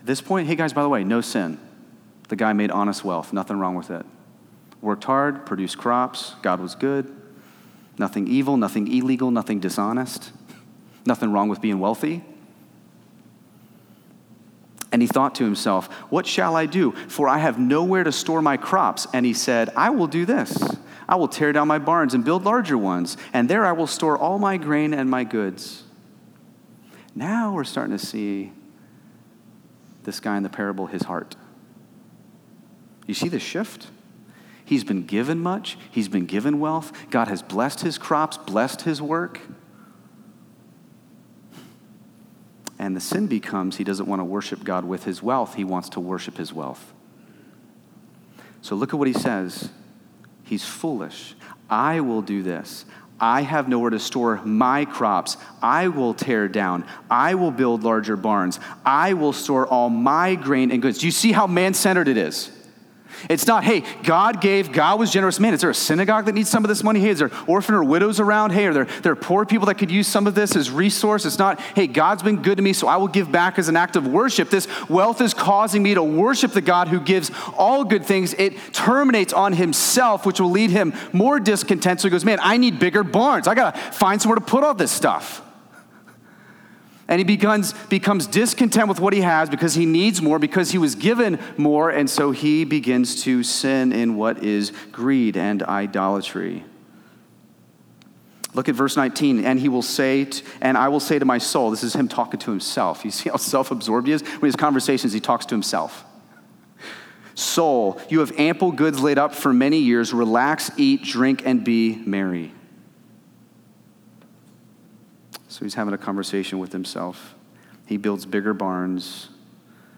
At 0.00 0.06
this 0.06 0.20
point, 0.20 0.48
hey 0.48 0.56
guys, 0.56 0.74
by 0.74 0.82
the 0.82 0.90
way, 0.90 1.02
no 1.02 1.22
sin. 1.22 1.58
The 2.28 2.36
guy 2.36 2.52
made 2.52 2.70
honest 2.70 3.06
wealth, 3.06 3.32
nothing 3.32 3.58
wrong 3.58 3.74
with 3.74 3.90
it. 3.90 4.04
Worked 4.82 5.04
hard, 5.04 5.46
produced 5.46 5.78
crops, 5.78 6.34
God 6.42 6.60
was 6.60 6.74
good. 6.74 7.10
Nothing 7.96 8.28
evil, 8.28 8.58
nothing 8.58 8.86
illegal, 8.86 9.30
nothing 9.30 9.60
dishonest. 9.60 10.32
Nothing 11.06 11.32
wrong 11.32 11.48
with 11.48 11.60
being 11.60 11.78
wealthy. 11.78 12.24
And 14.92 15.00
he 15.00 15.08
thought 15.08 15.36
to 15.36 15.44
himself, 15.44 15.86
What 16.10 16.26
shall 16.26 16.56
I 16.56 16.66
do? 16.66 16.92
For 16.92 17.28
I 17.28 17.38
have 17.38 17.58
nowhere 17.58 18.04
to 18.04 18.12
store 18.12 18.42
my 18.42 18.56
crops. 18.56 19.06
And 19.14 19.24
he 19.24 19.34
said, 19.34 19.70
I 19.76 19.90
will 19.90 20.08
do 20.08 20.26
this. 20.26 20.58
I 21.10 21.16
will 21.16 21.28
tear 21.28 21.52
down 21.52 21.66
my 21.66 21.80
barns 21.80 22.14
and 22.14 22.24
build 22.24 22.44
larger 22.44 22.78
ones, 22.78 23.16
and 23.32 23.48
there 23.48 23.66
I 23.66 23.72
will 23.72 23.88
store 23.88 24.16
all 24.16 24.38
my 24.38 24.56
grain 24.56 24.94
and 24.94 25.10
my 25.10 25.24
goods. 25.24 25.82
Now 27.16 27.52
we're 27.52 27.64
starting 27.64 27.98
to 27.98 28.04
see 28.04 28.52
this 30.04 30.20
guy 30.20 30.36
in 30.36 30.44
the 30.44 30.48
parable, 30.48 30.86
his 30.86 31.02
heart. 31.02 31.34
You 33.08 33.14
see 33.14 33.28
the 33.28 33.40
shift? 33.40 33.88
He's 34.64 34.84
been 34.84 35.04
given 35.04 35.40
much, 35.40 35.76
he's 35.90 36.08
been 36.08 36.26
given 36.26 36.60
wealth. 36.60 36.92
God 37.10 37.26
has 37.26 37.42
blessed 37.42 37.80
his 37.80 37.98
crops, 37.98 38.36
blessed 38.36 38.82
his 38.82 39.02
work. 39.02 39.40
And 42.80 42.96
the 42.96 43.00
sin 43.00 43.26
becomes 43.26 43.76
he 43.76 43.84
doesn't 43.84 44.06
want 44.06 44.20
to 44.20 44.24
worship 44.24 44.64
God 44.64 44.86
with 44.86 45.04
his 45.04 45.22
wealth, 45.22 45.54
he 45.54 45.64
wants 45.64 45.90
to 45.90 46.00
worship 46.00 46.38
his 46.38 46.50
wealth. 46.50 46.94
So 48.62 48.74
look 48.74 48.94
at 48.94 48.98
what 48.98 49.06
he 49.06 49.12
says. 49.12 49.68
He's 50.44 50.64
foolish. 50.64 51.34
I 51.68 52.00
will 52.00 52.22
do 52.22 52.42
this. 52.42 52.86
I 53.20 53.42
have 53.42 53.68
nowhere 53.68 53.90
to 53.90 53.98
store 53.98 54.40
my 54.46 54.86
crops. 54.86 55.36
I 55.60 55.88
will 55.88 56.14
tear 56.14 56.48
down. 56.48 56.86
I 57.10 57.34
will 57.34 57.50
build 57.50 57.84
larger 57.84 58.16
barns. 58.16 58.58
I 58.82 59.12
will 59.12 59.34
store 59.34 59.66
all 59.66 59.90
my 59.90 60.34
grain 60.34 60.70
and 60.70 60.80
goods. 60.80 61.00
Do 61.00 61.06
you 61.06 61.12
see 61.12 61.32
how 61.32 61.46
man 61.46 61.74
centered 61.74 62.08
it 62.08 62.16
is? 62.16 62.50
It's 63.28 63.46
not, 63.46 63.64
hey, 63.64 63.82
God 64.02 64.40
gave, 64.40 64.72
God 64.72 64.98
was 64.98 65.10
generous. 65.10 65.38
Man, 65.38 65.54
is 65.54 65.60
there 65.60 65.70
a 65.70 65.74
synagogue 65.74 66.26
that 66.26 66.34
needs 66.34 66.48
some 66.48 66.64
of 66.64 66.68
this 66.68 66.82
money? 66.82 67.00
Hey, 67.00 67.10
is 67.10 67.18
there 67.18 67.30
orphan 67.46 67.74
or 67.74 67.84
widows 67.84 68.20
around? 68.20 68.50
Hey, 68.52 68.66
are 68.66 68.72
there, 68.72 68.84
there 68.84 69.12
are 69.12 69.16
poor 69.16 69.44
people 69.44 69.66
that 69.66 69.76
could 69.76 69.90
use 69.90 70.06
some 70.06 70.26
of 70.26 70.34
this 70.34 70.56
as 70.56 70.70
resource? 70.70 71.24
It's 71.24 71.38
not, 71.38 71.60
hey, 71.60 71.86
God's 71.86 72.22
been 72.22 72.42
good 72.42 72.56
to 72.56 72.62
me, 72.62 72.72
so 72.72 72.88
I 72.88 72.96
will 72.96 73.08
give 73.08 73.30
back 73.30 73.58
as 73.58 73.68
an 73.68 73.76
act 73.76 73.96
of 73.96 74.06
worship. 74.06 74.50
This 74.50 74.68
wealth 74.88 75.20
is 75.20 75.34
causing 75.34 75.82
me 75.82 75.94
to 75.94 76.02
worship 76.02 76.52
the 76.52 76.60
God 76.60 76.88
who 76.88 77.00
gives 77.00 77.30
all 77.56 77.84
good 77.84 78.04
things. 78.04 78.34
It 78.34 78.72
terminates 78.72 79.32
on 79.32 79.52
himself, 79.52 80.24
which 80.24 80.40
will 80.40 80.50
lead 80.50 80.70
him 80.70 80.94
more 81.12 81.38
discontent. 81.40 82.00
So 82.00 82.08
he 82.08 82.10
goes, 82.10 82.24
man, 82.24 82.38
I 82.40 82.56
need 82.56 82.78
bigger 82.78 83.04
barns. 83.04 83.46
I 83.46 83.54
got 83.54 83.74
to 83.74 83.80
find 83.92 84.20
somewhere 84.20 84.38
to 84.38 84.44
put 84.44 84.64
all 84.64 84.74
this 84.74 84.92
stuff 84.92 85.42
and 87.10 87.18
he 87.18 87.24
becomes, 87.24 87.72
becomes 87.88 88.28
discontent 88.28 88.88
with 88.88 89.00
what 89.00 89.12
he 89.12 89.20
has 89.20 89.50
because 89.50 89.74
he 89.74 89.84
needs 89.84 90.22
more, 90.22 90.38
because 90.38 90.70
he 90.70 90.78
was 90.78 90.94
given 90.94 91.40
more, 91.56 91.90
and 91.90 92.08
so 92.08 92.30
he 92.30 92.64
begins 92.64 93.24
to 93.24 93.42
sin 93.42 93.92
in 93.92 94.14
what 94.14 94.44
is 94.44 94.72
greed 94.92 95.36
and 95.36 95.60
idolatry. 95.64 96.64
Look 98.54 98.68
at 98.68 98.76
verse 98.76 98.96
19. 98.96 99.44
And 99.44 99.58
he 99.58 99.68
will 99.68 99.82
say, 99.82 100.30
and 100.60 100.78
I 100.78 100.88
will 100.88 101.00
say 101.00 101.18
to 101.18 101.24
my 101.24 101.38
soul, 101.38 101.70
this 101.70 101.82
is 101.82 101.94
him 101.94 102.06
talking 102.06 102.38
to 102.40 102.50
himself. 102.50 103.04
You 103.04 103.10
see 103.10 103.28
how 103.28 103.36
self 103.36 103.72
absorbed 103.72 104.06
he 104.06 104.12
is? 104.12 104.22
When 104.22 104.48
his 104.48 104.56
conversations, 104.56 105.12
he 105.12 105.20
talks 105.20 105.46
to 105.46 105.54
himself. 105.54 106.04
Soul, 107.34 108.00
you 108.08 108.20
have 108.20 108.32
ample 108.38 108.70
goods 108.70 109.00
laid 109.00 109.18
up 109.18 109.34
for 109.34 109.52
many 109.52 109.78
years. 109.78 110.12
Relax, 110.12 110.70
eat, 110.76 111.02
drink, 111.02 111.42
and 111.44 111.64
be 111.64 111.96
merry. 111.96 112.52
So 115.50 115.64
he's 115.64 115.74
having 115.74 115.92
a 115.92 115.98
conversation 115.98 116.60
with 116.60 116.70
himself. 116.70 117.34
He 117.84 117.96
builds 117.96 118.24
bigger 118.24 118.54
barns 118.54 119.30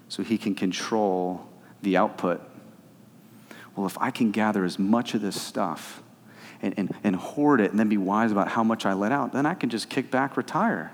so 0.08 0.22
he 0.22 0.38
can 0.38 0.54
control 0.54 1.46
the 1.82 1.98
output. 1.98 2.40
Well, 3.76 3.86
if 3.86 3.98
I 3.98 4.10
can 4.10 4.30
gather 4.30 4.64
as 4.64 4.78
much 4.78 5.12
of 5.12 5.20
this 5.20 5.38
stuff 5.38 6.02
and, 6.62 6.72
and, 6.78 6.94
and 7.04 7.14
hoard 7.14 7.60
it 7.60 7.70
and 7.70 7.78
then 7.78 7.90
be 7.90 7.98
wise 7.98 8.32
about 8.32 8.48
how 8.48 8.64
much 8.64 8.86
I 8.86 8.94
let 8.94 9.12
out, 9.12 9.34
then 9.34 9.44
I 9.44 9.52
can 9.52 9.68
just 9.68 9.90
kick 9.90 10.10
back, 10.10 10.38
retire. 10.38 10.90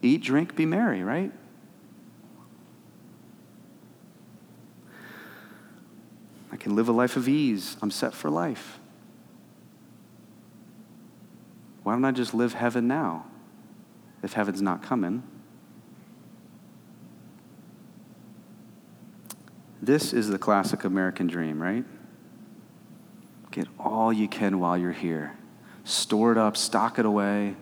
Eat, 0.00 0.22
drink, 0.22 0.56
be 0.56 0.64
merry, 0.64 1.02
right? 1.02 1.30
I 6.50 6.56
can 6.56 6.74
live 6.74 6.88
a 6.88 6.92
life 6.92 7.14
of 7.18 7.28
ease. 7.28 7.76
I'm 7.82 7.90
set 7.90 8.14
for 8.14 8.30
life. 8.30 8.78
Why 11.82 11.92
don't 11.92 12.06
I 12.06 12.12
just 12.12 12.32
live 12.32 12.54
heaven 12.54 12.88
now? 12.88 13.26
If 14.22 14.32
heaven's 14.34 14.62
not 14.62 14.82
coming. 14.82 15.22
This 19.82 20.12
is 20.12 20.28
the 20.28 20.38
classic 20.38 20.84
American 20.84 21.26
dream, 21.26 21.60
right? 21.60 21.84
Get 23.50 23.66
all 23.78 24.12
you 24.12 24.28
can 24.28 24.60
while 24.60 24.76
you're 24.76 24.92
here. 24.92 25.36
Store 25.84 26.32
it 26.32 26.38
up, 26.38 26.56
stock 26.56 26.98
it 26.98 27.06
away, 27.06 27.56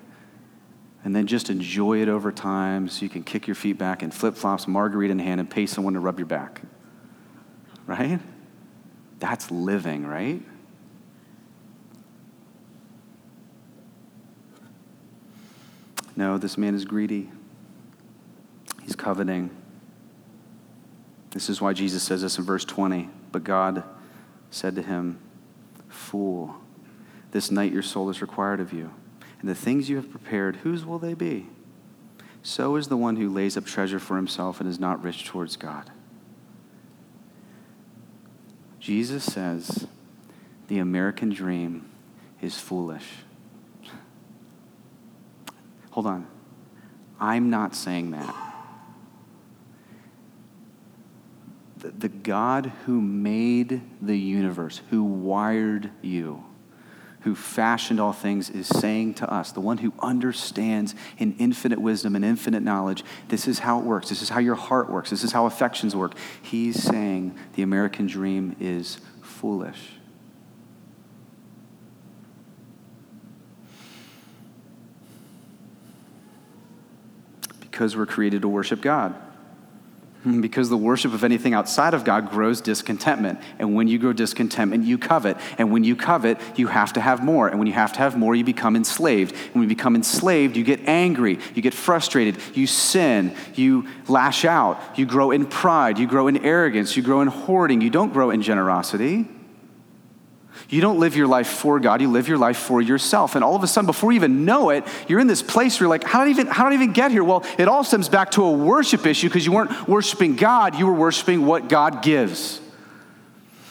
and 1.05 1.15
then 1.15 1.27
just 1.27 1.49
enjoy 1.49 2.03
it 2.03 2.09
over 2.09 2.33
time 2.33 2.89
so 2.89 3.03
you 3.03 3.09
can 3.09 3.23
kick 3.23 3.47
your 3.47 3.55
feet 3.55 3.79
back 3.79 4.03
and 4.03 4.13
flip 4.13 4.35
flops, 4.35 4.67
margarita 4.67 5.13
in 5.13 5.19
hand, 5.19 5.41
and 5.41 5.49
pay 5.49 5.65
someone 5.67 5.95
to 5.95 6.01
rub 6.01 6.19
your 6.19 6.27
back. 6.27 6.63
Right? 7.87 8.21
That's 9.21 9.51
living, 9.51 10.05
right? 10.05 10.43
No, 16.19 16.37
this 16.37 16.59
man 16.59 16.75
is 16.75 16.85
greedy. 16.85 17.31
He's 18.83 18.97
coveting. 18.97 19.57
This 21.31 21.49
is 21.49 21.61
why 21.61 21.75
Jesus 21.75 22.03
says 22.03 22.23
this 22.23 22.39
in 22.39 22.45
verse 22.45 22.64
20. 22.64 23.09
But 23.31 23.45
God 23.45 23.85
said 24.51 24.75
to 24.75 24.83
him, 24.83 25.21
Fool, 25.89 26.57
this 27.31 27.53
night 27.53 27.73
your 27.73 27.85
soul 27.85 28.11
is 28.11 28.21
required 28.21 28.59
of 28.59 28.73
you. 28.73 28.91
And 29.39 29.49
the 29.49 29.55
things 29.55 29.89
you 29.89 29.95
have 29.95 30.11
prepared, 30.11 30.57
whose 30.57 30.85
will 30.85 30.99
they 30.99 31.14
be? 31.14 31.47
So 32.43 32.75
is 32.75 32.89
the 32.89 32.97
one 32.97 33.14
who 33.14 33.33
lays 33.33 33.57
up 33.57 33.64
treasure 33.64 34.01
for 34.01 34.16
himself 34.16 34.61
and 34.61 34.69
is 34.69 34.81
not 34.81 35.01
rich 35.01 35.25
towards 35.25 35.57
God. 35.57 35.93
Jesus 38.81 39.23
says 39.23 39.87
the 40.66 40.81
American 40.81 41.31
dream 41.31 41.89
is 42.43 42.59
foolish. 42.59 43.09
Hold 45.99 46.07
on. 46.07 46.28
I'm 47.18 47.51
not 47.51 47.74
saying 47.74 48.12
that. 48.12 48.32
The, 51.78 51.90
the 51.90 52.09
God 52.09 52.66
who 52.86 53.01
made 53.01 53.82
the 54.01 54.16
universe, 54.16 54.80
who 54.90 55.03
wired 55.03 55.90
you, 56.01 56.44
who 57.22 57.34
fashioned 57.34 57.99
all 57.99 58.12
things, 58.12 58.49
is 58.49 58.68
saying 58.68 59.14
to 59.14 59.28
us, 59.28 59.51
the 59.51 59.61
one 59.61 59.78
who 59.78 59.92
understands 59.99 60.94
in 61.18 61.34
infinite 61.40 61.80
wisdom 61.80 62.14
and 62.14 62.24
infinite 62.24 62.62
knowledge, 62.62 63.03
this 63.26 63.49
is 63.49 63.59
how 63.59 63.80
it 63.80 63.84
works. 63.84 64.09
This 64.09 64.22
is 64.22 64.28
how 64.28 64.38
your 64.38 64.55
heart 64.55 64.88
works. 64.88 65.11
This 65.11 65.24
is 65.24 65.32
how 65.32 65.46
affections 65.46 65.96
work. 65.96 66.14
He's 66.40 66.80
saying 66.80 67.36
the 67.55 67.62
American 67.62 68.07
dream 68.07 68.55
is 68.61 68.99
foolish. 69.20 69.97
Because 77.79 77.97
we're 77.97 78.07
created 78.07 78.43
to 78.43 78.49
worship 78.49 78.81
God. 78.81 79.14
Because 80.41 80.68
the 80.68 80.76
worship 80.76 81.14
of 81.14 81.22
anything 81.22 81.55
outside 81.55 81.95
of 81.95 82.03
God 82.03 82.29
grows 82.29 82.61
discontentment. 82.61 83.39
And 83.61 83.76
when 83.76 83.87
you 83.87 84.01
grow 84.01 84.12
discontentment, 84.12 84.83
you 84.83 84.99
covet. 84.99 85.37
And 85.59 85.70
when 85.70 85.85
you 85.85 85.95
covet, 85.95 86.41
you 86.59 86.66
have 86.66 86.95
to 86.95 87.01
have 87.01 87.22
more. 87.22 87.47
And 87.47 87.61
when 87.61 87.68
you 87.68 87.74
have 87.74 87.93
to 87.93 88.01
have 88.01 88.18
more, 88.18 88.35
you 88.35 88.43
become 88.43 88.74
enslaved. 88.74 89.31
And 89.33 89.55
when 89.55 89.62
you 89.62 89.68
become 89.68 89.95
enslaved, 89.95 90.57
you 90.57 90.64
get 90.64 90.89
angry, 90.89 91.39
you 91.55 91.62
get 91.62 91.72
frustrated, 91.72 92.39
you 92.53 92.66
sin, 92.66 93.33
you 93.55 93.87
lash 94.09 94.45
out, 94.45 94.99
you 94.99 95.07
grow 95.07 95.31
in 95.31 95.47
pride, 95.47 96.01
you 96.01 96.09
grow 96.09 96.26
in 96.26 96.45
arrogance, 96.45 96.97
you 96.97 97.05
grow 97.05 97.20
in 97.20 97.29
hoarding, 97.29 97.81
you 97.81 97.91
don't 97.91 98.12
grow 98.12 98.31
in 98.31 98.43
generosity. 98.43 99.29
You 100.69 100.81
don't 100.81 100.99
live 100.99 101.17
your 101.17 101.27
life 101.27 101.49
for 101.49 101.81
God, 101.81 102.01
you 102.01 102.11
live 102.11 102.29
your 102.29 102.39
life 102.39 102.59
for 102.59 102.81
yourself. 102.81 103.35
And 103.35 103.45
all 103.45 103.57
of 103.57 103.63
a 103.63 103.67
sudden, 103.67 103.87
before 103.87 104.13
you 104.13 104.17
even 104.17 104.45
know 104.45 104.71
it, 104.71 104.85
you're 105.09 105.21
in 105.21 105.27
this 105.27 105.43
place 105.43 105.79
where 105.79 105.87
you're 105.87 105.91
like, 105.91 106.05
how 106.05 106.25
did 106.25 106.29
I 106.29 106.31
even, 106.31 106.47
how 106.47 106.65
did 106.65 106.79
I 106.79 106.83
even 106.83 106.93
get 106.93 107.11
here? 107.11 107.25
Well, 107.25 107.45
it 107.59 107.69
all 107.69 107.85
stems 107.85 108.09
back 108.09 108.33
to 108.33 108.45
a 108.45 108.53
worship 108.53 109.07
issue 109.07 109.29
because 109.29 109.47
you 109.47 109.53
weren't 109.53 109.89
worshiping 109.89 110.37
God, 110.37 110.75
you 110.77 110.87
were 110.87 110.95
worshiping 110.95 111.47
what 111.47 111.69
God 111.69 112.03
gives. 112.03 112.61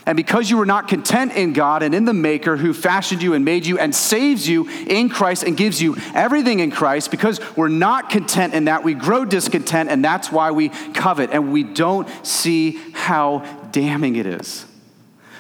And 0.08 0.16
because 0.16 0.50
you 0.50 0.56
were 0.56 0.66
not 0.66 0.88
content 0.88 1.34
in 1.34 1.52
God 1.52 1.84
and 1.84 1.94
in 1.94 2.06
the 2.06 2.14
Maker 2.14 2.56
who 2.56 2.74
fashioned 2.74 3.22
you 3.22 3.34
and 3.34 3.44
made 3.44 3.66
you 3.66 3.78
and 3.78 3.94
saves 3.94 4.48
you 4.48 4.70
in 4.88 5.10
Christ 5.10 5.44
and 5.44 5.58
gives 5.58 5.82
you 5.82 5.98
everything 6.14 6.62
in 6.62 6.72
Christ, 6.72 7.12
because 7.12 7.42
we're 7.58 7.68
not 7.68 8.10
content 8.10 8.54
in 8.54 8.66
that, 8.66 8.86
we 8.86 8.94
grow 8.94 9.26
discontent, 9.26 9.90
and 9.90 10.06
that's 10.06 10.32
why 10.32 10.52
we 10.52 10.70
covet 10.70 11.32
and 11.32 11.52
we 11.52 11.64
don't 11.64 12.08
see 12.26 12.80
how 12.94 13.40
damning 13.74 14.16
it 14.16 14.26
is. 14.26 14.66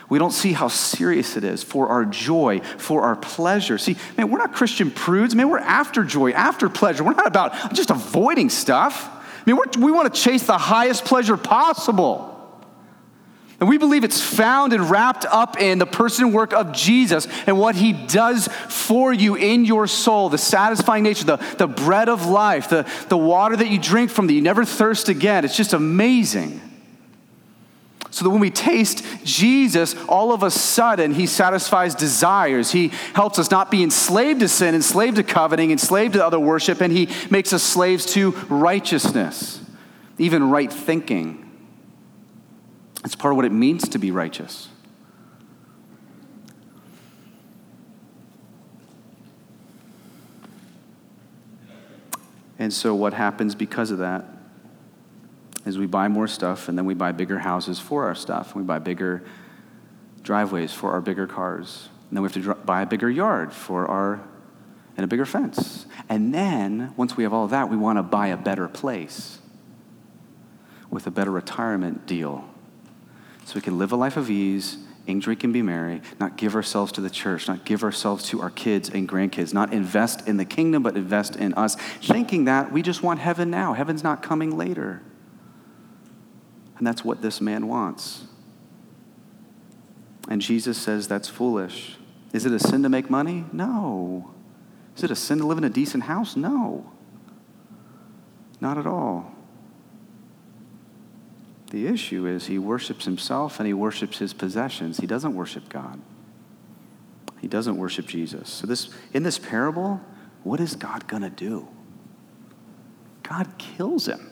We 0.09 0.19
don't 0.19 0.31
see 0.31 0.53
how 0.53 0.69
serious 0.69 1.35
it 1.35 1.43
is 1.43 1.63
for 1.63 1.89
our 1.89 2.05
joy, 2.05 2.61
for 2.77 3.01
our 3.01 3.15
pleasure. 3.15 3.77
See, 3.77 3.97
man, 4.17 4.29
we're 4.29 4.37
not 4.37 4.53
Christian 4.53 4.89
prudes. 4.89 5.35
Man, 5.35 5.49
we're 5.49 5.59
after 5.59 6.03
joy, 6.03 6.31
after 6.31 6.69
pleasure. 6.69 7.03
We're 7.03 7.13
not 7.13 7.27
about 7.27 7.73
just 7.73 7.89
avoiding 7.89 8.49
stuff. 8.49 9.09
I 9.45 9.51
mean, 9.51 9.59
we 9.79 9.91
want 9.91 10.13
to 10.13 10.21
chase 10.21 10.43
the 10.43 10.57
highest 10.57 11.03
pleasure 11.05 11.35
possible. 11.35 12.33
And 13.59 13.67
we 13.67 13.77
believe 13.77 14.03
it's 14.03 14.21
found 14.21 14.71
and 14.71 14.89
wrapped 14.89 15.25
up 15.25 15.59
in 15.59 15.79
the 15.79 15.87
person 15.87 16.25
and 16.25 16.33
work 16.33 16.53
of 16.53 16.73
Jesus 16.73 17.27
and 17.47 17.57
what 17.57 17.75
he 17.75 17.91
does 17.91 18.47
for 18.69 19.11
you 19.11 19.35
in 19.35 19.65
your 19.65 19.87
soul, 19.87 20.29
the 20.29 20.37
satisfying 20.37 21.03
nature, 21.03 21.25
the, 21.25 21.37
the 21.57 21.67
bread 21.67 22.07
of 22.07 22.27
life, 22.27 22.69
the, 22.69 22.87
the 23.09 23.17
water 23.17 23.55
that 23.55 23.69
you 23.69 23.79
drink 23.79 24.11
from 24.11 24.27
that 24.27 24.33
you 24.33 24.41
never 24.41 24.63
thirst 24.63 25.09
again. 25.09 25.43
It's 25.43 25.57
just 25.57 25.73
amazing. 25.73 26.61
So 28.17 28.23
that 28.23 28.31
when 28.31 28.39
we 28.39 28.49
taste 28.49 29.05
Jesus, 29.23 29.93
all 30.07 30.33
of 30.33 30.41
a 30.41 30.49
sudden 30.49 31.13
he 31.13 31.27
satisfies 31.27 31.93
desires. 31.93 32.71
He 32.71 32.87
helps 33.13 33.37
us 33.37 33.51
not 33.51 33.69
be 33.69 33.83
enslaved 33.83 34.39
to 34.39 34.47
sin, 34.47 34.73
enslaved 34.73 35.17
to 35.17 35.23
coveting, 35.23 35.69
enslaved 35.69 36.13
to 36.13 36.25
other 36.25 36.39
worship, 36.39 36.81
and 36.81 36.91
he 36.91 37.09
makes 37.29 37.53
us 37.53 37.61
slaves 37.61 38.07
to 38.13 38.31
righteousness, 38.49 39.61
even 40.17 40.49
right 40.49 40.73
thinking. 40.73 41.47
It's 43.05 43.13
part 43.13 43.33
of 43.33 43.35
what 43.35 43.45
it 43.45 43.51
means 43.51 43.87
to 43.89 43.99
be 43.99 44.09
righteous. 44.09 44.69
And 52.57 52.73
so, 52.73 52.95
what 52.95 53.13
happens 53.13 53.53
because 53.53 53.91
of 53.91 53.99
that? 53.99 54.36
Is 55.67 55.77
we 55.77 55.85
buy 55.85 56.07
more 56.07 56.27
stuff 56.27 56.69
and 56.69 56.77
then 56.77 56.85
we 56.85 56.93
buy 56.93 57.11
bigger 57.11 57.39
houses 57.39 57.79
for 57.79 58.05
our 58.05 58.15
stuff. 58.15 58.53
And 58.53 58.63
We 58.63 58.67
buy 58.67 58.79
bigger 58.79 59.23
driveways 60.21 60.73
for 60.73 60.91
our 60.91 61.01
bigger 61.01 61.27
cars. 61.27 61.89
And 62.09 62.17
then 62.17 62.23
we 62.23 62.27
have 62.27 62.33
to 62.33 62.41
dr- 62.41 62.65
buy 62.65 62.81
a 62.81 62.85
bigger 62.85 63.09
yard 63.09 63.53
for 63.53 63.87
our 63.87 64.21
and 64.95 65.03
a 65.03 65.07
bigger 65.07 65.25
fence. 65.25 65.85
And 66.09 66.33
then 66.33 66.93
once 66.97 67.15
we 67.15 67.23
have 67.23 67.31
all 67.31 67.47
that, 67.47 67.69
we 67.69 67.77
want 67.77 67.99
to 67.99 68.03
buy 68.03 68.27
a 68.27 68.37
better 68.37 68.67
place 68.67 69.39
with 70.89 71.05
a 71.05 71.11
better 71.11 71.31
retirement 71.31 72.07
deal. 72.07 72.49
So 73.45 73.55
we 73.55 73.61
can 73.61 73.77
live 73.77 73.91
a 73.91 73.95
life 73.95 74.17
of 74.17 74.29
ease, 74.31 74.77
drink, 75.19 75.43
and 75.43 75.53
be 75.53 75.61
merry, 75.61 76.01
not 76.19 76.35
give 76.35 76.55
ourselves 76.55 76.91
to 76.93 77.01
the 77.01 77.09
church, 77.09 77.47
not 77.47 77.63
give 77.63 77.83
ourselves 77.83 78.25
to 78.29 78.41
our 78.41 78.49
kids 78.49 78.89
and 78.89 79.07
grandkids, 79.07 79.53
not 79.53 79.71
invest 79.71 80.27
in 80.27 80.37
the 80.37 80.45
kingdom, 80.45 80.81
but 80.81 80.97
invest 80.97 81.35
in 81.35 81.53
us, 81.53 81.75
thinking 81.75 82.45
that 82.45 82.71
we 82.71 82.81
just 82.81 83.03
want 83.03 83.19
heaven 83.19 83.49
now. 83.51 83.73
Heaven's 83.73 84.03
not 84.03 84.23
coming 84.23 84.57
later. 84.57 85.01
And 86.77 86.85
that's 86.85 87.03
what 87.03 87.21
this 87.21 87.41
man 87.41 87.67
wants. 87.67 88.25
And 90.29 90.41
Jesus 90.41 90.77
says 90.77 91.07
that's 91.07 91.27
foolish. 91.27 91.97
Is 92.33 92.45
it 92.45 92.51
a 92.51 92.59
sin 92.59 92.83
to 92.83 92.89
make 92.89 93.09
money? 93.09 93.45
No. 93.51 94.33
Is 94.95 95.03
it 95.03 95.11
a 95.11 95.15
sin 95.15 95.39
to 95.39 95.47
live 95.47 95.57
in 95.57 95.63
a 95.63 95.69
decent 95.69 96.03
house? 96.03 96.35
No. 96.35 96.91
Not 98.59 98.77
at 98.77 98.85
all. 98.85 99.31
The 101.71 101.87
issue 101.87 102.25
is 102.25 102.47
he 102.47 102.59
worships 102.59 103.05
himself 103.05 103.59
and 103.59 103.67
he 103.67 103.73
worships 103.73 104.19
his 104.19 104.33
possessions. 104.33 104.97
He 104.97 105.07
doesn't 105.07 105.35
worship 105.35 105.69
God. 105.69 105.99
He 107.41 107.47
doesn't 107.47 107.77
worship 107.77 108.07
Jesus. 108.07 108.49
So 108.49 108.67
this 108.67 108.89
in 109.13 109.23
this 109.23 109.37
parable, 109.37 110.01
what 110.43 110.59
is 110.59 110.75
God 110.75 111.07
going 111.07 111.23
to 111.23 111.29
do? 111.29 111.67
God 113.23 113.57
kills 113.57 114.07
him. 114.07 114.31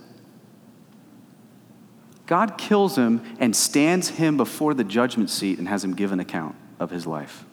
God 2.26 2.58
kills 2.58 2.96
him 2.96 3.22
and 3.40 3.56
stands 3.56 4.10
him 4.10 4.38
before 4.38 4.74
the 4.74 4.84
judgment 4.84 5.30
seat 5.30 5.60
and 5.60 5.68
has 5.68 5.84
him 5.84 5.94
give 5.94 6.12
an 6.12 6.20
account 6.20 6.56
of 6.80 6.90
his 6.90 7.06
life. 7.06 7.46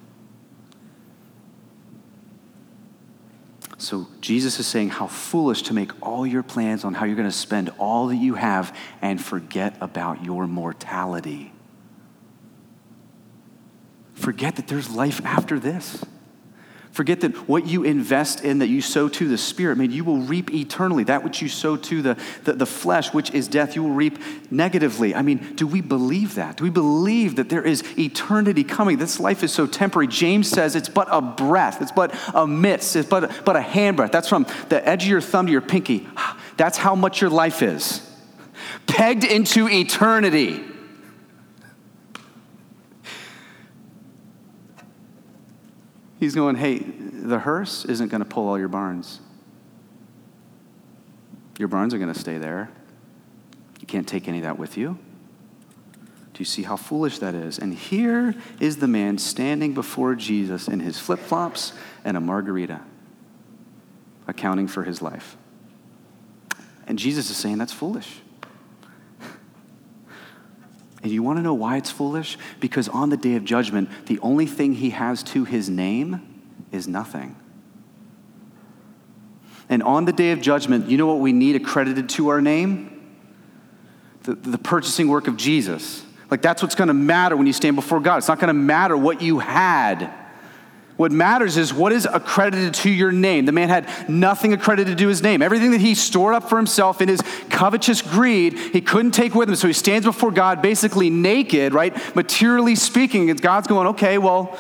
So 3.79 4.07
Jesus 4.21 4.61
is 4.61 4.67
saying 4.67 4.91
how 4.91 5.09
foolish 5.09 5.63
to 5.63 5.75
make 5.75 5.91
all 6.01 6.25
your 6.25 6.45
plans 6.45 6.85
on 6.85 6.95
how 6.95 7.05
you're 7.05 7.17
going 7.17 7.29
to 7.29 7.37
spend 7.37 7.71
all 7.79 8.07
that 8.09 8.17
you 8.17 8.35
have 8.35 8.77
and 9.03 9.21
forget 9.21 9.77
about 9.81 10.25
your 10.25 10.47
mortality. 10.47 11.53
Forget 14.15 14.55
that 14.57 14.69
there's 14.69 14.89
life 14.89 15.21
after 15.25 15.59
this. 15.59 16.05
Forget 16.93 17.23
that 17.23 17.49
what 17.49 17.67
you 17.67 17.85
invest 17.85 18.45
in, 18.45 18.59
that 18.59 18.69
you 18.69 18.83
sow 18.83 19.09
to 19.09 19.27
the 19.27 19.39
Spirit, 19.39 19.79
man, 19.79 19.91
you 19.91 20.05
will 20.05 20.19
reap 20.19 20.53
eternally. 20.53 21.05
That 21.05 21.25
which 21.25 21.41
you 21.41 21.49
sow 21.49 21.77
to 21.79 22.03
the, 22.03 22.19
the, 22.45 22.53
the, 22.53 22.67
flesh, 22.67 23.15
which 23.15 23.31
is 23.31 23.49
death, 23.49 23.75
you 23.75 23.83
will 23.83 23.95
reap 23.95 24.19
negatively. 24.51 25.15
I 25.15 25.23
mean, 25.23 25.55
do 25.55 25.67
we 25.67 25.81
believe 25.81 26.35
that? 26.35 26.59
Do 26.59 26.65
we 26.65 26.71
believe 26.71 27.37
that 27.37 27.49
there 27.49 27.63
is 27.63 27.83
eternity 27.99 28.63
coming? 28.63 28.99
This 28.99 29.19
life 29.19 29.43
is 29.43 29.55
so 29.55 29.67
temporary. 29.67 30.07
James 30.07 30.51
says 30.51 30.77
it's 30.77 30.91
but 30.91 31.09
a 31.11 31.23
breath, 31.23 31.81
it's 31.81 31.93
but 31.93 32.15
a 32.35 32.47
mist, 32.47 32.95
it's 32.95 33.09
but, 33.09 33.25
a, 33.25 33.43
but 33.45 33.57
a 33.57 33.61
handbreadth. 33.61 34.13
That's 34.13 34.29
from 34.29 34.47
the 34.69 34.87
edge 34.87 35.05
of 35.05 35.09
your 35.09 35.23
thumb 35.23 35.47
to 35.47 35.53
your 35.53 35.63
pinky. 35.63 36.07
That's 36.59 36.77
how 36.77 36.95
much 36.95 37.23
your 37.23 37.31
life 37.31 37.63
is. 37.63 38.07
Pegged 38.87 39.25
into 39.25 39.67
eternity. 39.67 40.63
He's 46.23 46.37
going, 46.37 46.55
hey, 46.55 46.79
the 46.79 47.41
hearse 47.41 47.85
isn't 47.85 48.07
going 48.07 48.21
to 48.21 48.25
pull 48.25 48.47
all 48.47 48.57
your 48.57 48.69
barns. 48.69 49.19
Your 51.59 51.67
barns 51.67 51.93
are 51.93 51.99
going 51.99 52.15
to 52.15 52.19
stay 52.19 52.39
there. 52.39 52.71
You 53.81 53.89
can't 53.89 54.07
take 54.07 54.29
any 54.29 54.39
of 54.39 54.45
that 54.45 54.57
with 54.57 54.77
you. 54.77 55.01
Do 56.33 56.39
you 56.39 56.45
see 56.45 56.63
how 56.63 56.77
foolish 56.77 57.19
that 57.19 57.35
is? 57.35 57.59
And 57.59 57.75
here 57.75 58.37
is 58.61 58.77
the 58.77 58.87
man 58.87 59.19
standing 59.19 59.75
before 59.75 60.15
Jesus 60.15 60.69
in 60.69 60.79
his 60.79 60.97
flip 60.97 61.19
flops 61.19 61.73
and 62.05 62.17
a 62.17 62.21
margarita, 62.21 62.83
accounting 64.29 64.69
for 64.69 64.85
his 64.85 65.03
life. 65.03 65.37
And 66.87 67.01
Jesus 67.01 67.31
is 67.31 67.37
saying 67.37 67.59
that's 67.59 67.73
foolish. 67.73 68.21
And 71.03 71.11
you 71.11 71.23
want 71.23 71.39
to 71.39 71.43
know 71.43 71.55
why 71.55 71.77
it's 71.79 71.91
foolish? 71.91 72.39
Because 72.61 72.89
on 72.89 73.11
the 73.11 73.17
day 73.17 73.35
of 73.35 73.45
judgment, 73.45 73.89
the 74.07 74.19
only 74.21 74.47
thing 74.47 74.75
he 74.75 74.91
has 74.91 75.23
to 75.25 75.45
his 75.45 75.69
name 75.69 76.45
is 76.71 76.87
nothing. 76.87 77.37
And 79.69 79.83
on 79.83 80.05
the 80.05 80.13
day 80.13 80.33
of 80.33 80.41
judgment, 80.41 80.89
you 80.89 80.97
know 80.97 81.07
what 81.07 81.19
we 81.19 81.33
need 81.33 81.57
accredited 81.57 82.09
to 82.11 82.29
our 82.29 82.41
name? 82.41 82.89
The, 84.23 84.35
the 84.35 84.59
purchasing 84.59 85.09
work 85.09 85.27
of 85.27 85.37
Jesus. 85.37 86.05
Like, 86.31 86.41
that's 86.41 86.63
what's 86.63 86.75
going 86.75 86.89
to 86.89 86.95
matter 86.95 87.37
when 87.37 87.47
you 87.47 87.53
stand 87.53 87.77
before 87.77 87.99
God. 87.99 88.19
It's 88.19 88.29
not 88.29 88.39
going 88.39 88.49
to 88.49 88.55
matter 88.55 88.97
what 88.97 89.21
you 89.23 89.41
had. 89.41 90.13
What 90.97 91.11
matters 91.11 91.57
is 91.57 91.73
what 91.73 91.91
is 91.93 92.07
accredited 92.13 92.75
to 92.75 92.91
your 92.91 93.13
name. 93.13 93.47
The 93.47 93.53
man 93.53 93.69
had 93.71 93.89
nothing 94.09 94.53
accredited 94.53 94.99
to 94.99 95.09
his 95.09 95.23
name. 95.23 95.41
Everything 95.41 95.71
that 95.71 95.81
he 95.81 95.95
stored 95.95 96.35
up 96.35 96.49
for 96.49 96.57
himself 96.57 97.01
in 97.01 97.09
his 97.09 97.23
covetous 97.49 98.03
greed, 98.03 98.59
he 98.59 98.81
couldn't 98.81 99.13
take 99.13 99.35
with 99.35 99.49
him. 99.49 99.57
So 99.57 99.67
he 99.67 99.73
stands 99.73 100.07
before 100.07 100.31
God 100.31 100.61
basically 100.61 101.09
naked, 101.11 101.73
right? 101.73 101.97
Materially 102.15 102.77
speaking. 102.77 103.35
God's 103.37 103.67
going, 103.67 103.89
okay, 103.89 104.19
well, 104.19 104.59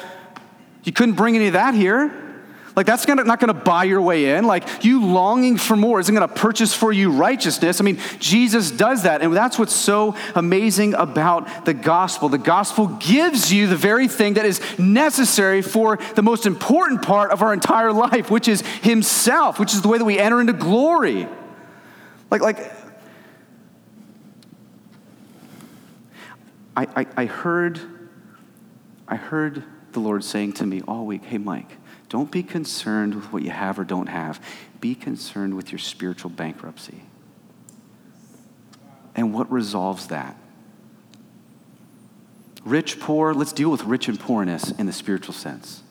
You 0.85 0.93
couldn't 0.93 1.14
bring 1.14 1.37
any 1.37 1.47
of 1.47 1.53
that 1.53 1.74
here. 1.74 2.32
Like, 2.75 2.87
that's 2.87 3.05
gonna, 3.05 3.25
not 3.25 3.39
going 3.39 3.53
to 3.53 3.61
buy 3.61 3.85
your 3.85 4.01
way 4.01 4.37
in. 4.37 4.47
Like, 4.47 4.85
you 4.85 5.05
longing 5.05 5.59
for 5.59 5.77
more 5.77 6.01
isn't 6.01 6.14
going 6.14 6.27
to 6.27 6.35
purchase 6.35 6.73
for 6.73 6.93
you 6.93 7.12
righteousness. 7.12 7.81
I 7.81 7.85
mean, 7.85 7.99
Jesus 8.18 8.70
does 8.70 9.03
that. 9.03 9.20
And 9.20 9.37
that's 9.37 9.59
what's 9.59 9.75
so 9.75 10.16
amazing 10.35 10.95
about 10.95 11.66
the 11.66 11.75
gospel. 11.75 12.31
The 12.31 12.39
gospel 12.39 12.87
gives 12.87 13.53
you 13.53 13.66
the 13.66 13.77
very 13.77 14.09
thing 14.09 14.35
that 14.35 14.47
is 14.47 14.61
necessary 14.79 15.61
for 15.61 15.99
the 16.14 16.23
most 16.23 16.47
important 16.47 17.03
part 17.03 17.31
of 17.31 17.43
our 17.43 17.53
entire 17.53 17.93
life, 17.93 18.31
which 18.31 18.49
is 18.49 18.62
Himself, 18.83 19.59
which 19.59 19.75
is 19.75 19.83
the 19.83 19.89
way 19.89 19.99
that 19.99 20.05
we 20.05 20.18
enter 20.18 20.41
into 20.41 20.55
glory. 20.55 21.29
Like, 22.31 22.41
like, 22.41 22.73
I, 26.75 26.87
I, 26.97 27.07
I 27.16 27.25
heard, 27.27 27.81
I 29.07 29.16
heard 29.16 29.62
the 29.93 30.01
Lord 30.01 30.25
saying 30.25 30.55
to 30.55 30.66
me 30.66 30.81
all 30.89 31.05
week, 31.05 31.25
hey, 31.25 31.37
Mike, 31.37 31.77
don't 32.13 32.31
be 32.31 32.43
concerned 32.43 33.15
with 33.15 33.33
what 33.33 33.43
you 33.43 33.49
have 33.49 33.79
or 33.79 33.85
don't 33.85 34.09
have. 34.09 34.39
Be 34.83 34.95
concerned 34.95 35.55
with 35.55 35.73
your 35.73 35.79
spiritual 35.79 36.29
bankruptcy. 36.29 37.01
And 39.15 39.33
what 39.33 39.51
resolves 39.51 40.09
that? 40.09 40.37
Rich, 42.67 43.01
poor, 43.01 43.33
let's 43.33 43.55
deal 43.55 43.71
with 43.71 43.85
rich 43.85 44.09
and 44.09 44.21
poorness 44.21 44.73
in 44.73 44.85
the 44.85 44.93
spiritual 44.93 45.33
sense. 45.33 45.83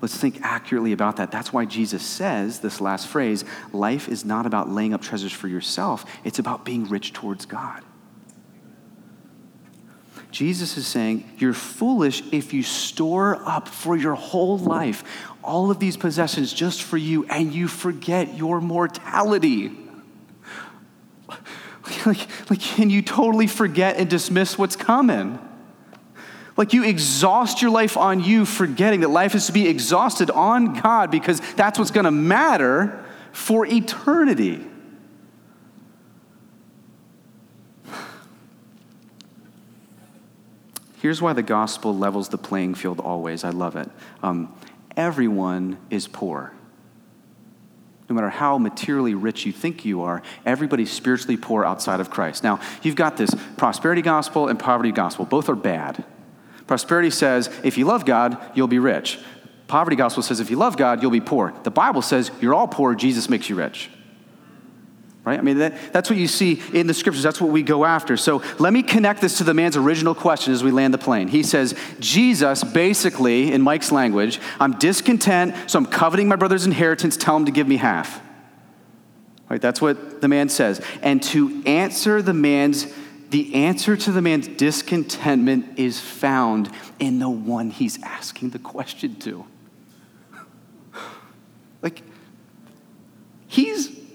Let's 0.00 0.16
think 0.16 0.40
accurately 0.42 0.90
about 0.90 1.18
that. 1.18 1.30
That's 1.30 1.52
why 1.52 1.64
Jesus 1.64 2.02
says 2.02 2.58
this 2.58 2.80
last 2.80 3.06
phrase 3.06 3.44
life 3.72 4.08
is 4.08 4.24
not 4.24 4.44
about 4.44 4.68
laying 4.68 4.92
up 4.92 5.02
treasures 5.02 5.32
for 5.32 5.46
yourself, 5.46 6.04
it's 6.24 6.40
about 6.40 6.64
being 6.64 6.88
rich 6.88 7.12
towards 7.12 7.46
God. 7.46 7.84
Jesus 10.30 10.76
is 10.76 10.86
saying, 10.86 11.28
You're 11.38 11.54
foolish 11.54 12.22
if 12.32 12.52
you 12.52 12.62
store 12.62 13.36
up 13.48 13.68
for 13.68 13.96
your 13.96 14.14
whole 14.14 14.58
life 14.58 15.04
all 15.46 15.70
of 15.70 15.78
these 15.78 15.96
possessions 15.96 16.52
just 16.52 16.82
for 16.82 16.96
you 16.96 17.24
and 17.26 17.54
you 17.54 17.68
forget 17.68 18.36
your 18.36 18.60
mortality. 18.60 19.72
Like, 22.04 22.50
like, 22.50 22.60
can 22.60 22.90
you 22.90 23.00
totally 23.00 23.46
forget 23.46 23.96
and 23.96 24.10
dismiss 24.10 24.58
what's 24.58 24.74
coming? 24.74 25.38
Like 26.56 26.72
you 26.72 26.82
exhaust 26.82 27.62
your 27.62 27.70
life 27.70 27.96
on 27.96 28.24
you, 28.24 28.44
forgetting 28.44 29.00
that 29.00 29.08
life 29.08 29.36
is 29.36 29.46
to 29.46 29.52
be 29.52 29.68
exhausted 29.68 30.28
on 30.30 30.80
God 30.80 31.12
because 31.12 31.40
that's 31.54 31.78
what's 31.78 31.92
going 31.92 32.04
to 32.04 32.10
matter 32.10 33.04
for 33.30 33.64
eternity. 33.66 34.66
Here's 41.06 41.22
why 41.22 41.34
the 41.34 41.42
gospel 41.44 41.96
levels 41.96 42.30
the 42.30 42.36
playing 42.36 42.74
field 42.74 42.98
always. 42.98 43.44
I 43.44 43.50
love 43.50 43.76
it. 43.76 43.88
Um, 44.24 44.52
everyone 44.96 45.78
is 45.88 46.08
poor. 46.08 46.52
No 48.08 48.16
matter 48.16 48.28
how 48.28 48.58
materially 48.58 49.14
rich 49.14 49.46
you 49.46 49.52
think 49.52 49.84
you 49.84 50.02
are, 50.02 50.20
everybody's 50.44 50.90
spiritually 50.90 51.36
poor 51.36 51.64
outside 51.64 52.00
of 52.00 52.10
Christ. 52.10 52.42
Now, 52.42 52.58
you've 52.82 52.96
got 52.96 53.16
this 53.16 53.30
prosperity 53.56 54.02
gospel 54.02 54.48
and 54.48 54.58
poverty 54.58 54.90
gospel. 54.90 55.24
Both 55.24 55.48
are 55.48 55.54
bad. 55.54 56.04
Prosperity 56.66 57.10
says 57.10 57.56
if 57.62 57.78
you 57.78 57.84
love 57.84 58.04
God, 58.04 58.36
you'll 58.56 58.66
be 58.66 58.80
rich. 58.80 59.20
Poverty 59.68 59.94
gospel 59.94 60.24
says 60.24 60.40
if 60.40 60.50
you 60.50 60.56
love 60.56 60.76
God, 60.76 61.02
you'll 61.02 61.12
be 61.12 61.20
poor. 61.20 61.54
The 61.62 61.70
Bible 61.70 62.02
says 62.02 62.32
you're 62.40 62.52
all 62.52 62.66
poor, 62.66 62.96
Jesus 62.96 63.28
makes 63.28 63.48
you 63.48 63.54
rich 63.54 63.90
right? 65.26 65.40
I 65.40 65.42
mean, 65.42 65.58
that, 65.58 65.92
that's 65.92 66.08
what 66.08 66.18
you 66.18 66.28
see 66.28 66.62
in 66.72 66.86
the 66.86 66.94
scriptures. 66.94 67.24
That's 67.24 67.40
what 67.40 67.50
we 67.50 67.64
go 67.64 67.84
after. 67.84 68.16
So 68.16 68.42
let 68.60 68.72
me 68.72 68.82
connect 68.84 69.20
this 69.20 69.38
to 69.38 69.44
the 69.44 69.52
man's 69.52 69.76
original 69.76 70.14
question 70.14 70.54
as 70.54 70.62
we 70.62 70.70
land 70.70 70.94
the 70.94 70.98
plane. 70.98 71.26
He 71.26 71.42
says, 71.42 71.74
Jesus, 71.98 72.62
basically, 72.62 73.52
in 73.52 73.60
Mike's 73.60 73.90
language, 73.90 74.40
I'm 74.60 74.78
discontent, 74.78 75.68
so 75.68 75.80
I'm 75.80 75.86
coveting 75.86 76.28
my 76.28 76.36
brother's 76.36 76.64
inheritance, 76.64 77.16
tell 77.16 77.36
him 77.36 77.44
to 77.46 77.50
give 77.50 77.66
me 77.66 77.76
half. 77.76 78.22
Right? 79.50 79.60
That's 79.60 79.82
what 79.82 80.20
the 80.20 80.28
man 80.28 80.48
says. 80.48 80.80
And 81.02 81.20
to 81.24 81.62
answer 81.66 82.22
the 82.22 82.34
man's 82.34 82.86
the 83.28 83.56
answer 83.56 83.96
to 83.96 84.12
the 84.12 84.22
man's 84.22 84.46
discontentment 84.46 85.80
is 85.80 85.98
found 85.98 86.70
in 87.00 87.18
the 87.18 87.28
one 87.28 87.70
he's 87.70 88.00
asking 88.04 88.50
the 88.50 88.58
question 88.60 89.16
to. 89.16 89.44
Like, 91.82 92.02
he's 93.48 94.05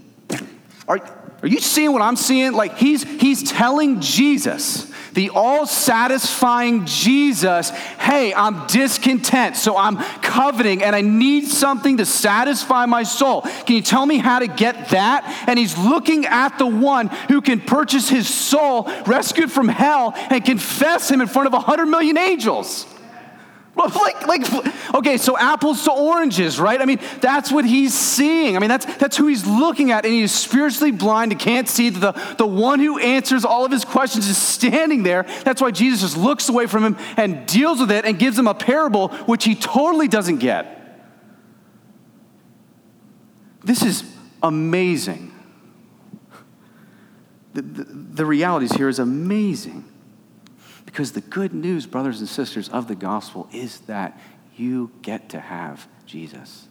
are, 0.91 0.99
are 1.41 1.47
you 1.47 1.59
seeing 1.59 1.93
what 1.93 2.01
I'm 2.01 2.17
seeing? 2.17 2.51
Like 2.51 2.77
he's 2.77 3.03
he's 3.03 3.49
telling 3.49 4.01
Jesus, 4.01 4.91
the 5.13 5.29
all-satisfying 5.29 6.85
Jesus, 6.85 7.69
hey, 7.69 8.33
I'm 8.33 8.67
discontent, 8.67 9.55
so 9.55 9.77
I'm 9.77 9.97
coveting 10.21 10.83
and 10.83 10.95
I 10.95 11.01
need 11.01 11.47
something 11.47 11.97
to 11.97 12.05
satisfy 12.05 12.85
my 12.85 13.03
soul. 13.03 13.41
Can 13.41 13.77
you 13.77 13.81
tell 13.81 14.05
me 14.05 14.17
how 14.17 14.39
to 14.39 14.47
get 14.47 14.89
that? 14.89 15.45
And 15.47 15.57
he's 15.57 15.77
looking 15.77 16.25
at 16.25 16.57
the 16.57 16.67
one 16.67 17.07
who 17.29 17.41
can 17.41 17.61
purchase 17.61 18.09
his 18.09 18.27
soul, 18.27 18.83
rescued 19.05 19.51
from 19.51 19.67
hell, 19.67 20.13
and 20.15 20.43
confess 20.43 21.09
him 21.09 21.21
in 21.21 21.27
front 21.27 21.47
of 21.47 21.53
a 21.53 21.59
hundred 21.59 21.85
million 21.85 22.17
angels. 22.17 22.85
Like, 23.73 24.27
like, 24.27 24.95
okay, 24.95 25.17
so 25.17 25.37
apples 25.37 25.85
to 25.85 25.91
oranges, 25.91 26.59
right? 26.59 26.81
I 26.81 26.85
mean, 26.85 26.99
that's 27.21 27.51
what 27.51 27.63
he's 27.63 27.93
seeing. 27.93 28.57
I 28.57 28.59
mean, 28.59 28.69
that's, 28.69 28.85
that's 28.97 29.15
who 29.15 29.27
he's 29.27 29.45
looking 29.45 29.91
at, 29.91 30.05
and 30.05 30.13
he's 30.13 30.33
spiritually 30.33 30.91
blind 30.91 31.31
and 31.31 31.39
can't 31.39 31.69
see 31.69 31.89
that 31.89 31.99
the, 31.99 32.35
the 32.35 32.45
one 32.45 32.79
who 32.79 32.99
answers 32.99 33.45
all 33.45 33.63
of 33.63 33.71
his 33.71 33.85
questions 33.85 34.27
is 34.27 34.37
standing 34.37 35.03
there. 35.03 35.23
That's 35.45 35.61
why 35.61 35.71
Jesus 35.71 36.01
just 36.01 36.17
looks 36.17 36.49
away 36.49 36.67
from 36.67 36.83
him 36.83 36.97
and 37.15 37.45
deals 37.47 37.79
with 37.79 37.91
it 37.91 38.03
and 38.03 38.19
gives 38.19 38.37
him 38.37 38.47
a 38.47 38.53
parable, 38.53 39.07
which 39.25 39.45
he 39.45 39.55
totally 39.55 40.09
doesn't 40.09 40.39
get. 40.39 40.77
This 43.63 43.83
is 43.83 44.03
amazing. 44.43 45.33
The, 47.53 47.61
the, 47.61 47.83
the 47.83 48.25
realities 48.25 48.73
here 48.73 48.89
is 48.89 48.99
amazing. 48.99 49.85
Because 50.91 51.13
the 51.13 51.21
good 51.21 51.53
news, 51.53 51.85
brothers 51.85 52.19
and 52.19 52.27
sisters, 52.27 52.67
of 52.69 52.87
the 52.87 52.95
gospel 52.95 53.47
is 53.53 53.79
that 53.81 54.19
you 54.55 54.91
get 55.01 55.29
to 55.29 55.39
have 55.39 55.87
Jesus. 56.05 56.67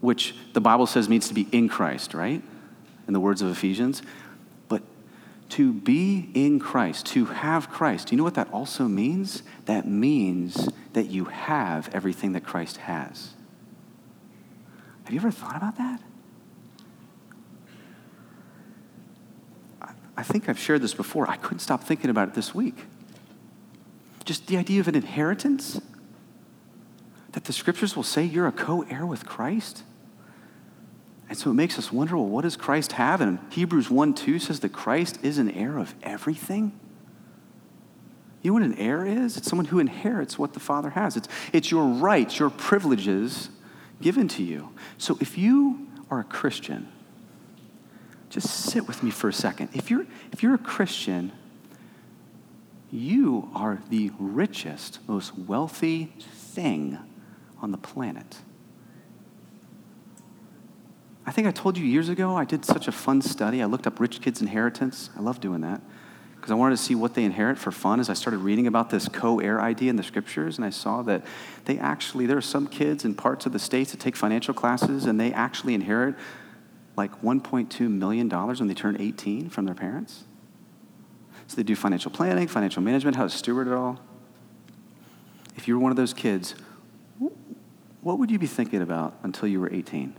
Which 0.00 0.34
the 0.52 0.60
Bible 0.60 0.86
says 0.86 1.08
means 1.08 1.28
to 1.28 1.34
be 1.34 1.48
in 1.50 1.68
Christ, 1.68 2.14
right? 2.14 2.42
In 3.06 3.12
the 3.12 3.20
words 3.20 3.42
of 3.42 3.50
Ephesians. 3.50 4.02
But 4.68 4.82
to 5.50 5.72
be 5.72 6.30
in 6.34 6.60
Christ, 6.60 7.06
to 7.06 7.26
have 7.26 7.68
Christ, 7.68 8.08
do 8.08 8.12
you 8.12 8.18
know 8.18 8.24
what 8.24 8.34
that 8.34 8.52
also 8.52 8.84
means? 8.84 9.42
That 9.66 9.86
means 9.86 10.68
that 10.92 11.06
you 11.06 11.24
have 11.24 11.92
everything 11.92 12.32
that 12.32 12.44
Christ 12.44 12.78
has. 12.78 13.34
Have 15.04 15.12
you 15.12 15.18
ever 15.18 15.32
thought 15.32 15.56
about 15.56 15.76
that? 15.78 16.00
I 20.16 20.22
think 20.22 20.48
I've 20.48 20.58
shared 20.58 20.82
this 20.82 20.94
before. 20.94 21.28
I 21.28 21.36
couldn't 21.36 21.60
stop 21.60 21.84
thinking 21.84 22.10
about 22.10 22.28
it 22.28 22.34
this 22.34 22.54
week. 22.54 22.84
Just 24.24 24.46
the 24.46 24.56
idea 24.56 24.80
of 24.80 24.88
an 24.88 24.94
inheritance 24.94 25.80
that 27.32 27.44
the 27.44 27.52
scriptures 27.52 27.96
will 27.96 28.02
say 28.02 28.22
you're 28.22 28.46
a 28.46 28.52
co 28.52 28.82
heir 28.82 29.06
with 29.06 29.26
Christ. 29.26 29.84
And 31.28 31.38
so 31.38 31.50
it 31.50 31.54
makes 31.54 31.78
us 31.78 31.90
wonder 31.90 32.16
well, 32.16 32.26
what 32.26 32.42
does 32.42 32.56
Christ 32.56 32.92
have? 32.92 33.22
And 33.22 33.38
Hebrews 33.50 33.90
1 33.90 34.14
2 34.14 34.38
says 34.38 34.60
that 34.60 34.72
Christ 34.72 35.18
is 35.22 35.38
an 35.38 35.50
heir 35.50 35.78
of 35.78 35.94
everything. 36.02 36.78
You 38.42 38.50
know 38.50 38.54
what 38.54 38.62
an 38.64 38.74
heir 38.74 39.06
is? 39.06 39.36
It's 39.36 39.48
someone 39.48 39.66
who 39.66 39.78
inherits 39.78 40.38
what 40.38 40.52
the 40.52 40.60
Father 40.60 40.90
has. 40.90 41.16
It's, 41.16 41.28
it's 41.52 41.70
your 41.70 41.86
rights, 41.86 42.38
your 42.38 42.50
privileges 42.50 43.48
given 44.02 44.28
to 44.28 44.42
you. 44.42 44.70
So 44.98 45.16
if 45.20 45.38
you 45.38 45.86
are 46.10 46.20
a 46.20 46.24
Christian, 46.24 46.91
just 48.32 48.48
sit 48.48 48.88
with 48.88 49.02
me 49.02 49.10
for 49.10 49.28
a 49.28 49.32
second. 49.32 49.68
If 49.74 49.90
you're, 49.90 50.06
if 50.32 50.42
you're 50.42 50.54
a 50.54 50.58
Christian, 50.58 51.32
you 52.90 53.50
are 53.54 53.82
the 53.90 54.10
richest, 54.18 55.06
most 55.06 55.38
wealthy 55.38 56.06
thing 56.06 56.98
on 57.60 57.72
the 57.72 57.78
planet. 57.78 58.38
I 61.26 61.30
think 61.30 61.46
I 61.46 61.50
told 61.50 61.76
you 61.76 61.84
years 61.84 62.08
ago 62.08 62.34
I 62.34 62.46
did 62.46 62.64
such 62.64 62.88
a 62.88 62.92
fun 62.92 63.20
study. 63.20 63.62
I 63.62 63.66
looked 63.66 63.86
up 63.86 64.00
rich 64.00 64.22
kids' 64.22 64.40
inheritance. 64.40 65.10
I 65.14 65.20
love 65.20 65.38
doing 65.38 65.60
that 65.60 65.82
because 66.36 66.50
I 66.50 66.54
wanted 66.54 66.76
to 66.76 66.82
see 66.82 66.94
what 66.94 67.14
they 67.14 67.24
inherit 67.24 67.58
for 67.58 67.70
fun 67.70 68.00
as 68.00 68.08
I 68.08 68.14
started 68.14 68.38
reading 68.38 68.66
about 68.66 68.88
this 68.88 69.08
co 69.08 69.40
heir 69.40 69.60
idea 69.60 69.90
in 69.90 69.96
the 69.96 70.02
scriptures. 70.02 70.56
And 70.56 70.64
I 70.64 70.70
saw 70.70 71.02
that 71.02 71.24
they 71.66 71.78
actually, 71.78 72.24
there 72.24 72.38
are 72.38 72.40
some 72.40 72.66
kids 72.66 73.04
in 73.04 73.14
parts 73.14 73.44
of 73.44 73.52
the 73.52 73.58
states 73.58 73.92
that 73.92 74.00
take 74.00 74.16
financial 74.16 74.54
classes 74.54 75.04
and 75.04 75.20
they 75.20 75.34
actually 75.34 75.74
inherit 75.74 76.14
like 76.96 77.22
$1.2 77.22 77.90
million 77.90 78.28
when 78.28 78.68
they 78.68 78.74
turn 78.74 78.96
18 79.00 79.48
from 79.48 79.64
their 79.64 79.74
parents. 79.74 80.24
So 81.46 81.56
they 81.56 81.62
do 81.62 81.74
financial 81.74 82.10
planning, 82.10 82.48
financial 82.48 82.82
management, 82.82 83.16
how 83.16 83.24
to 83.24 83.30
steward 83.30 83.68
it 83.68 83.74
all. 83.74 84.00
If 85.56 85.68
you 85.68 85.74
were 85.74 85.82
one 85.82 85.90
of 85.90 85.96
those 85.96 86.14
kids, 86.14 86.54
what 88.00 88.18
would 88.18 88.30
you 88.30 88.38
be 88.38 88.46
thinking 88.46 88.82
about 88.82 89.18
until 89.22 89.48
you 89.48 89.60
were 89.60 89.72
18? 89.72 90.14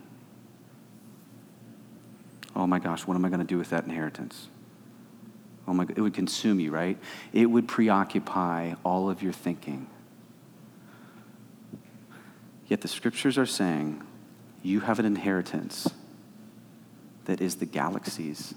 Oh 2.56 2.68
my 2.68 2.80
gosh, 2.80 3.08
what 3.08 3.16
am 3.16 3.26
I 3.26 3.30
going 3.30 3.40
to 3.40 3.46
do 3.46 3.58
with 3.58 3.70
that 3.72 3.84
inheritance? 3.86 4.48
Oh 5.68 5.74
my 5.74 5.86
it 5.96 6.02
would 6.02 6.14
consume 6.14 6.60
you, 6.60 6.72
right? 6.72 6.98
It 7.32 7.46
would 7.46 7.68
preoccupy 7.68 8.74
all 8.84 9.10
of 9.10 9.24
your 9.24 9.34
thinking. 9.34 9.88
Yet 12.68 12.82
the 12.82 12.88
scriptures 12.88 13.38
are 13.38 13.46
saying 13.46 14.04
you 14.62 14.82
have 14.82 15.00
an 15.00 15.06
inheritance 15.06 15.90
that 17.26 17.42
is 17.42 17.56
the 17.56 17.66
galaxies. 17.66 18.54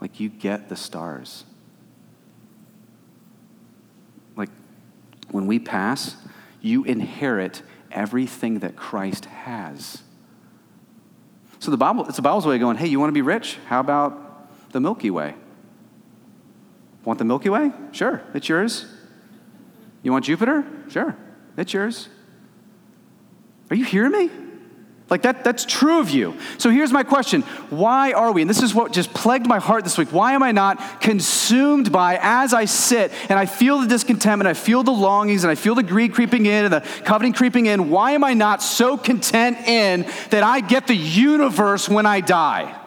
Like 0.00 0.18
you 0.18 0.28
get 0.28 0.68
the 0.68 0.76
stars. 0.76 1.44
Like 4.36 4.50
when 5.30 5.46
we 5.46 5.58
pass, 5.58 6.16
you 6.60 6.84
inherit 6.84 7.62
everything 7.90 8.60
that 8.60 8.76
Christ 8.76 9.26
has. 9.26 10.02
So 11.58 11.70
the 11.70 11.76
Bible, 11.76 12.06
it's 12.06 12.16
the 12.16 12.22
Bible's 12.22 12.46
way 12.46 12.56
of 12.56 12.60
going, 12.60 12.76
hey, 12.76 12.88
you 12.88 12.98
want 12.98 13.10
to 13.10 13.14
be 13.14 13.22
rich? 13.22 13.58
How 13.66 13.78
about 13.78 14.72
the 14.72 14.80
Milky 14.80 15.10
Way? 15.10 15.34
Want 17.04 17.18
the 17.18 17.24
Milky 17.24 17.48
Way? 17.48 17.70
Sure, 17.92 18.22
it's 18.34 18.48
yours. 18.48 18.86
You 20.02 20.10
want 20.10 20.24
Jupiter? 20.24 20.64
Sure, 20.88 21.16
it's 21.56 21.72
yours. 21.72 22.08
Are 23.70 23.76
you 23.76 23.84
hearing 23.84 24.10
me? 24.10 24.30
Like 25.12 25.20
that, 25.22 25.44
that's 25.44 25.66
true 25.66 26.00
of 26.00 26.08
you. 26.08 26.38
So 26.56 26.70
here's 26.70 26.90
my 26.90 27.02
question 27.02 27.42
Why 27.68 28.12
are 28.12 28.32
we, 28.32 28.40
and 28.40 28.48
this 28.48 28.62
is 28.62 28.74
what 28.74 28.94
just 28.94 29.12
plagued 29.12 29.46
my 29.46 29.58
heart 29.58 29.84
this 29.84 29.98
week, 29.98 30.10
why 30.10 30.32
am 30.32 30.42
I 30.42 30.52
not 30.52 31.02
consumed 31.02 31.92
by, 31.92 32.18
as 32.22 32.54
I 32.54 32.64
sit 32.64 33.12
and 33.28 33.38
I 33.38 33.44
feel 33.44 33.80
the 33.80 33.86
discontentment, 33.86 34.48
I 34.48 34.54
feel 34.54 34.82
the 34.82 34.90
longings, 34.90 35.44
and 35.44 35.50
I 35.50 35.54
feel 35.54 35.74
the 35.74 35.82
greed 35.82 36.14
creeping 36.14 36.46
in 36.46 36.64
and 36.64 36.72
the 36.72 36.80
coveting 37.04 37.34
creeping 37.34 37.66
in, 37.66 37.90
why 37.90 38.12
am 38.12 38.24
I 38.24 38.32
not 38.32 38.62
so 38.62 38.96
content 38.96 39.58
in 39.68 40.06
that 40.30 40.44
I 40.44 40.60
get 40.60 40.86
the 40.86 40.96
universe 40.96 41.90
when 41.90 42.06
I 42.06 42.22
die? 42.22 42.81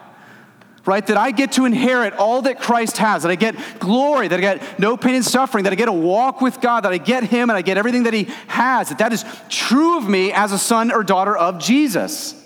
Right? 0.86 1.06
That 1.06 1.16
I 1.16 1.32
get 1.32 1.52
to 1.52 1.64
inherit 1.64 2.14
all 2.14 2.42
that 2.42 2.60
Christ 2.60 2.98
has, 2.98 3.22
that 3.22 3.30
I 3.30 3.34
get 3.34 3.56
glory, 3.78 4.28
that 4.28 4.38
I 4.38 4.40
get 4.40 4.78
no 4.78 4.96
pain 4.96 5.16
and 5.16 5.24
suffering, 5.24 5.64
that 5.64 5.72
I 5.72 5.76
get 5.76 5.86
to 5.86 5.92
walk 5.92 6.40
with 6.40 6.60
God, 6.60 6.84
that 6.84 6.92
I 6.92 6.98
get 6.98 7.24
Him 7.24 7.50
and 7.50 7.56
I 7.56 7.62
get 7.62 7.76
everything 7.76 8.04
that 8.04 8.14
He 8.14 8.24
has, 8.46 8.88
that 8.90 8.98
that 8.98 9.12
is 9.12 9.24
true 9.48 9.98
of 9.98 10.08
me 10.08 10.32
as 10.32 10.52
a 10.52 10.58
son 10.58 10.92
or 10.92 11.02
daughter 11.02 11.36
of 11.36 11.58
Jesus 11.58 12.45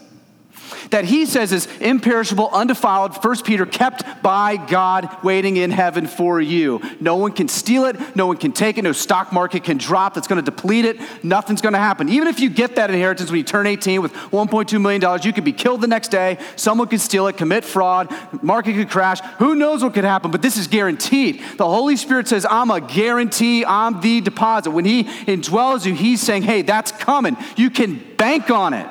that 0.90 1.04
he 1.04 1.26
says 1.26 1.52
is 1.52 1.66
imperishable, 1.80 2.48
undefiled, 2.52 3.22
1 3.22 3.42
Peter, 3.42 3.66
kept 3.66 4.22
by 4.22 4.56
God, 4.56 5.08
waiting 5.22 5.56
in 5.56 5.70
heaven 5.70 6.06
for 6.06 6.40
you. 6.40 6.80
No 7.00 7.16
one 7.16 7.32
can 7.32 7.48
steal 7.48 7.84
it, 7.86 8.16
no 8.16 8.26
one 8.26 8.36
can 8.36 8.52
take 8.52 8.78
it, 8.78 8.82
no 8.82 8.92
stock 8.92 9.32
market 9.32 9.64
can 9.64 9.78
drop 9.78 10.14
that's 10.14 10.26
going 10.26 10.42
to 10.42 10.50
deplete 10.50 10.84
it, 10.84 10.98
nothing's 11.24 11.60
going 11.60 11.72
to 11.72 11.78
happen. 11.78 12.08
Even 12.08 12.28
if 12.28 12.40
you 12.40 12.50
get 12.50 12.76
that 12.76 12.90
inheritance 12.90 13.30
when 13.30 13.38
you 13.38 13.44
turn 13.44 13.66
18 13.66 14.02
with 14.02 14.12
$1.2 14.12 14.80
million, 14.80 15.22
you 15.22 15.32
could 15.32 15.44
be 15.44 15.52
killed 15.52 15.80
the 15.80 15.86
next 15.86 16.08
day, 16.08 16.38
someone 16.56 16.88
could 16.88 17.00
steal 17.00 17.26
it, 17.28 17.36
commit 17.36 17.64
fraud, 17.64 18.12
market 18.42 18.74
could 18.74 18.90
crash, 18.90 19.20
who 19.38 19.54
knows 19.54 19.82
what 19.82 19.94
could 19.94 20.04
happen, 20.04 20.30
but 20.30 20.42
this 20.42 20.56
is 20.56 20.66
guaranteed. 20.66 21.42
The 21.56 21.66
Holy 21.66 21.96
Spirit 21.96 22.28
says, 22.28 22.46
I'm 22.48 22.70
a 22.70 22.80
guarantee, 22.80 23.64
I'm 23.64 24.00
the 24.00 24.20
deposit. 24.20 24.70
When 24.70 24.84
he 24.84 25.04
indwells 25.04 25.86
you, 25.86 25.94
he's 25.94 26.20
saying, 26.20 26.42
hey, 26.42 26.62
that's 26.62 26.92
coming. 26.92 27.36
You 27.56 27.70
can 27.70 28.00
bank 28.16 28.50
on 28.50 28.74
it. 28.74 28.86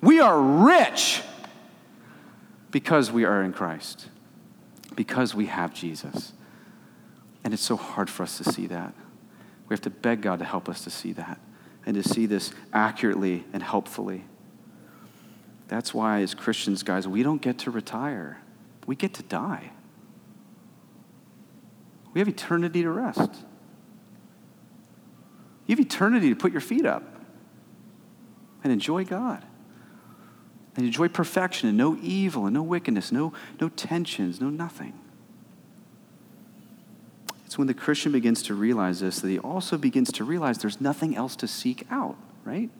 We 0.00 0.20
are 0.20 0.40
rich 0.40 1.22
because 2.70 3.10
we 3.10 3.24
are 3.24 3.42
in 3.42 3.52
Christ, 3.52 4.08
because 4.94 5.34
we 5.34 5.46
have 5.46 5.72
Jesus. 5.72 6.32
And 7.42 7.54
it's 7.54 7.62
so 7.62 7.76
hard 7.76 8.10
for 8.10 8.22
us 8.22 8.38
to 8.38 8.44
see 8.44 8.66
that. 8.66 8.92
We 9.68 9.74
have 9.74 9.80
to 9.82 9.90
beg 9.90 10.22
God 10.22 10.40
to 10.40 10.44
help 10.44 10.68
us 10.68 10.84
to 10.84 10.90
see 10.90 11.12
that 11.12 11.40
and 11.84 11.94
to 11.94 12.06
see 12.06 12.26
this 12.26 12.52
accurately 12.72 13.44
and 13.52 13.62
helpfully. 13.62 14.24
That's 15.68 15.94
why, 15.94 16.20
as 16.20 16.34
Christians, 16.34 16.82
guys, 16.82 17.08
we 17.08 17.22
don't 17.22 17.40
get 17.40 17.58
to 17.58 17.70
retire, 17.70 18.40
we 18.86 18.94
get 18.94 19.14
to 19.14 19.22
die. 19.22 19.72
We 22.12 22.20
have 22.20 22.28
eternity 22.28 22.82
to 22.82 22.90
rest. 22.90 23.30
You 25.66 25.74
have 25.74 25.80
eternity 25.80 26.30
to 26.30 26.36
put 26.36 26.52
your 26.52 26.60
feet 26.60 26.86
up 26.86 27.02
and 28.62 28.72
enjoy 28.72 29.04
God 29.04 29.44
and 30.76 30.84
enjoy 30.84 31.08
perfection 31.08 31.68
and 31.68 31.78
no 31.78 31.98
evil 32.02 32.44
and 32.46 32.54
no 32.54 32.62
wickedness, 32.62 33.10
no, 33.10 33.32
no 33.60 33.68
tensions, 33.70 34.40
no 34.40 34.50
nothing. 34.50 34.92
It's 37.46 37.56
when 37.56 37.66
the 37.66 37.74
Christian 37.74 38.12
begins 38.12 38.42
to 38.44 38.54
realize 38.54 39.00
this 39.00 39.20
that 39.20 39.28
he 39.28 39.38
also 39.38 39.78
begins 39.78 40.12
to 40.12 40.24
realize 40.24 40.58
there's 40.58 40.80
nothing 40.80 41.16
else 41.16 41.36
to 41.36 41.48
seek 41.48 41.86
out, 41.90 42.16
right? 42.44 42.70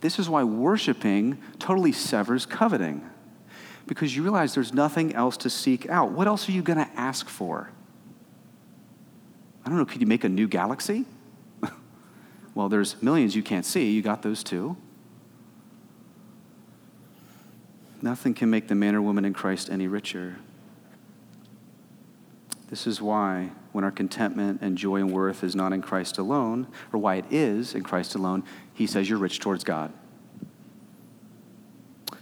This 0.00 0.18
is 0.18 0.28
why 0.28 0.44
worshiping 0.44 1.38
totally 1.58 1.92
severs 1.92 2.46
coveting. 2.46 3.08
Because 3.86 4.14
you 4.16 4.22
realize 4.22 4.54
there's 4.54 4.72
nothing 4.72 5.14
else 5.14 5.36
to 5.38 5.50
seek 5.50 5.88
out. 5.90 6.12
What 6.12 6.26
else 6.26 6.48
are 6.48 6.52
you 6.52 6.62
going 6.62 6.78
to 6.78 6.90
ask 6.96 7.28
for? 7.28 7.70
I 9.64 9.68
don't 9.68 9.76
know, 9.76 9.84
could 9.84 10.00
you 10.00 10.06
make 10.06 10.24
a 10.24 10.28
new 10.28 10.48
galaxy? 10.48 11.04
well, 12.54 12.68
there's 12.68 13.02
millions 13.02 13.36
you 13.36 13.42
can't 13.42 13.66
see. 13.66 13.90
You 13.90 14.00
got 14.00 14.22
those 14.22 14.42
too. 14.42 14.76
Nothing 18.02 18.34
can 18.34 18.50
make 18.50 18.68
the 18.68 18.74
man 18.74 18.94
or 18.94 19.02
woman 19.02 19.24
in 19.24 19.34
Christ 19.34 19.68
any 19.70 19.86
richer. 19.86 20.36
This 22.68 22.86
is 22.86 23.02
why, 23.02 23.50
when 23.72 23.84
our 23.84 23.90
contentment 23.90 24.62
and 24.62 24.78
joy 24.78 24.96
and 24.96 25.12
worth 25.12 25.42
is 25.42 25.56
not 25.56 25.72
in 25.72 25.82
Christ 25.82 26.18
alone, 26.18 26.68
or 26.92 27.00
why 27.00 27.16
it 27.16 27.24
is 27.30 27.74
in 27.74 27.82
Christ 27.82 28.14
alone, 28.14 28.44
he 28.72 28.86
says 28.86 29.08
you're 29.08 29.18
rich 29.18 29.40
towards 29.40 29.64
God. 29.64 29.92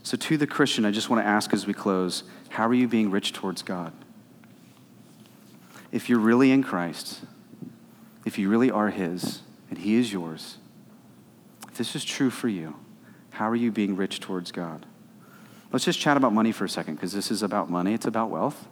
So, 0.02 0.16
to 0.16 0.38
the 0.38 0.46
Christian, 0.46 0.86
I 0.86 0.90
just 0.90 1.10
want 1.10 1.22
to 1.22 1.28
ask 1.28 1.52
as 1.52 1.66
we 1.66 1.74
close 1.74 2.24
how 2.48 2.66
are 2.66 2.74
you 2.74 2.88
being 2.88 3.10
rich 3.10 3.34
towards 3.34 3.62
God? 3.62 3.92
If 5.92 6.08
you're 6.08 6.18
really 6.18 6.50
in 6.50 6.62
Christ, 6.62 7.20
if 8.24 8.38
you 8.38 8.48
really 8.48 8.70
are 8.70 8.88
His, 8.88 9.42
and 9.68 9.78
He 9.78 9.96
is 9.96 10.12
yours, 10.12 10.56
if 11.68 11.76
this 11.76 11.94
is 11.94 12.06
true 12.06 12.30
for 12.30 12.48
you, 12.48 12.74
how 13.30 13.50
are 13.50 13.56
you 13.56 13.70
being 13.70 13.96
rich 13.96 14.18
towards 14.18 14.50
God? 14.50 14.86
Let's 15.70 15.84
just 15.84 16.00
chat 16.00 16.16
about 16.16 16.32
money 16.32 16.52
for 16.52 16.64
a 16.64 16.68
second 16.68 16.94
because 16.94 17.12
this 17.12 17.30
is 17.30 17.42
about 17.42 17.70
money, 17.70 17.94
it's 17.94 18.06
about 18.06 18.30
wealth. 18.30 18.66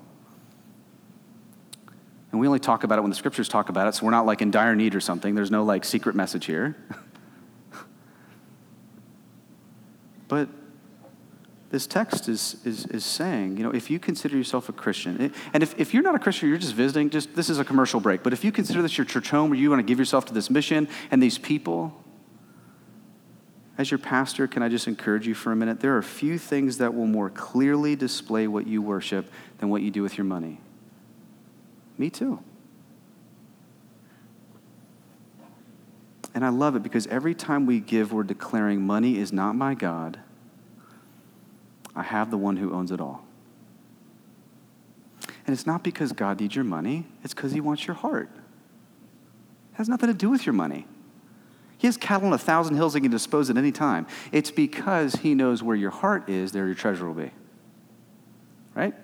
And 2.32 2.40
we 2.40 2.46
only 2.46 2.58
talk 2.58 2.84
about 2.84 2.98
it 2.98 3.02
when 3.02 3.10
the 3.10 3.16
scriptures 3.16 3.48
talk 3.48 3.68
about 3.68 3.88
it, 3.88 3.94
so 3.94 4.04
we're 4.04 4.10
not 4.10 4.26
like 4.26 4.42
in 4.42 4.50
dire 4.50 4.74
need 4.74 4.94
or 4.94 5.00
something. 5.00 5.34
There's 5.34 5.50
no 5.50 5.64
like 5.64 5.84
secret 5.84 6.14
message 6.14 6.46
here. 6.46 6.76
but 10.28 10.48
this 11.70 11.86
text 11.86 12.28
is, 12.28 12.56
is, 12.64 12.86
is 12.86 13.04
saying, 13.04 13.56
you 13.56 13.62
know, 13.64 13.70
if 13.70 13.90
you 13.90 13.98
consider 13.98 14.36
yourself 14.36 14.68
a 14.68 14.72
Christian, 14.72 15.32
and 15.52 15.62
if, 15.62 15.78
if 15.78 15.92
you're 15.92 16.02
not 16.02 16.14
a 16.14 16.18
Christian, 16.18 16.48
you're 16.48 16.58
just 16.58 16.74
visiting, 16.74 17.10
just 17.10 17.34
this 17.34 17.50
is 17.50 17.58
a 17.58 17.64
commercial 17.64 18.00
break, 18.00 18.22
but 18.22 18.32
if 18.32 18.44
you 18.44 18.52
consider 18.52 18.82
this 18.82 18.96
your 18.96 19.04
church 19.04 19.30
home 19.30 19.50
where 19.50 19.58
you 19.58 19.68
want 19.68 19.80
to 19.80 19.84
give 19.86 19.98
yourself 19.98 20.24
to 20.26 20.34
this 20.34 20.48
mission 20.48 20.88
and 21.10 21.22
these 21.22 21.38
people, 21.38 22.04
as 23.78 23.90
your 23.90 23.98
pastor, 23.98 24.46
can 24.46 24.62
I 24.62 24.68
just 24.68 24.86
encourage 24.86 25.26
you 25.26 25.34
for 25.34 25.52
a 25.52 25.56
minute? 25.56 25.80
There 25.80 25.96
are 25.96 26.02
few 26.02 26.38
things 26.38 26.78
that 26.78 26.94
will 26.94 27.06
more 27.06 27.28
clearly 27.28 27.94
display 27.94 28.46
what 28.46 28.66
you 28.66 28.80
worship 28.80 29.30
than 29.58 29.68
what 29.68 29.82
you 29.82 29.90
do 29.90 30.02
with 30.02 30.16
your 30.16 30.24
money. 30.24 30.60
Me 31.98 32.08
too. 32.08 32.40
And 36.34 36.44
I 36.44 36.50
love 36.50 36.76
it 36.76 36.82
because 36.82 37.06
every 37.06 37.34
time 37.34 37.64
we 37.64 37.80
give, 37.80 38.12
we're 38.12 38.22
declaring 38.22 38.82
money 38.82 39.18
is 39.18 39.32
not 39.32 39.54
my 39.54 39.74
God. 39.74 40.20
I 41.94 42.02
have 42.02 42.30
the 42.30 42.36
one 42.36 42.56
who 42.56 42.74
owns 42.74 42.90
it 42.90 43.00
all. 43.00 43.24
And 45.46 45.54
it's 45.54 45.66
not 45.66 45.82
because 45.82 46.12
God 46.12 46.40
needs 46.40 46.54
your 46.54 46.64
money, 46.64 47.06
it's 47.22 47.32
because 47.32 47.52
he 47.52 47.60
wants 47.60 47.86
your 47.86 47.94
heart. 47.94 48.28
It 48.34 49.76
has 49.76 49.88
nothing 49.88 50.08
to 50.08 50.14
do 50.14 50.28
with 50.28 50.44
your 50.44 50.52
money. 50.52 50.86
He 51.78 51.86
has 51.86 51.96
cattle 51.96 52.28
on 52.28 52.32
a 52.32 52.38
thousand 52.38 52.76
hills 52.76 52.94
he 52.94 53.00
can 53.00 53.10
dispose 53.10 53.50
at 53.50 53.56
any 53.56 53.72
time. 53.72 54.06
It's 54.32 54.50
because 54.50 55.16
he 55.16 55.34
knows 55.34 55.62
where 55.62 55.76
your 55.76 55.90
heart 55.90 56.28
is, 56.28 56.52
there 56.52 56.66
your 56.66 56.74
treasure 56.74 57.06
will 57.06 57.14
be. 57.14 57.30
Right? 58.74 58.94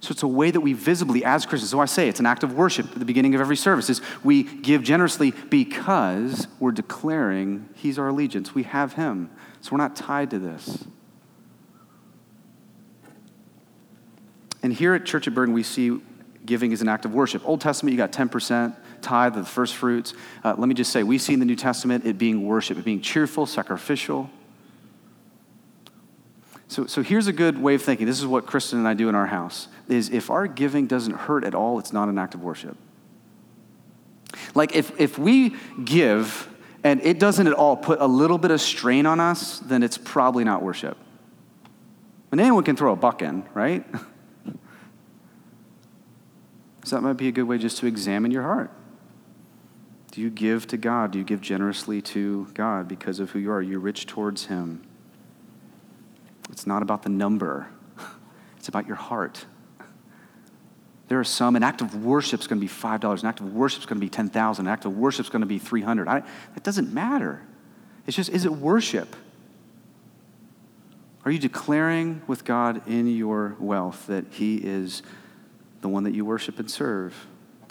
So 0.00 0.12
it's 0.12 0.22
a 0.22 0.28
way 0.28 0.50
that 0.50 0.60
we 0.60 0.72
visibly, 0.74 1.24
as 1.24 1.46
Christians, 1.46 1.70
so 1.70 1.80
I 1.80 1.86
say 1.86 2.08
it's 2.08 2.20
an 2.20 2.26
act 2.26 2.42
of 2.42 2.54
worship 2.54 2.92
at 2.92 2.98
the 2.98 3.04
beginning 3.04 3.34
of 3.34 3.40
every 3.40 3.56
service, 3.56 3.90
is 3.90 4.00
we 4.22 4.42
give 4.42 4.82
generously 4.82 5.32
because 5.48 6.46
we're 6.60 6.72
declaring 6.72 7.68
he's 7.74 7.98
our 7.98 8.08
allegiance. 8.08 8.54
We 8.54 8.64
have 8.64 8.94
him. 8.94 9.30
So 9.60 9.72
we're 9.72 9.78
not 9.78 9.96
tied 9.96 10.30
to 10.30 10.38
this. 10.38 10.84
And 14.62 14.72
here 14.72 14.94
at 14.94 15.04
Church 15.04 15.26
at 15.26 15.34
Bergen, 15.34 15.54
we 15.54 15.62
see 15.62 16.00
giving 16.44 16.72
as 16.72 16.80
an 16.80 16.88
act 16.88 17.04
of 17.04 17.14
worship. 17.14 17.42
Old 17.46 17.60
Testament, 17.60 17.92
you 17.92 17.98
got 17.98 18.12
10% 18.12 18.74
tithe 19.08 19.36
of 19.36 19.44
the 19.44 19.50
first 19.50 19.74
fruits. 19.74 20.12
Uh, 20.44 20.54
let 20.58 20.68
me 20.68 20.74
just 20.74 20.92
say, 20.92 21.02
we 21.02 21.18
see 21.18 21.32
in 21.32 21.40
the 21.40 21.46
New 21.46 21.56
Testament 21.56 22.04
it 22.04 22.18
being 22.18 22.46
worship, 22.46 22.78
it 22.78 22.84
being 22.84 23.00
cheerful, 23.00 23.46
sacrificial. 23.46 24.30
So, 26.68 26.86
so 26.86 27.02
here's 27.02 27.26
a 27.26 27.32
good 27.32 27.60
way 27.60 27.74
of 27.74 27.82
thinking. 27.82 28.06
This 28.06 28.18
is 28.18 28.26
what 28.26 28.44
Kristen 28.46 28.78
and 28.78 28.86
I 28.86 28.92
do 28.92 29.08
in 29.08 29.14
our 29.14 29.26
house. 29.26 29.68
Is 29.88 30.10
if 30.10 30.28
our 30.28 30.46
giving 30.46 30.86
doesn't 30.86 31.14
hurt 31.14 31.44
at 31.44 31.54
all, 31.54 31.78
it's 31.78 31.92
not 31.92 32.08
an 32.08 32.18
act 32.18 32.34
of 32.34 32.42
worship. 32.42 32.76
Like 34.54 34.76
if, 34.76 35.00
if 35.00 35.18
we 35.18 35.56
give 35.82 36.48
and 36.84 37.00
it 37.02 37.18
doesn't 37.18 37.46
at 37.46 37.54
all 37.54 37.76
put 37.76 38.00
a 38.00 38.06
little 38.06 38.38
bit 38.38 38.50
of 38.50 38.60
strain 38.60 39.06
on 39.06 39.18
us, 39.18 39.58
then 39.60 39.82
it's 39.82 39.96
probably 39.96 40.44
not 40.44 40.62
worship. 40.62 40.98
And 42.30 42.40
anyone 42.40 42.62
can 42.62 42.76
throw 42.76 42.92
a 42.92 42.96
buck 42.96 43.22
in, 43.22 43.44
right? 43.54 43.86
So 46.88 46.96
that 46.96 47.02
might 47.02 47.18
be 47.18 47.28
a 47.28 47.32
good 47.32 47.42
way 47.42 47.58
just 47.58 47.76
to 47.78 47.86
examine 47.86 48.30
your 48.30 48.44
heart. 48.44 48.70
Do 50.18 50.24
you 50.24 50.30
give 50.30 50.66
to 50.66 50.76
God? 50.76 51.12
Do 51.12 51.18
you 51.20 51.24
give 51.24 51.40
generously 51.40 52.02
to 52.02 52.48
God 52.52 52.88
because 52.88 53.20
of 53.20 53.30
who 53.30 53.38
you 53.38 53.52
are? 53.52 53.58
Are 53.58 53.62
you 53.62 53.78
rich 53.78 54.04
towards 54.04 54.46
Him? 54.46 54.82
It's 56.50 56.66
not 56.66 56.82
about 56.82 57.04
the 57.04 57.08
number, 57.08 57.68
it's 58.56 58.66
about 58.66 58.88
your 58.88 58.96
heart. 58.96 59.46
There 61.06 61.20
are 61.20 61.24
some, 61.24 61.54
an 61.54 61.62
act 61.62 61.82
of 61.82 62.04
worship 62.04 62.40
is 62.40 62.48
going 62.48 62.60
to 62.60 62.66
be 62.66 62.68
$5, 62.68 63.20
an 63.20 63.28
act 63.28 63.38
of 63.38 63.54
worship 63.54 63.78
is 63.78 63.86
going 63.86 64.00
to 64.00 64.04
be 64.04 64.10
10,000, 64.10 64.66
an 64.66 64.72
act 64.72 64.86
of 64.86 64.98
worship 64.98 65.26
is 65.26 65.30
going 65.30 65.42
to 65.42 65.46
be 65.46 65.60
300. 65.60 66.08
I, 66.08 66.24
that 66.54 66.64
doesn't 66.64 66.92
matter. 66.92 67.40
It's 68.08 68.16
just, 68.16 68.30
is 68.30 68.44
it 68.44 68.50
worship? 68.50 69.14
Are 71.24 71.30
you 71.30 71.38
declaring 71.38 72.22
with 72.26 72.44
God 72.44 72.82
in 72.88 73.06
your 73.06 73.54
wealth 73.60 74.08
that 74.08 74.24
He 74.32 74.56
is 74.56 75.00
the 75.80 75.88
one 75.88 76.02
that 76.02 76.14
you 76.14 76.24
worship 76.24 76.58
and 76.58 76.68
serve? 76.68 77.14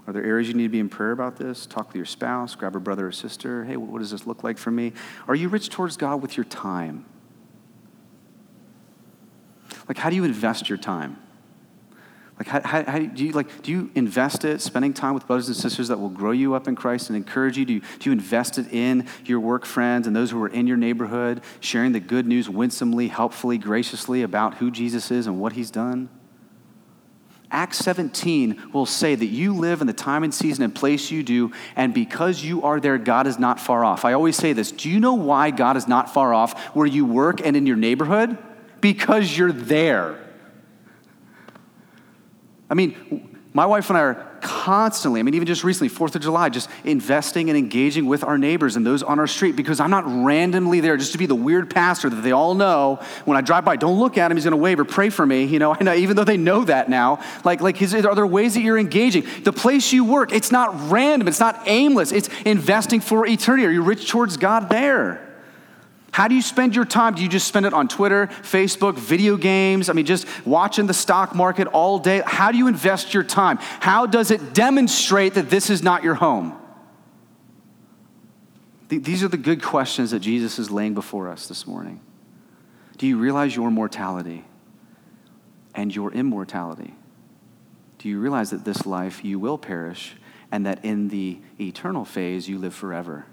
Are 0.08 0.14
there 0.14 0.24
areas 0.24 0.48
you 0.48 0.54
need 0.54 0.64
to 0.64 0.70
be 0.70 0.80
in 0.80 0.88
prayer 0.88 1.12
about 1.12 1.36
this? 1.36 1.66
Talk 1.66 1.88
with 1.88 1.98
your 1.98 2.06
spouse, 2.06 2.56
grab 2.56 2.76
a 2.78 2.80
brother 2.80 3.08
or 3.08 3.12
sister. 3.12 3.66
Hey, 3.66 3.76
what 3.76 4.00
does 4.00 4.12
this 4.12 4.26
look 4.26 4.42
like 4.42 4.58
for 4.58 4.72
me? 4.72 4.94
Are 5.28 5.36
you 5.36 5.50
rich 5.50 5.70
towards 5.70 5.98
God 5.98 6.22
with 6.22 6.38
your 6.38 6.46
time? 6.46 7.06
Like, 9.88 9.98
how 9.98 10.10
do 10.10 10.16
you 10.16 10.24
invest 10.24 10.70
your 10.70 10.78
time? 10.78 11.18
Like, 12.38 12.48
how, 12.48 12.62
how, 12.62 12.84
how, 12.84 13.00
do 13.00 13.26
you 13.26 13.32
like? 13.32 13.64
Do 13.64 13.72
you 13.72 13.90
invest 13.96 14.46
it 14.46 14.62
spending 14.62 14.94
time 14.94 15.14
with 15.14 15.26
brothers 15.26 15.48
and 15.48 15.58
sisters 15.58 15.88
that 15.88 16.00
will 16.00 16.10
grow 16.10 16.32
you 16.32 16.54
up 16.54 16.68
in 16.68 16.76
Christ 16.76 17.10
and 17.10 17.18
encourage 17.18 17.58
you? 17.58 17.66
Do 17.66 17.74
you, 17.74 17.80
do 17.80 18.10
you 18.10 18.12
invest 18.12 18.60
it 18.60 18.72
in 18.72 19.08
your 19.26 19.40
work 19.40 19.66
friends 19.66 20.06
and 20.06 20.16
those 20.16 20.32
who 20.32 20.42
are 20.44 20.48
in 20.48 20.68
your 20.68 20.78
neighborhood, 20.78 21.42
sharing 21.60 21.94
the 21.94 22.00
good 22.00 22.28
news 22.28 22.48
winsomely, 22.48 23.08
helpfully, 23.08 23.58
graciously 23.58 24.22
about 24.22 24.56
who 24.56 24.70
Jesus 24.70 25.10
is 25.10 25.26
and 25.26 25.40
what 25.40 25.54
He's 25.54 25.72
done? 25.72 26.10
Acts 27.50 27.78
17 27.80 28.72
will 28.74 28.86
say 28.86 29.16
that 29.16 29.26
you 29.26 29.56
live 29.56 29.80
in 29.80 29.88
the 29.88 29.94
time 29.94 30.24
and 30.24 30.34
season 30.34 30.64
and 30.64 30.76
place 30.76 31.12
you 31.12 31.24
do, 31.24 31.54
and 31.76 31.94
because 31.94 32.44
you 32.44 32.64
are 32.64 32.80
there, 32.80 32.98
God 32.98 33.26
is 33.26 33.40
not 33.40 33.60
far 33.60 33.86
off. 33.86 34.04
I 34.04 34.14
always 34.14 34.36
say 34.36 34.54
this 34.54 34.72
Do 34.72 34.90
you 34.90 35.00
know 35.00 35.14
why 35.14 35.52
God 35.52 35.78
is 35.78 35.88
not 35.88 36.14
far 36.14 36.34
off 36.34 36.60
where 36.76 36.86
you 36.86 37.06
work 37.06 37.46
and 37.46 37.56
in 37.56 37.66
your 37.66 37.78
neighborhood? 37.78 38.38
Because 38.82 39.38
you're 39.38 39.54
there. 39.54 40.24
I 42.70 42.74
mean, 42.74 43.40
my 43.54 43.66
wife 43.66 43.90
and 43.90 43.98
I 43.98 44.02
are 44.02 44.27
constantly, 44.42 45.20
I 45.20 45.24
mean, 45.24 45.34
even 45.34 45.48
just 45.48 45.64
recently, 45.64 45.90
4th 45.90 46.16
of 46.16 46.22
July, 46.22 46.50
just 46.50 46.70
investing 46.84 47.50
and 47.50 47.58
engaging 47.58 48.06
with 48.06 48.24
our 48.24 48.38
neighbors 48.38 48.76
and 48.76 48.86
those 48.86 49.04
on 49.04 49.20
our 49.20 49.28
street 49.28 49.56
because 49.56 49.80
I'm 49.80 49.90
not 49.90 50.04
randomly 50.08 50.80
there 50.80 50.98
just 50.98 51.12
to 51.12 51.18
be 51.18 51.26
the 51.26 51.36
weird 51.36 51.70
pastor 51.70 52.10
that 52.10 52.22
they 52.22 52.32
all 52.32 52.56
know. 52.56 53.00
When 53.26 53.38
I 53.38 53.42
drive 53.42 53.66
by, 53.66 53.76
don't 53.76 54.00
look 54.00 54.18
at 54.18 54.32
him, 54.32 54.38
he's 54.38 54.44
gonna 54.44 54.58
wave 54.58 54.80
or 54.80 54.86
pray 54.86 55.10
for 55.10 55.26
me, 55.26 55.44
you 55.46 55.60
know, 55.60 55.74
and 55.80 55.88
even 55.90 56.16
though 56.16 56.24
they 56.24 56.38
know 56.38 56.64
that 56.66 56.90
now. 56.90 57.20
Like, 57.44 57.62
like 57.62 57.78
his, 57.78 57.94
are 57.94 58.16
there 58.16 58.28
ways 58.28 58.54
that 58.54 58.62
you're 58.62 58.78
engaging? 58.78 59.26
The 59.44 59.54
place 59.54 59.92
you 59.92 60.06
work, 60.06 60.32
it's 60.32 60.52
not 60.52 60.90
random, 60.90 61.28
it's 61.28 61.40
not 61.40 61.64
aimless, 61.66 62.12
it's 62.12 62.30
investing 62.46 63.00
for 63.00 63.26
eternity. 63.28 63.66
Are 63.66 63.72
you 63.72 63.84
rich 63.84 64.10
towards 64.10 64.38
God 64.38 64.70
there? 64.70 65.27
How 66.18 66.28
do 66.28 66.34
you 66.34 66.42
spend 66.42 66.76
your 66.76 66.84
time? 66.84 67.14
Do 67.14 67.22
you 67.22 67.30
just 67.30 67.48
spend 67.48 67.68
it 67.68 67.76
on 67.76 67.88
Twitter, 67.88 68.26
Facebook, 68.42 68.96
video 68.98 69.38
games? 69.38 69.88
I 69.88 69.94
mean, 69.94 70.08
just 70.08 70.26
watching 70.48 70.88
the 70.88 70.94
stock 70.96 71.36
market 71.36 71.68
all 71.68 72.00
day? 72.00 72.24
How 72.26 72.52
do 72.52 72.58
you 72.58 72.68
invest 72.68 73.14
your 73.14 73.22
time? 73.22 73.58
How 73.58 74.08
does 74.08 74.32
it 74.32 74.56
demonstrate 74.56 75.36
that 75.36 75.52
this 75.52 75.70
is 75.70 75.84
not 75.84 76.04
your 76.04 76.16
home? 76.16 76.58
These 78.90 79.24
are 79.24 79.28
the 79.28 79.38
good 79.38 79.62
questions 79.62 80.10
that 80.10 80.22
Jesus 80.22 80.58
is 80.58 80.72
laying 80.72 80.96
before 80.96 81.28
us 81.28 81.46
this 81.46 81.68
morning. 81.68 82.02
Do 82.98 83.06
you 83.06 83.20
realize 83.20 83.56
your 83.56 83.70
mortality 83.70 84.44
and 85.76 85.96
your 85.96 86.12
immortality? 86.12 86.96
Do 88.00 88.10
you 88.10 88.20
realize 88.20 88.50
that 88.50 88.66
this 88.66 88.88
life 88.88 89.24
you 89.24 89.38
will 89.38 89.60
perish 89.60 90.16
and 90.52 90.66
that 90.66 90.84
in 90.84 91.10
the 91.10 91.38
eternal 91.60 92.06
phase 92.06 92.50
you 92.50 92.58
live 92.58 92.74
forever? 92.74 93.28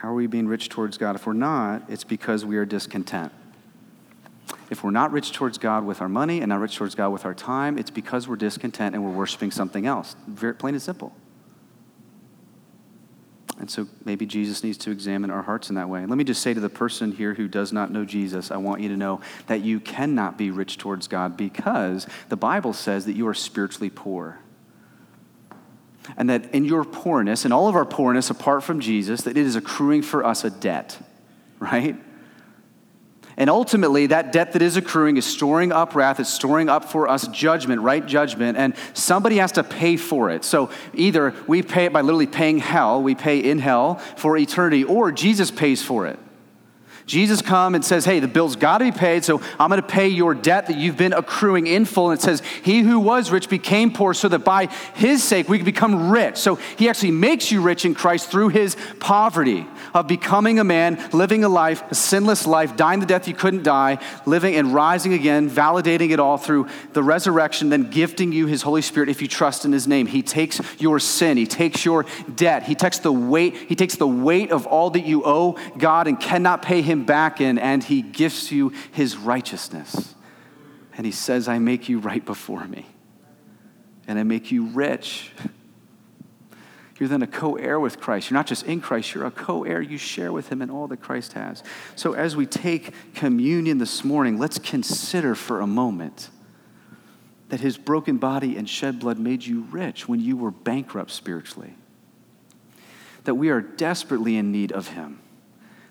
How 0.00 0.08
are 0.08 0.14
we 0.14 0.26
being 0.26 0.48
rich 0.48 0.70
towards 0.70 0.96
God? 0.96 1.14
If 1.14 1.26
we're 1.26 1.34
not, 1.34 1.82
it's 1.90 2.04
because 2.04 2.42
we 2.42 2.56
are 2.56 2.64
discontent. 2.64 3.32
If 4.70 4.82
we're 4.82 4.92
not 4.92 5.12
rich 5.12 5.32
towards 5.32 5.58
God 5.58 5.84
with 5.84 6.00
our 6.00 6.08
money 6.08 6.40
and 6.40 6.48
not 6.48 6.60
rich 6.60 6.76
towards 6.76 6.94
God 6.94 7.10
with 7.10 7.26
our 7.26 7.34
time, 7.34 7.76
it's 7.76 7.90
because 7.90 8.26
we're 8.26 8.36
discontent 8.36 8.94
and 8.94 9.04
we're 9.04 9.10
worshiping 9.10 9.50
something 9.50 9.84
else. 9.84 10.16
Very 10.26 10.54
plain 10.54 10.72
and 10.72 10.82
simple. 10.82 11.14
And 13.58 13.70
so 13.70 13.88
maybe 14.06 14.24
Jesus 14.24 14.64
needs 14.64 14.78
to 14.78 14.90
examine 14.90 15.30
our 15.30 15.42
hearts 15.42 15.68
in 15.68 15.74
that 15.74 15.90
way. 15.90 16.06
let 16.06 16.16
me 16.16 16.24
just 16.24 16.40
say 16.40 16.54
to 16.54 16.60
the 16.60 16.70
person 16.70 17.12
here 17.12 17.34
who 17.34 17.46
does 17.46 17.70
not 17.70 17.92
know 17.92 18.06
Jesus, 18.06 18.50
I 18.50 18.56
want 18.56 18.80
you 18.80 18.88
to 18.88 18.96
know 18.96 19.20
that 19.48 19.60
you 19.60 19.80
cannot 19.80 20.38
be 20.38 20.50
rich 20.50 20.78
towards 20.78 21.08
God 21.08 21.36
because 21.36 22.06
the 22.30 22.36
Bible 22.36 22.72
says 22.72 23.04
that 23.04 23.16
you 23.16 23.28
are 23.28 23.34
spiritually 23.34 23.90
poor 23.90 24.38
and 26.16 26.30
that 26.30 26.52
in 26.54 26.64
your 26.64 26.84
poorness, 26.84 27.44
in 27.44 27.52
all 27.52 27.68
of 27.68 27.76
our 27.76 27.84
poorness 27.84 28.30
apart 28.30 28.62
from 28.62 28.80
Jesus, 28.80 29.22
that 29.22 29.36
it 29.36 29.46
is 29.46 29.56
accruing 29.56 30.02
for 30.02 30.24
us 30.24 30.44
a 30.44 30.50
debt, 30.50 30.98
right? 31.58 31.96
And 33.36 33.48
ultimately, 33.48 34.08
that 34.08 34.32
debt 34.32 34.52
that 34.52 34.60
is 34.60 34.76
accruing 34.76 35.16
is 35.16 35.24
storing 35.24 35.72
up 35.72 35.94
wrath, 35.94 36.20
it's 36.20 36.32
storing 36.32 36.68
up 36.68 36.84
for 36.84 37.08
us 37.08 37.26
judgment, 37.28 37.80
right 37.80 38.04
judgment, 38.04 38.58
and 38.58 38.74
somebody 38.92 39.36
has 39.36 39.52
to 39.52 39.64
pay 39.64 39.96
for 39.96 40.30
it. 40.30 40.44
So 40.44 40.70
either 40.92 41.34
we 41.46 41.62
pay 41.62 41.86
it 41.86 41.92
by 41.92 42.02
literally 42.02 42.26
paying 42.26 42.58
hell, 42.58 43.02
we 43.02 43.14
pay 43.14 43.38
in 43.38 43.58
hell 43.58 43.94
for 44.16 44.36
eternity, 44.36 44.84
or 44.84 45.10
Jesus 45.10 45.50
pays 45.50 45.82
for 45.82 46.06
it. 46.06 46.18
Jesus 47.10 47.42
comes 47.42 47.74
and 47.74 47.84
says, 47.84 48.04
Hey, 48.04 48.20
the 48.20 48.28
bill's 48.28 48.54
got 48.54 48.78
to 48.78 48.84
be 48.84 48.92
paid, 48.92 49.24
so 49.24 49.42
I'm 49.58 49.68
going 49.68 49.82
to 49.82 49.86
pay 49.86 50.06
your 50.06 50.32
debt 50.32 50.68
that 50.68 50.76
you've 50.76 50.96
been 50.96 51.12
accruing 51.12 51.66
in 51.66 51.84
full. 51.84 52.10
And 52.10 52.20
it 52.20 52.22
says, 52.22 52.40
He 52.62 52.82
who 52.82 53.00
was 53.00 53.32
rich 53.32 53.48
became 53.48 53.92
poor 53.92 54.14
so 54.14 54.28
that 54.28 54.44
by 54.44 54.66
his 54.94 55.24
sake 55.24 55.48
we 55.48 55.58
could 55.58 55.64
become 55.64 56.10
rich. 56.10 56.36
So 56.36 56.54
he 56.54 56.88
actually 56.88 57.10
makes 57.10 57.50
you 57.50 57.62
rich 57.62 57.84
in 57.84 57.96
Christ 57.96 58.30
through 58.30 58.50
his 58.50 58.76
poverty 59.00 59.66
of 59.92 60.06
becoming 60.06 60.60
a 60.60 60.64
man, 60.64 61.04
living 61.12 61.42
a 61.42 61.48
life, 61.48 61.82
a 61.90 61.96
sinless 61.96 62.46
life, 62.46 62.76
dying 62.76 63.00
the 63.00 63.06
death 63.06 63.26
you 63.26 63.34
couldn't 63.34 63.64
die, 63.64 63.98
living 64.24 64.54
and 64.54 64.72
rising 64.72 65.12
again, 65.12 65.50
validating 65.50 66.10
it 66.10 66.20
all 66.20 66.38
through 66.38 66.68
the 66.92 67.02
resurrection, 67.02 67.70
then 67.70 67.90
gifting 67.90 68.30
you 68.30 68.46
his 68.46 68.62
Holy 68.62 68.82
Spirit 68.82 69.08
if 69.08 69.20
you 69.20 69.26
trust 69.26 69.64
in 69.64 69.72
his 69.72 69.88
name. 69.88 70.06
He 70.06 70.22
takes 70.22 70.60
your 70.80 71.00
sin, 71.00 71.36
he 71.36 71.46
takes 71.46 71.84
your 71.84 72.06
debt, 72.36 72.62
he 72.62 72.76
takes 72.76 73.00
the 73.00 73.12
weight, 73.12 73.56
he 73.56 73.74
takes 73.74 73.96
the 73.96 74.06
weight 74.06 74.52
of 74.52 74.68
all 74.68 74.90
that 74.90 75.04
you 75.04 75.24
owe 75.24 75.58
God 75.76 76.06
and 76.06 76.20
cannot 76.20 76.62
pay 76.62 76.82
him 76.82 76.99
back 77.04 77.40
in 77.40 77.58
and 77.58 77.82
he 77.82 78.02
gifts 78.02 78.50
you 78.52 78.72
his 78.92 79.16
righteousness. 79.16 80.14
And 80.96 81.06
he 81.06 81.12
says, 81.12 81.48
I 81.48 81.58
make 81.58 81.88
you 81.88 81.98
right 81.98 82.24
before 82.24 82.66
me, 82.66 82.86
and 84.06 84.18
I 84.18 84.22
make 84.22 84.50
you 84.50 84.66
rich. 84.66 85.32
You're 86.98 87.08
then 87.08 87.22
a 87.22 87.26
co 87.26 87.54
heir 87.56 87.80
with 87.80 87.98
Christ. 87.98 88.28
You're 88.28 88.36
not 88.36 88.46
just 88.46 88.66
in 88.66 88.82
Christ, 88.82 89.14
you're 89.14 89.24
a 89.24 89.30
co 89.30 89.64
heir. 89.64 89.80
You 89.80 89.96
share 89.96 90.30
with 90.30 90.50
him 90.50 90.60
in 90.60 90.68
all 90.68 90.86
that 90.88 90.98
Christ 90.98 91.32
has. 91.32 91.62
So, 91.96 92.12
as 92.12 92.36
we 92.36 92.44
take 92.44 92.92
communion 93.14 93.78
this 93.78 94.04
morning, 94.04 94.38
let's 94.38 94.58
consider 94.58 95.34
for 95.34 95.60
a 95.60 95.66
moment 95.66 96.28
that 97.48 97.60
his 97.60 97.78
broken 97.78 98.18
body 98.18 98.56
and 98.58 98.68
shed 98.68 99.00
blood 99.00 99.18
made 99.18 99.46
you 99.46 99.62
rich 99.70 100.06
when 100.06 100.20
you 100.20 100.36
were 100.36 100.50
bankrupt 100.50 101.10
spiritually. 101.10 101.74
That 103.24 103.36
we 103.36 103.48
are 103.48 103.62
desperately 103.62 104.36
in 104.36 104.52
need 104.52 104.70
of 104.70 104.88
him 104.88 105.20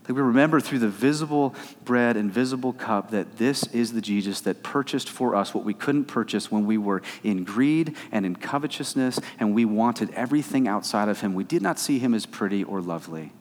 that 0.10 0.16
we 0.16 0.24
remember 0.24 0.60
through 0.60 0.80
the 0.80 0.90
visible 0.90 1.54
bread 1.86 2.18
and 2.18 2.32
visible 2.32 2.74
cup 2.74 3.12
that 3.12 3.38
this 3.38 3.62
is 3.68 3.94
the 3.94 4.02
Jesus 4.02 4.42
that 4.42 4.64
purchased 4.64 5.08
for 5.08 5.36
us 5.36 5.54
what 5.54 5.64
we 5.64 5.76
couldn't 5.76 6.06
purchase 6.06 6.52
when 6.52 6.66
we 6.66 6.80
were 6.80 7.04
in 7.24 7.44
greed 7.44 7.96
and 8.12 8.26
in 8.26 8.36
covetousness 8.36 9.20
and 9.38 9.54
we 9.54 9.66
wanted 9.66 10.10
everything 10.16 10.68
outside 10.68 11.10
of 11.10 11.22
him. 11.22 11.36
We 11.36 11.44
did 11.44 11.62
not 11.62 11.78
see 11.78 12.00
him 12.00 12.16
as 12.16 12.26
pretty 12.26 12.64
or 12.64 12.82
lovely. 12.82 13.34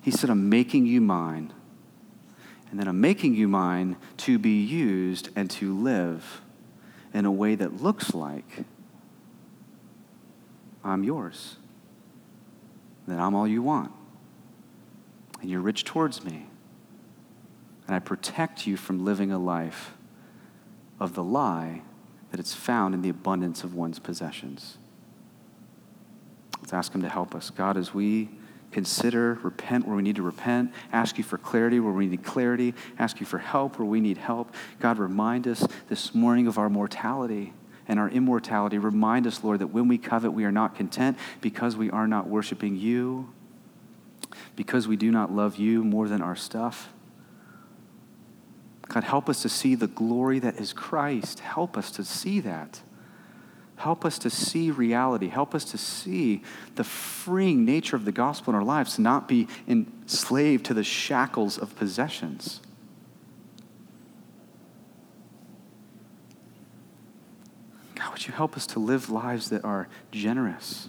He 0.00 0.12
said, 0.12 0.30
I'm 0.30 0.48
making 0.48 0.86
you 0.86 1.00
mine. 1.00 1.52
And 2.70 2.78
then 2.78 2.86
I'm 2.86 3.00
making 3.00 3.34
you 3.34 3.48
mine 3.48 3.96
to 4.18 4.38
be 4.38 4.62
used 4.62 5.30
and 5.34 5.50
to 5.50 5.76
live 5.76 6.40
in 7.12 7.24
a 7.24 7.32
way 7.32 7.56
that 7.56 7.82
looks 7.82 8.14
like 8.14 8.62
I'm 10.84 11.02
yours. 11.02 11.56
That 13.08 13.18
I'm 13.18 13.34
all 13.34 13.48
you 13.48 13.60
want 13.60 13.90
and 15.40 15.50
you're 15.50 15.60
rich 15.60 15.84
towards 15.84 16.24
me. 16.24 16.46
And 17.86 17.94
I 17.94 17.98
protect 18.00 18.66
you 18.66 18.76
from 18.76 19.04
living 19.04 19.32
a 19.32 19.38
life 19.38 19.94
of 21.00 21.14
the 21.14 21.22
lie 21.24 21.82
that 22.30 22.40
it's 22.40 22.54
found 22.54 22.94
in 22.94 23.02
the 23.02 23.08
abundance 23.08 23.64
of 23.64 23.74
one's 23.74 23.98
possessions. 23.98 24.76
Let's 26.60 26.72
ask 26.72 26.94
Him 26.94 27.02
to 27.02 27.08
help 27.08 27.34
us. 27.34 27.50
God, 27.50 27.76
as 27.76 27.94
we 27.94 28.28
consider, 28.72 29.38
repent 29.42 29.86
where 29.86 29.96
we 29.96 30.02
need 30.02 30.16
to 30.16 30.22
repent, 30.22 30.72
ask 30.92 31.16
you 31.16 31.24
for 31.24 31.38
clarity 31.38 31.80
where 31.80 31.92
we 31.92 32.06
need 32.06 32.22
clarity, 32.22 32.74
ask 32.98 33.20
you 33.20 33.26
for 33.26 33.38
help 33.38 33.78
where 33.78 33.88
we 33.88 34.00
need 34.00 34.18
help. 34.18 34.54
God, 34.78 34.98
remind 34.98 35.48
us 35.48 35.66
this 35.88 36.14
morning 36.14 36.46
of 36.46 36.58
our 36.58 36.68
mortality 36.68 37.54
and 37.86 37.98
our 37.98 38.10
immortality. 38.10 38.76
Remind 38.76 39.26
us, 39.26 39.42
Lord, 39.42 39.60
that 39.60 39.68
when 39.68 39.88
we 39.88 39.96
covet, 39.96 40.34
we 40.34 40.44
are 40.44 40.52
not 40.52 40.74
content 40.74 41.16
because 41.40 41.76
we 41.76 41.90
are 41.90 42.06
not 42.06 42.28
worshiping 42.28 42.76
you 42.76 43.32
because 44.56 44.88
we 44.88 44.96
do 44.96 45.10
not 45.10 45.32
love 45.32 45.56
you 45.56 45.84
more 45.84 46.08
than 46.08 46.22
our 46.22 46.36
stuff. 46.36 46.88
God, 48.88 49.04
help 49.04 49.28
us 49.28 49.42
to 49.42 49.48
see 49.48 49.74
the 49.74 49.86
glory 49.86 50.38
that 50.38 50.58
is 50.58 50.72
Christ. 50.72 51.40
Help 51.40 51.76
us 51.76 51.90
to 51.92 52.04
see 52.04 52.40
that. 52.40 52.80
Help 53.76 54.04
us 54.04 54.18
to 54.18 54.30
see 54.30 54.70
reality. 54.70 55.28
Help 55.28 55.54
us 55.54 55.64
to 55.66 55.78
see 55.78 56.42
the 56.74 56.84
freeing 56.84 57.64
nature 57.64 57.94
of 57.94 58.04
the 58.04 58.12
gospel 58.12 58.52
in 58.52 58.56
our 58.56 58.64
lives, 58.64 58.96
to 58.96 59.02
not 59.02 59.28
be 59.28 59.46
enslaved 59.68 60.64
to 60.66 60.74
the 60.74 60.82
shackles 60.82 61.58
of 61.58 61.76
possessions. 61.76 62.60
God, 67.94 68.10
would 68.12 68.26
you 68.26 68.32
help 68.32 68.56
us 68.56 68.66
to 68.68 68.78
live 68.78 69.10
lives 69.10 69.50
that 69.50 69.64
are 69.64 69.86
generous? 70.10 70.88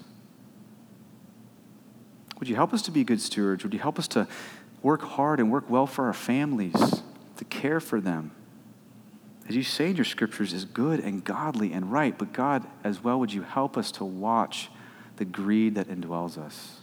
Would 2.39 2.47
you 2.47 2.55
help 2.55 2.73
us 2.73 2.81
to 2.83 2.91
be 2.91 3.03
good 3.03 3.19
stewards? 3.19 3.63
Would 3.63 3.73
you 3.73 3.79
help 3.79 3.99
us 3.99 4.07
to 4.09 4.27
work 4.81 5.01
hard 5.01 5.39
and 5.39 5.51
work 5.51 5.69
well 5.69 5.85
for 5.85 6.05
our 6.05 6.13
families, 6.13 7.01
to 7.37 7.45
care 7.45 7.79
for 7.79 7.99
them? 7.99 8.31
As 9.49 9.55
you 9.55 9.63
say 9.63 9.89
in 9.89 9.95
your 9.95 10.05
scriptures, 10.05 10.53
is 10.53 10.63
good 10.63 10.99
and 10.99 11.23
godly 11.23 11.73
and 11.73 11.91
right, 11.91 12.17
but 12.17 12.31
God, 12.31 12.65
as 12.83 13.03
well, 13.03 13.19
would 13.19 13.33
you 13.33 13.41
help 13.41 13.77
us 13.77 13.91
to 13.93 14.05
watch 14.05 14.69
the 15.17 15.25
greed 15.25 15.75
that 15.75 15.87
indwells 15.87 16.37
us, 16.37 16.79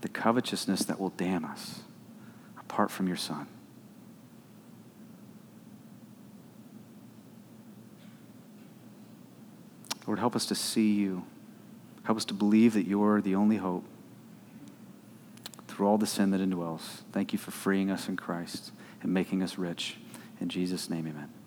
the 0.00 0.08
covetousness 0.08 0.84
that 0.84 0.98
will 0.98 1.10
damn 1.10 1.44
us 1.44 1.80
apart 2.58 2.90
from 2.90 3.06
your 3.06 3.16
Son? 3.16 3.46
Lord, 10.06 10.18
help 10.18 10.34
us 10.34 10.46
to 10.46 10.54
see 10.54 10.94
you. 10.94 11.24
Help 12.04 12.16
us 12.16 12.24
to 12.24 12.34
believe 12.34 12.74
that 12.74 12.86
you're 12.86 13.20
the 13.20 13.34
only 13.34 13.58
hope 13.58 13.84
through 15.80 15.88
all 15.88 15.96
the 15.96 16.06
sin 16.06 16.30
that 16.30 16.42
indwells. 16.42 17.00
Thank 17.10 17.32
you 17.32 17.38
for 17.38 17.52
freeing 17.52 17.90
us 17.90 18.06
in 18.06 18.14
Christ 18.14 18.70
and 19.00 19.14
making 19.14 19.42
us 19.42 19.56
rich. 19.56 19.96
In 20.38 20.50
Jesus' 20.50 20.90
name, 20.90 21.06
amen. 21.06 21.39